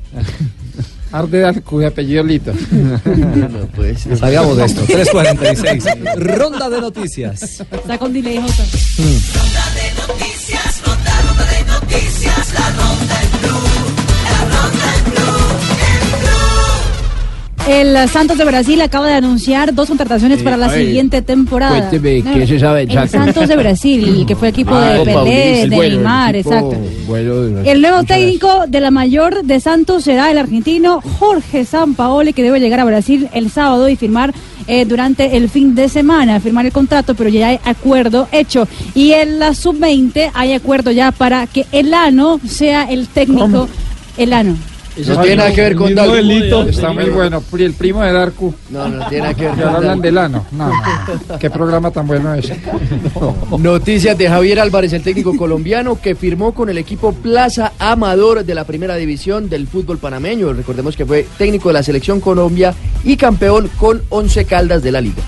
[1.11, 2.53] Arde Dalco, de apellido Lito.
[2.53, 4.07] No, pues.
[4.19, 4.83] Salgamos de esto.
[4.87, 6.15] 3.46.
[6.17, 7.43] Ronda de noticias.
[7.61, 8.63] Está con delay, Jota.
[10.07, 12.28] Noticias, ronda, ronda de noticias,
[17.69, 21.79] El Santos de Brasil acaba de anunciar dos contrataciones Eh, para la ver, siguiente temporada.
[21.91, 23.47] cuénteme, No, ¿qué se sabe del El Santos?
[23.47, 26.75] De Brasil, que fue equipo Ah, de Pelé, de bueno, Neymar, exacto.
[27.07, 32.33] bueno de- El nuevo técnico de la mayor de Santos será el argentino Jorge Sampaoli,
[32.33, 34.33] que debe llegar a Brasil el sábado y firmar
[34.67, 38.67] eh, durante el fin de semana, firmar el contrato, pero ya hay acuerdo hecho.
[38.95, 43.67] Y en la sub-20 hay acuerdo ya para que Elano sea el técnico.
[44.19, 44.57] Elano.
[44.99, 46.63] Eso no tiene nada que ver con delito.
[46.69, 47.43] Está muy bueno.
[47.59, 48.55] El primo de Darku.
[48.71, 50.47] No, no tiene nada que ver con hablan de Lano.
[50.53, 51.39] No, no, no.
[51.39, 52.53] Qué programa tan bueno es.
[53.59, 58.55] Noticias de Javier Álvarez, el técnico colombiano que firmó con el equipo Plaza Amador de
[58.55, 60.53] la primera división del fútbol panameño.
[60.53, 65.01] Recordemos que fue técnico de la selección Colombia y campeón con 11 caldas de la
[65.01, 65.23] liga.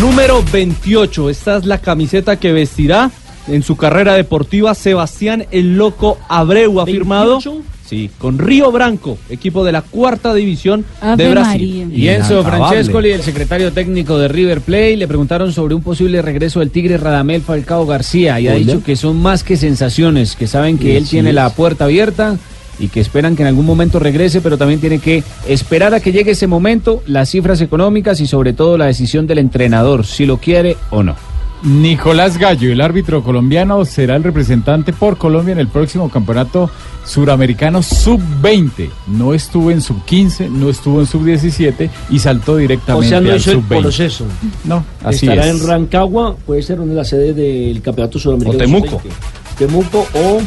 [0.00, 1.30] Número 28.
[1.30, 3.10] Esta es la camiseta que vestirá
[3.48, 6.80] en su carrera deportiva Sebastián el Loco Abreu.
[6.80, 7.40] Ha firmado
[7.88, 10.84] sí, con Río Branco, equipo de la cuarta división
[11.16, 11.86] de Brasil.
[11.86, 11.98] María.
[11.98, 12.42] Y Enzo.
[12.42, 16.98] Francescoli, el secretario técnico de River Plate, le preguntaron sobre un posible regreso del Tigre
[16.98, 20.96] Radamel Falcao García y ha dicho que son más que sensaciones, que saben que Sí,
[20.96, 21.34] él sí tiene es.
[21.34, 22.36] la puerta abierta
[22.80, 26.12] y que esperan que en algún momento regrese, pero también tiene que esperar a que
[26.12, 30.36] llegue ese momento, las cifras económicas y sobre todo la decisión del entrenador, si lo
[30.36, 31.16] quiere o no.
[31.62, 36.70] Nicolás Gallo, el árbitro colombiano, será el representante por Colombia en el próximo campeonato
[37.04, 38.88] suramericano sub-20.
[39.08, 43.36] No estuvo en sub-15, no estuvo en sub-17 y saltó O directamente sea, no al
[43.38, 43.80] hizo el sub-20.
[43.80, 44.24] proceso.
[44.64, 45.60] No, así Estará es.
[45.60, 48.56] en Rancagua, puede ser una de las sedes del Campeonato Sudamericano.
[48.56, 49.02] O Temuco.
[49.02, 49.56] Sub-20.
[49.58, 50.40] Temuco o.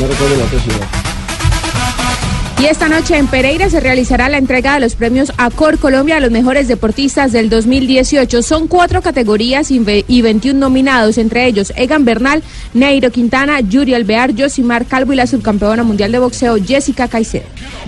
[0.00, 0.86] No recuerdo la otra ciudad.
[2.58, 6.20] Y esta noche en Pereira se realizará la entrega de los premios Acor Colombia a
[6.20, 8.42] los mejores deportistas del 2018.
[8.42, 12.42] Son cuatro categorías y ve- y 21 nominados, entre ellos Egan Bernal,
[12.72, 17.44] Neiro Quintana, Yuri Alvear, Josimar Calvo y la subcampeona mundial de boxeo Jessica Caicedo.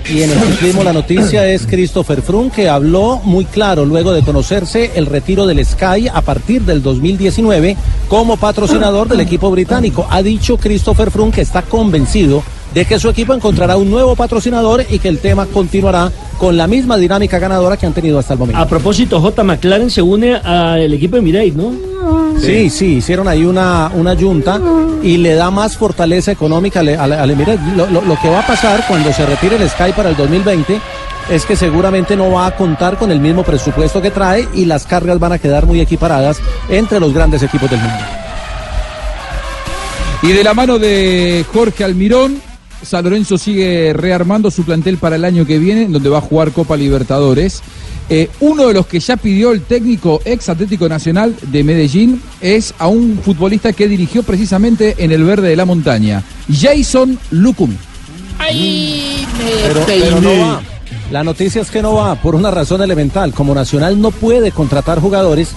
[0.07, 4.20] Y en el ciclismo la noticia es Christopher Froome que habló muy claro luego de
[4.23, 7.74] conocerse el retiro del Sky a partir del 2019
[8.09, 10.07] como patrocinador del equipo británico.
[10.11, 12.43] Ha dicho Christopher Froome que está convencido
[12.74, 16.66] de que su equipo encontrará un nuevo patrocinador y que el tema continuará con la
[16.66, 18.61] misma dinámica ganadora que han tenido hasta el momento.
[18.61, 19.43] A propósito, J.
[19.43, 21.73] McLaren se une al equipo de Mireille, ¿no?
[22.40, 24.61] Sí, sí, hicieron ahí una, una junta
[25.03, 27.61] y le da más fortaleza económica al, al- al Emirates.
[27.77, 30.81] Lo, lo- lo que va a pasar cuando se retire el Sky para el 2020
[31.31, 34.86] es que seguramente no va a contar con el mismo presupuesto que trae y las
[34.86, 36.39] cargas van a quedar muy equiparadas
[36.69, 37.99] entre los grandes equipos del mundo.
[40.23, 42.40] Y de la mano de Jorge Almirón,
[42.82, 46.22] San Lorenzo sigue rearmando su plantel para el año que viene, en donde va a
[46.22, 47.62] jugar Copa Libertadores.
[48.10, 52.72] Eh, uno de los que ya pidió el técnico ex Atlético Nacional de Medellín es
[52.78, 57.74] a un futbolista que dirigió precisamente en el verde de la montaña, Jason Lucum.
[58.38, 59.26] Ay,
[59.62, 60.62] Pero, pero no va.
[61.10, 63.32] La noticia es que no va por una razón elemental.
[63.32, 65.50] Como Nacional no puede contratar jugadores,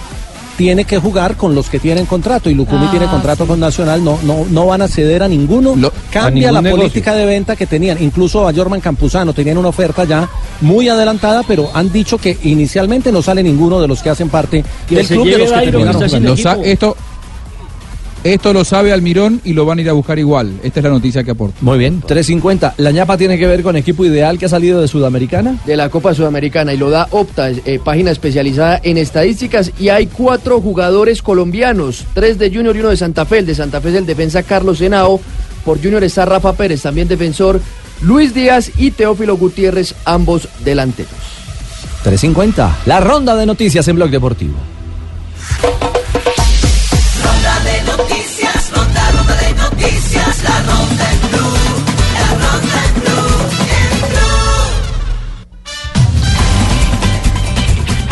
[0.56, 4.04] tiene que jugar con los que tienen contrato y Lucumi Ah, tiene contrato con Nacional,
[4.04, 5.74] no, no, no van a ceder a ninguno.
[6.10, 6.82] Cambia ningún la negocio.
[6.84, 8.02] política de venta que tenían.
[8.02, 10.28] Incluso a Jorman Campuzano tenían una oferta ya
[10.60, 14.64] muy adelantada, pero han dicho que inicialmente no sale ninguno de los que hacen parte
[14.88, 16.30] Que del club de los que terminaron está sin jugando.
[16.30, 16.96] Lo sa- esto,
[18.24, 20.52] esto lo sabe Almirón y lo van a ir a buscar igual.
[20.62, 21.56] Esta es la noticia que aporta.
[21.60, 22.74] Muy bien, 3.50.
[22.76, 25.58] ¿La ñapa tiene que ver con equipo ideal que ha salido de Sudamericana?
[25.66, 29.72] De la Copa Sudamericana y lo da Opta, eh, página especializada en estadísticas.
[29.78, 33.38] Y hay cuatro jugadores colombianos: tres de Junior y uno de Santa Fe.
[33.38, 35.20] El de Santa Fe es el defensa Carlos Henao.
[35.64, 37.60] Por Junior está Rafa Pérez, también defensor
[38.02, 41.12] Luis Díaz y Teófilo Gutiérrez, ambos delanteros.
[42.04, 42.70] 3.50.
[42.86, 44.56] La ronda de noticias en Blog Deportivo.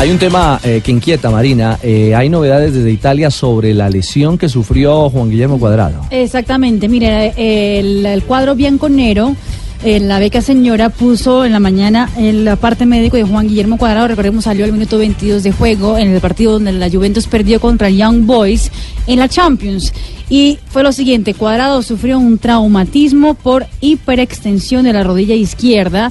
[0.00, 1.78] Hay un tema eh, que inquieta, Marina.
[1.82, 6.06] Eh, hay novedades desde Italia sobre la lesión que sufrió Juan Guillermo Cuadrado.
[6.10, 9.36] Exactamente, mire, el, cuadro bianconero,
[9.84, 13.76] eh, la beca señora puso en la mañana en la parte médico de Juan Guillermo
[13.76, 17.60] Cuadrado, recordemos salió al minuto 22 de juego en el partido donde la Juventus perdió
[17.60, 18.72] contra Young Boys
[19.06, 19.92] en la Champions.
[20.30, 26.10] Y fue lo siguiente, Cuadrado sufrió un traumatismo por hiperextensión de la rodilla izquierda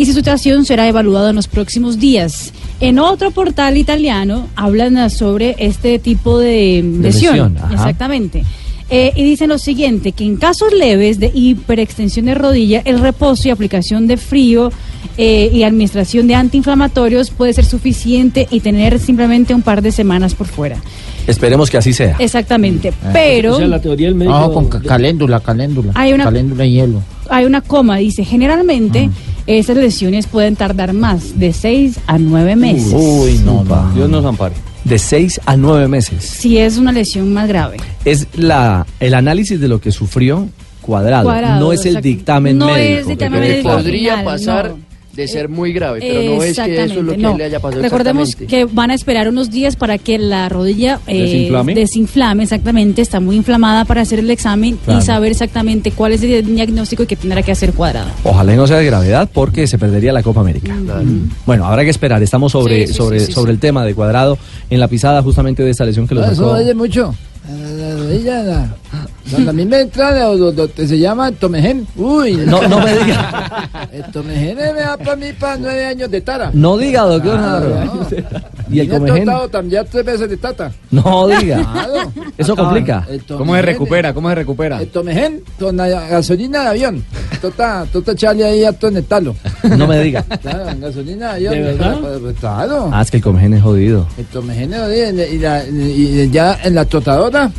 [0.00, 2.54] y su situación será evaluada en los próximos días.
[2.80, 7.52] En otro portal italiano hablan sobre este tipo de lesión.
[7.52, 7.70] lesión.
[7.70, 8.42] Exactamente.
[8.88, 13.48] Eh, y dicen lo siguiente, que en casos leves de hiperextensión de rodilla, el reposo
[13.48, 14.72] y aplicación de frío
[15.16, 20.34] eh, y administración de antiinflamatorios puede ser suficiente y tener simplemente un par de semanas
[20.34, 20.76] por fuera.
[21.26, 22.16] Esperemos que así sea.
[22.18, 22.92] Exactamente.
[23.12, 23.54] Pero...
[23.54, 24.38] O sea, la teoría del médico...
[24.38, 25.92] No, con ca- caléndula, caléndula.
[25.94, 27.02] Hay una- Caléndula y hielo.
[27.28, 29.10] hay una coma, dice, generalmente
[29.46, 32.92] esas lesiones pueden tardar más de 6 a 9 meses.
[32.92, 33.92] Uy, no, no.
[33.94, 34.54] Dios nos ampare.
[34.82, 36.24] De seis a nueve meses.
[36.24, 37.76] Si es una lesión más grave.
[38.06, 40.48] Es la el análisis de lo que sufrió
[40.80, 41.24] Cuadrado.
[41.24, 43.00] Cuadrado, no es el dictamen No médico.
[43.00, 43.68] es dictamen médico.
[43.72, 44.78] Podría final, pasar no.
[45.14, 47.82] De ser muy grave, pero no es que eso es lo que le haya pasado
[47.82, 51.74] Recordemos que van a esperar unos días para que la rodilla eh, ¿Desinflame?
[51.74, 55.00] desinflame, exactamente, está muy inflamada para hacer el examen Claro.
[55.00, 58.08] y saber exactamente cuál es el diagnóstico que tendrá que hacer cuadrado.
[58.22, 60.74] Ojalá y no sea de gravedad porque se perdería la Copa América.
[61.44, 62.22] Bueno, habrá que esperar.
[62.22, 64.38] Estamos sobre, Sí, sí, sobre, sí, sí, sobre el tema de Cuadrado
[64.70, 66.50] en la pisada justamente de esta lesión que lo eso sacó.
[66.50, 67.14] duele mucho.
[67.48, 68.76] La- la rodilla, la-
[69.52, 71.86] Mí me entra lo, lo- lo que se llama Tomegen.
[71.96, 72.32] Uy.
[72.46, 73.68] No, no me diga.
[73.92, 76.50] El Tomegen me da para mí para nueve años de tara.
[76.52, 78.06] No diga, doctor Ah, no.
[78.74, 79.28] ¿Y el Comején?
[79.50, 80.72] también tres veces de tata.
[80.90, 81.56] No diga.
[81.72, 82.12] Claro.
[82.38, 83.06] Eso complica.
[83.28, 84.12] ¿Cómo se recupera?
[84.14, 84.80] ¿Cómo se recupera?
[84.80, 87.04] El Tomegen con la gasolina de avión.
[87.40, 89.34] Tota, tota echarle ahí a en el talo.
[89.76, 90.22] No me diga.
[90.22, 91.54] Claro, en gasolina de avión.
[91.54, 91.98] ¿De verdad?
[92.00, 92.90] Pues, pues, Claro.
[92.92, 94.06] Ah, es que el Comején es jodido.
[94.18, 94.72] El Tomegen
[95.32, 97.50] y, la- y ya en la trotadora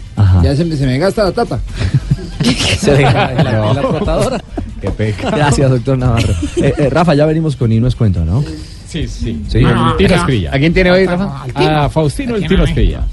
[0.43, 1.59] ya se me, se me gasta la tata.
[2.79, 4.41] Se le- la, la trotadora.
[4.81, 5.29] Qué peca.
[5.29, 6.33] Gracias, doctor Navarro.
[6.57, 8.43] Eh, eh, Rafa, ya venimos con Ino es cuento, ¿no?
[8.87, 9.41] Sí, sí.
[9.47, 9.61] Sí.
[9.61, 10.47] Con el.
[10.51, 11.45] ¿A quién tiene hoy, Rafa?
[11.55, 13.05] A Faustino el Tino Esprilla.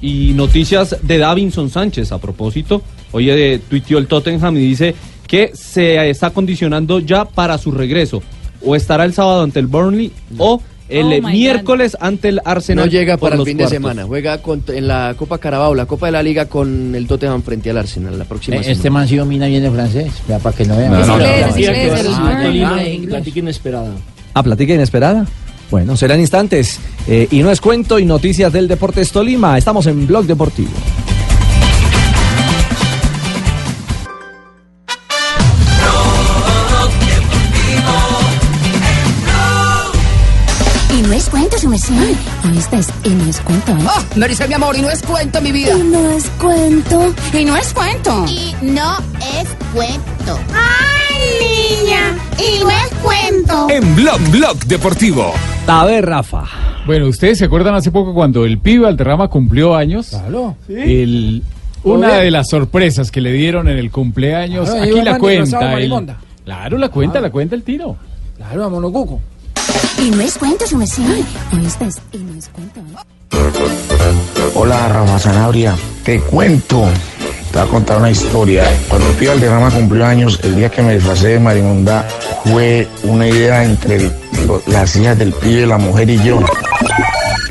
[0.00, 2.82] Y noticias de Davinson Sánchez a propósito.
[3.12, 4.94] Hoy eh, tuiteó el Tottenham y dice
[5.26, 8.22] que se está condicionando ya para su regreso.
[8.64, 10.60] O estará el sábado ante el Burnley o
[10.92, 11.30] el Oh, God.
[11.30, 12.84] miércoles ante el Arsenal.
[12.86, 14.04] No llega para el fin de semana.
[14.04, 17.70] Juega con- en la Copa Carabao, la Copa de la Liga con el Tottenham frente
[17.70, 19.00] al Arsenal la próxima Eh, Este semana.
[19.00, 20.12] man sí domina bien el francés.
[20.28, 20.92] Ya para que no vean.
[20.92, 23.90] No, no, no, Ah, ah, platica inesperada.
[24.34, 25.26] ¿A platica inesperada?
[25.70, 26.78] Bueno, serán instantes.
[27.08, 29.56] Eh, y no es cuento y noticias del Deportes Tolima.
[29.56, 30.70] Estamos en Blog Deportivo.
[41.90, 42.16] Merced.
[42.50, 42.80] ¿Oíste?
[43.04, 43.76] Y no es cuento, ¿eh?
[43.86, 45.76] Oh, me dice mi amor, y no es cuento, mi vida.
[45.76, 47.14] Y no es cuento.
[47.32, 48.24] Y no es cuento.
[48.28, 50.38] Y no es cuento.
[50.54, 52.16] ¡Ay, niña!
[52.38, 53.66] Y no es cuento.
[53.70, 55.32] En Blog Blog Deportivo.
[55.66, 56.44] A ver, Rafa.
[56.86, 60.08] Bueno, ¿ustedes se acuerdan hace poco cuando el pibe Valderrama cumplió años?
[60.08, 60.56] Claro.
[60.68, 61.42] El,
[61.84, 65.74] una de las sorpresas que le dieron en el cumpleaños, Claro, aquí la cuenta.
[65.78, 66.06] El-
[66.44, 67.96] claro, la cuenta, la cuenta el tiro.
[68.36, 69.20] Claro, vámonos, Cuco.
[69.98, 71.02] Y no es cuento, su merced.
[71.52, 71.88] ¿Oíste?
[72.12, 73.12] Y no es cuento, ¿eh?
[74.54, 75.74] Hola Rafa Zanabria,
[76.04, 76.84] te cuento,
[77.50, 78.64] te voy a contar una historia.
[78.88, 82.06] Cuando el Pío Valderrama cumplió años, el día que me disfracé de Marimonda
[82.44, 84.10] fue una idea entre
[84.66, 86.40] las hijas del pibe, la mujer y yo.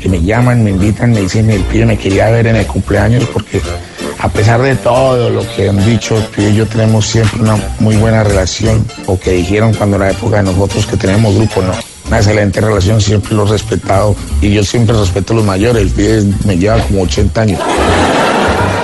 [0.00, 3.24] Que me llaman, me invitan, me dicen el pibe me quería ver en el cumpleaños
[3.32, 3.60] porque
[4.18, 7.96] a pesar de todo lo que han dicho, pibe y yo tenemos siempre una muy
[7.96, 8.86] buena relación.
[9.06, 11.91] O que dijeron cuando era época de nosotros que teníamos grupo, no.
[12.08, 15.82] Una excelente relación, siempre lo he respetado y yo siempre respeto a los mayores.
[15.82, 17.60] El pibe me lleva como 80 años.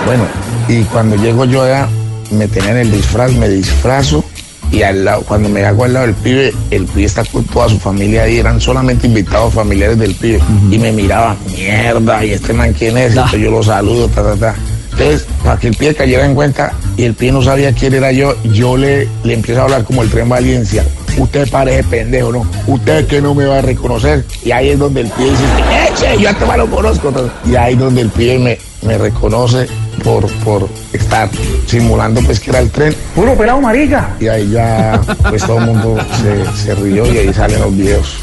[0.06, 0.24] Bueno,
[0.68, 1.88] y cuando llego yo allá,
[2.30, 4.24] me tenían el disfraz, me disfrazo
[4.70, 7.68] y al lado, cuando me hago al lado del pibe, el pibe está con toda
[7.68, 10.40] su familia ahí, eran solamente invitados familiares del pibe
[10.70, 14.36] y me miraban, mierda, y este man quién es, Entonces yo lo saludo, ta, ta,
[14.36, 14.54] ta.
[14.92, 18.12] Entonces, para que el pibe cayera en cuenta y el pibe no sabía quién era
[18.12, 20.84] yo, yo le, le empiezo a hablar como el tren Valencia.
[21.18, 22.46] Usted parece pendejo, ¿no?
[22.66, 24.24] Usted que no me va a reconocer.
[24.44, 25.44] Y ahí es donde el pibe dice,
[26.14, 26.22] ¡eche!
[26.22, 27.12] Yo a lo conozco.
[27.46, 29.66] Y ahí es donde el pibe me, me reconoce
[30.04, 31.28] por, por estar
[31.66, 32.94] simulando pues que era el tren.
[33.14, 34.14] ¡Puro pelado marica!
[34.20, 38.16] Y ahí ya pues todo el mundo se, se rió y ahí salen los videos.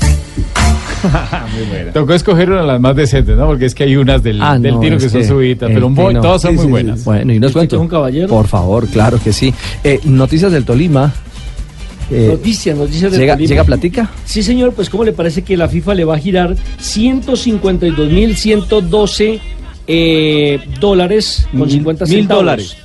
[1.94, 3.46] Tocó escoger una de las más decentes, ¿no?
[3.46, 5.88] Porque es que hay unas del, Ah, del no, tiro que son subitas, el pero
[5.88, 7.00] un bo- Tino- todas son Sí, muy sí, buenas.
[7.00, 7.06] sí.
[7.06, 7.76] Bueno, y no es ¿Este cuento.
[7.78, 8.28] que un caballero?
[8.28, 9.54] Por favor, claro que sí.
[9.84, 11.14] Eh, noticias del Tolima.
[12.12, 14.12] Eh, noticias, noticias del ¿llega- llega platica?
[14.26, 19.40] Sí, señor, pues ¿cómo le parece que la FIFA le va a girar 152.112
[19.88, 22.44] eh, dólares con Mil- 50 mil centavos?
[22.44, 22.76] dólares.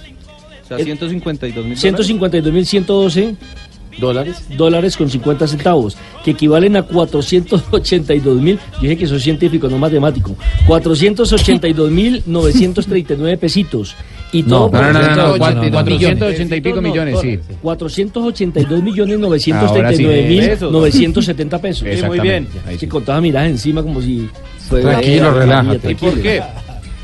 [0.65, 3.35] O sea, Eh, 152 mil 152.112
[3.99, 9.77] dólares dólares con 50 centavos, que equivalen a 482.000, yo dije que soy científico, no
[9.79, 10.35] matemático,
[10.67, 13.95] 482.939 pesitos.
[14.33, 17.39] Y No, todo no, no, no, no, no, 482 480 y pico millones, sí.
[17.63, 20.73] 482 millones Ahora sí, 939 mil pesos.
[20.73, 21.89] 970 pesos.
[21.97, 22.47] Sí, muy bien.
[22.67, 24.29] Ahí que contaba miras encima como si
[24.69, 25.91] fuera- Tranquilo, eh, relájate.
[25.91, 26.43] ¿Y por qué?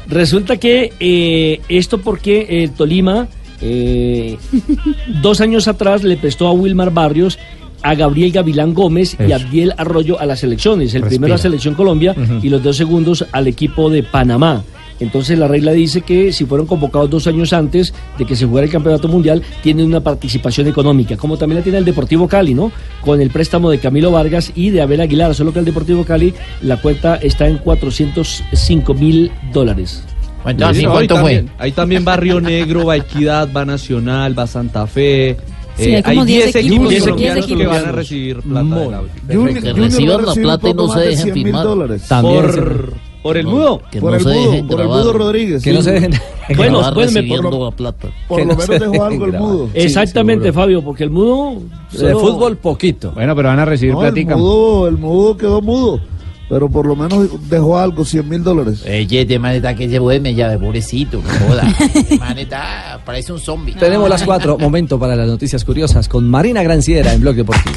[0.09, 3.27] Resulta que eh, esto porque el Tolima
[3.61, 4.37] eh,
[5.23, 7.39] dos años atrás le prestó a Wilmar Barrios
[7.83, 10.95] a Gabriel Gavilán Gómez y a Abdiel Arroyo a las selecciones.
[10.95, 11.09] El Respira.
[11.09, 14.65] primero a Selección Colombia y los dos segundos al equipo de Panamá.
[15.01, 18.65] Entonces la regla dice que si fueron convocados dos años antes de que se jugara
[18.67, 22.73] el campeonato mundial, tienen una participación económica, como también la tiene el Deportivo Cali, ¿no?
[23.03, 26.33] Con el préstamo de Camilo Vargas y de Abel Aguilar, solo que el Deportivo Cali
[26.63, 30.03] la cuenta está en 405 mil dólares.
[30.47, 34.87] Sí, no, ahí, también, ahí también va Río Negro, va Equidad, va Nacional, va Santa
[34.87, 35.37] Fe.
[35.77, 38.61] Sí, Eh, hay como 10 10 equipos equipos, colombianos 10 que van a recibir plata
[38.63, 39.91] de la Junior- FIFA.
[39.97, 42.03] Junior va a recibir un poco más de 100 mil dólares.
[42.23, 42.93] Por,
[43.27, 43.81] por el mudo.
[44.01, 45.63] por el mudo, por el mudo Rodríguez.
[45.63, 46.21] Que no se dejen-
[46.57, 48.09] Bueno, pues me por, la plata.
[48.29, 49.71] Por lo menos dejó algo el mudo.
[49.75, 51.61] Exactamente, Fabio, porque el mudo.
[51.93, 53.13] De solo- fútbol poquito.
[53.13, 54.37] Bueno, pero van a recibir No, el platica.
[54.37, 56.01] mudo, el mudo quedó mudo.
[56.49, 58.85] Pero por lo menos dejó algo, 100 mil dólares.
[58.87, 61.65] Oye, este man está que se duerme ya de pobrecito, que joda.
[61.93, 63.75] Este man está, parece un zombie.
[63.75, 64.57] Tenemos las cuatro.
[64.61, 67.75] Momento para las noticias curiosas con Marina Granciera en Blog Deportivo.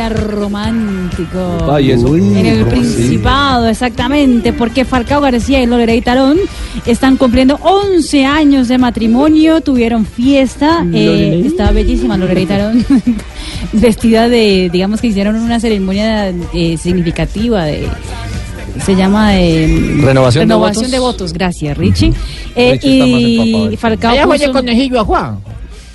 [0.00, 1.70] Día romántico.
[1.70, 2.16] Ay, eso.
[2.16, 2.64] en el.
[2.66, 6.38] Principado, exactamente, porque Falcao García y Lorelei Tarón
[6.86, 12.84] están cumpliendo 11 años de matrimonio, tuvieron fiesta, eh, está bellísima Lorelei Tarón,
[13.72, 17.88] vestida de, digamos que hicieron una ceremonia eh, significativa de...
[18.84, 19.66] Se llama de
[20.02, 20.90] ¿Renovación de renovación votos?
[20.92, 22.12] de votos, gracias Richie.
[22.54, 25.38] Eh, Richie y de Falcao puso- conejillo a Juan.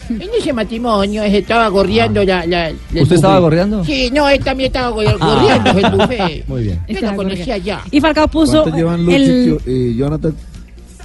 [0.10, 3.42] En ese matrimonio se estaba gorreando la, la- el ¿Usted estaba buffet.
[3.44, 3.86] gorreando?
[3.86, 6.46] Sí, no, él también estaba gorre- gorreando el buffet.
[6.48, 6.80] Muy bien.
[6.88, 7.82] Yo Estaba lo conocía ya.
[7.92, 9.60] Y Falcao puso ¿Cuánto llevan Luchi el...
[9.66, 10.36] y Jonathan?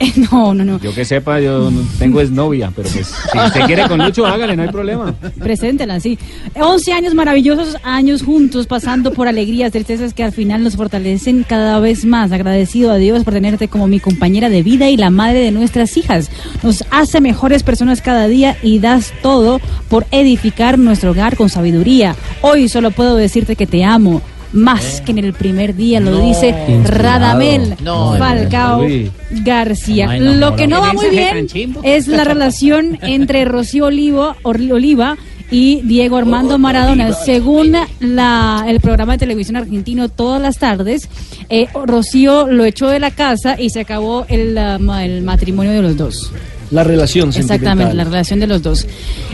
[0.31, 0.81] No, no, no.
[0.81, 4.57] Yo que sepa, yo tengo es novia, pero pues si usted quiere con Lucho, hágale,
[4.57, 5.15] no hay problema.
[5.39, 6.19] Preséntela, sí.
[6.55, 11.79] 11 años maravillosos, años juntos, pasando por alegrías, tristezas que al final nos fortalecen cada
[11.81, 12.33] vez más.
[12.33, 15.97] Agradecido a Dios por tenerte como mi compañera de vida y la madre de nuestras
[15.97, 16.31] hijas.
[16.63, 22.15] Nos hace mejores personas cada día y das todo por edificar nuestro hogar con sabiduría.
[22.43, 24.23] Hoy solo puedo decirte que te amo.
[24.53, 26.55] Más que en el primer día, lo dice.
[26.85, 28.85] Radamel No, Falcao.
[29.31, 30.17] García.
[30.19, 30.81] Lo que no.
[30.81, 31.47] va ¿Qué muy bien
[31.83, 35.17] es la relación entre Rocío Olivo, Oliva
[35.53, 37.13] y Diego Armando Maradona.
[37.13, 41.09] Según la, el programa de televisión argentino todas las tardes,
[41.49, 45.83] eh, Rocío lo echó de la casa y se acabó el, ma- el matrimonio de
[45.83, 46.33] los dos.
[46.71, 48.87] La relación Exactamente, la relación de los dos.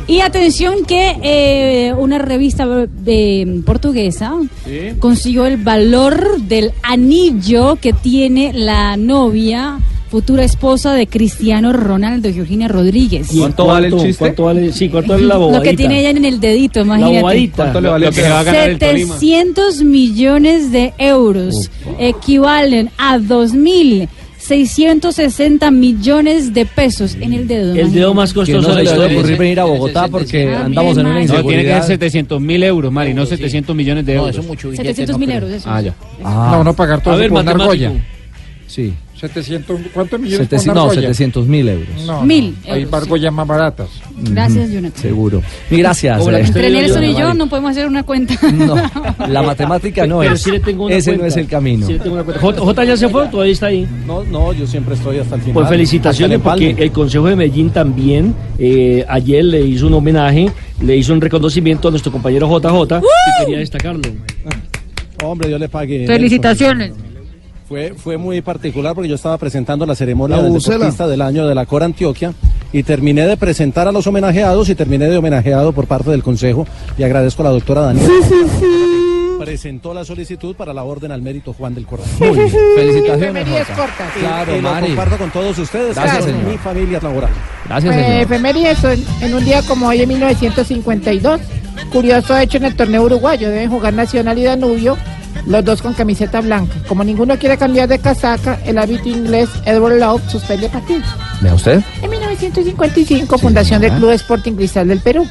[0.07, 2.67] Y atención que eh, una revista
[3.07, 4.35] eh, portuguesa
[5.01, 12.69] consiguió el valor del anillo que tiene la novia, futura esposa de Cristiano Ronaldo, Georgina
[12.69, 13.33] Rodríguez.
[13.35, 14.19] ¿Y ¿Cuánto vale el chiste?
[14.19, 15.59] ¿Cuánto vale, sí, cuánto vale la bobadita?
[15.65, 17.21] Lo que tiene ella en el dedito, imagínate.
[17.21, 17.57] bobadita.
[17.57, 18.07] ¿Cuánto le vale?
[18.07, 19.15] Lo que le va a ganar el Tolima.
[19.15, 23.19] 700 millones de euros equivalen a
[24.49, 27.75] 2.660 millones de pesos en el dedo.
[27.75, 29.19] El dedo más costoso no de la historia.
[29.19, 31.29] ocurrir venir a Bogotá porque Ah, andamos en una Mario.
[31.29, 31.79] No, tiene que inseguridad.
[31.87, 34.35] ser 700 mil euros, Mari, no 700 millones de No, euros.
[34.35, 34.89] eso es mucho billete.
[34.89, 35.69] 700 mil euros, eso.
[35.71, 35.95] Ah, ya.
[36.23, 37.93] No, no pagar todo A ver, por una argolla.
[38.67, 38.93] Sí.
[39.19, 41.01] 700, ¿Cuántos millones por 700, una no, argolla?
[41.01, 41.89] 700 mil euros.
[42.07, 43.89] No, Mil no, Hay euros, argollas más baratas.
[44.15, 45.03] Gracias, Jonathan.
[45.03, 45.43] Seguro.
[45.71, 46.19] Y gracias.
[46.19, 46.45] Como la eh.
[46.47, 48.35] Entre Nelson y yo no podemos hacer una cuenta.
[48.53, 48.77] No,
[49.29, 50.43] la matemática no Pero es.
[50.43, 51.87] sí le tengo una Ese no es el camino.
[51.87, 52.41] Sí le tengo una cuenta.
[52.41, 53.89] J, J ya se fue, o todavía está ahí.
[54.07, 55.55] No, no, yo siempre estoy hasta el final.
[55.55, 60.51] Pues felicitaciones porque el Consejo de Medellín también eh, ayer le hizo un homenaje,
[60.83, 64.03] le hizo un reconocimiento a nuestro compañero JJ y quería destacarlo.
[65.25, 66.07] Hombre, yo le pagué.
[66.07, 66.93] Felicitaciones.
[67.69, 71.47] Fue, fue muy particular porque yo estaba presentando la ceremonia La del deportista del año
[71.49, 72.33] de la Cora Antioquia
[72.73, 76.65] y terminé de presentar a los homenajeados y terminé de homenajeado por parte del Consejo
[76.97, 78.09] y agradezco a la doctora Daniela.
[79.41, 82.07] Presentó la solicitud para la orden al mérito Juan del Corral.
[82.21, 82.51] Muy bien.
[82.77, 83.47] Felicitaciones.
[83.77, 84.13] Cortas.
[84.19, 84.87] Claro, y lo Mari.
[84.89, 86.51] comparto con todos ustedes, Gracias, con señor.
[86.53, 87.31] mi familia laboral.
[87.67, 88.23] Gracias, Pues, señor.
[88.23, 91.41] efemérides son en un día como hoy en 1952.
[91.93, 93.51] Curioso hecho en el torneo uruguayo.
[93.51, 94.97] Deben jugar Nacional y Danubio,
[95.47, 96.75] los dos con camiseta blanca.
[96.89, 101.03] Como ninguno quiere cambiar de casaca, el árbitro inglés Edward Love suspende partido.
[101.41, 101.83] ¿Vea usted?
[102.03, 105.27] En 1955, fundación del Club Sporting Cristal del Perú.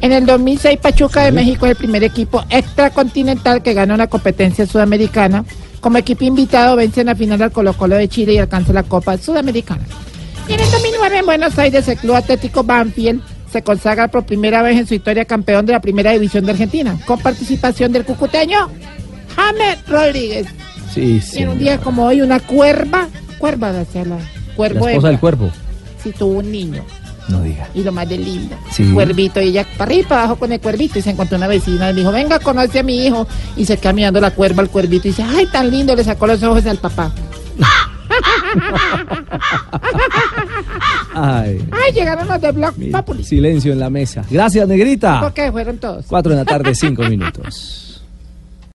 [0.00, 4.66] En el 2006, Pachuca de México es el primer equipo extracontinental que gana una competencia
[4.66, 5.44] sudamericana.
[5.80, 8.82] Como equipo invitado, vence en la final al Colo Colo de Chile y alcanza la
[8.82, 9.82] Copa Sudamericana.
[10.46, 14.62] Y en el 2009, en Buenos Aires, el Club Atlético Banfield se consagra por primera
[14.62, 18.68] vez en su historia campeón de la primera división de Argentina, con participación del cucuteño
[19.36, 20.46] James Rodríguez.
[20.92, 23.08] Sí, Y en un día como hoy, una cuerva,
[23.38, 24.18] cuerva de hacer la
[24.56, 25.50] cuervo La esposa del cuerpo.
[26.02, 26.84] sí tuvo un niño.
[27.28, 27.68] No diga.
[27.74, 28.56] Y lo más de lindo.
[28.72, 28.90] Sí.
[28.92, 30.98] Cuervito, y ella para arriba y para abajo con el cuervito.
[30.98, 33.24] Y se encontró una vecina y le dijo, venga, conoce a mi hijo.
[33.56, 36.26] Y se queda mirando la cuerva al cuervito y dice, ay, tan lindo, le sacó
[36.26, 37.12] los ojos al papá.
[41.14, 43.24] Ay, Ay, llegaron los de Block Populi.
[43.24, 44.24] silencio en la mesa.
[44.30, 45.20] Gracias, Negrita.
[45.20, 45.50] ¿Por qué?
[45.52, 46.06] Fueron todos.
[46.08, 47.89] Cuatro de la tarde, cinco minutos.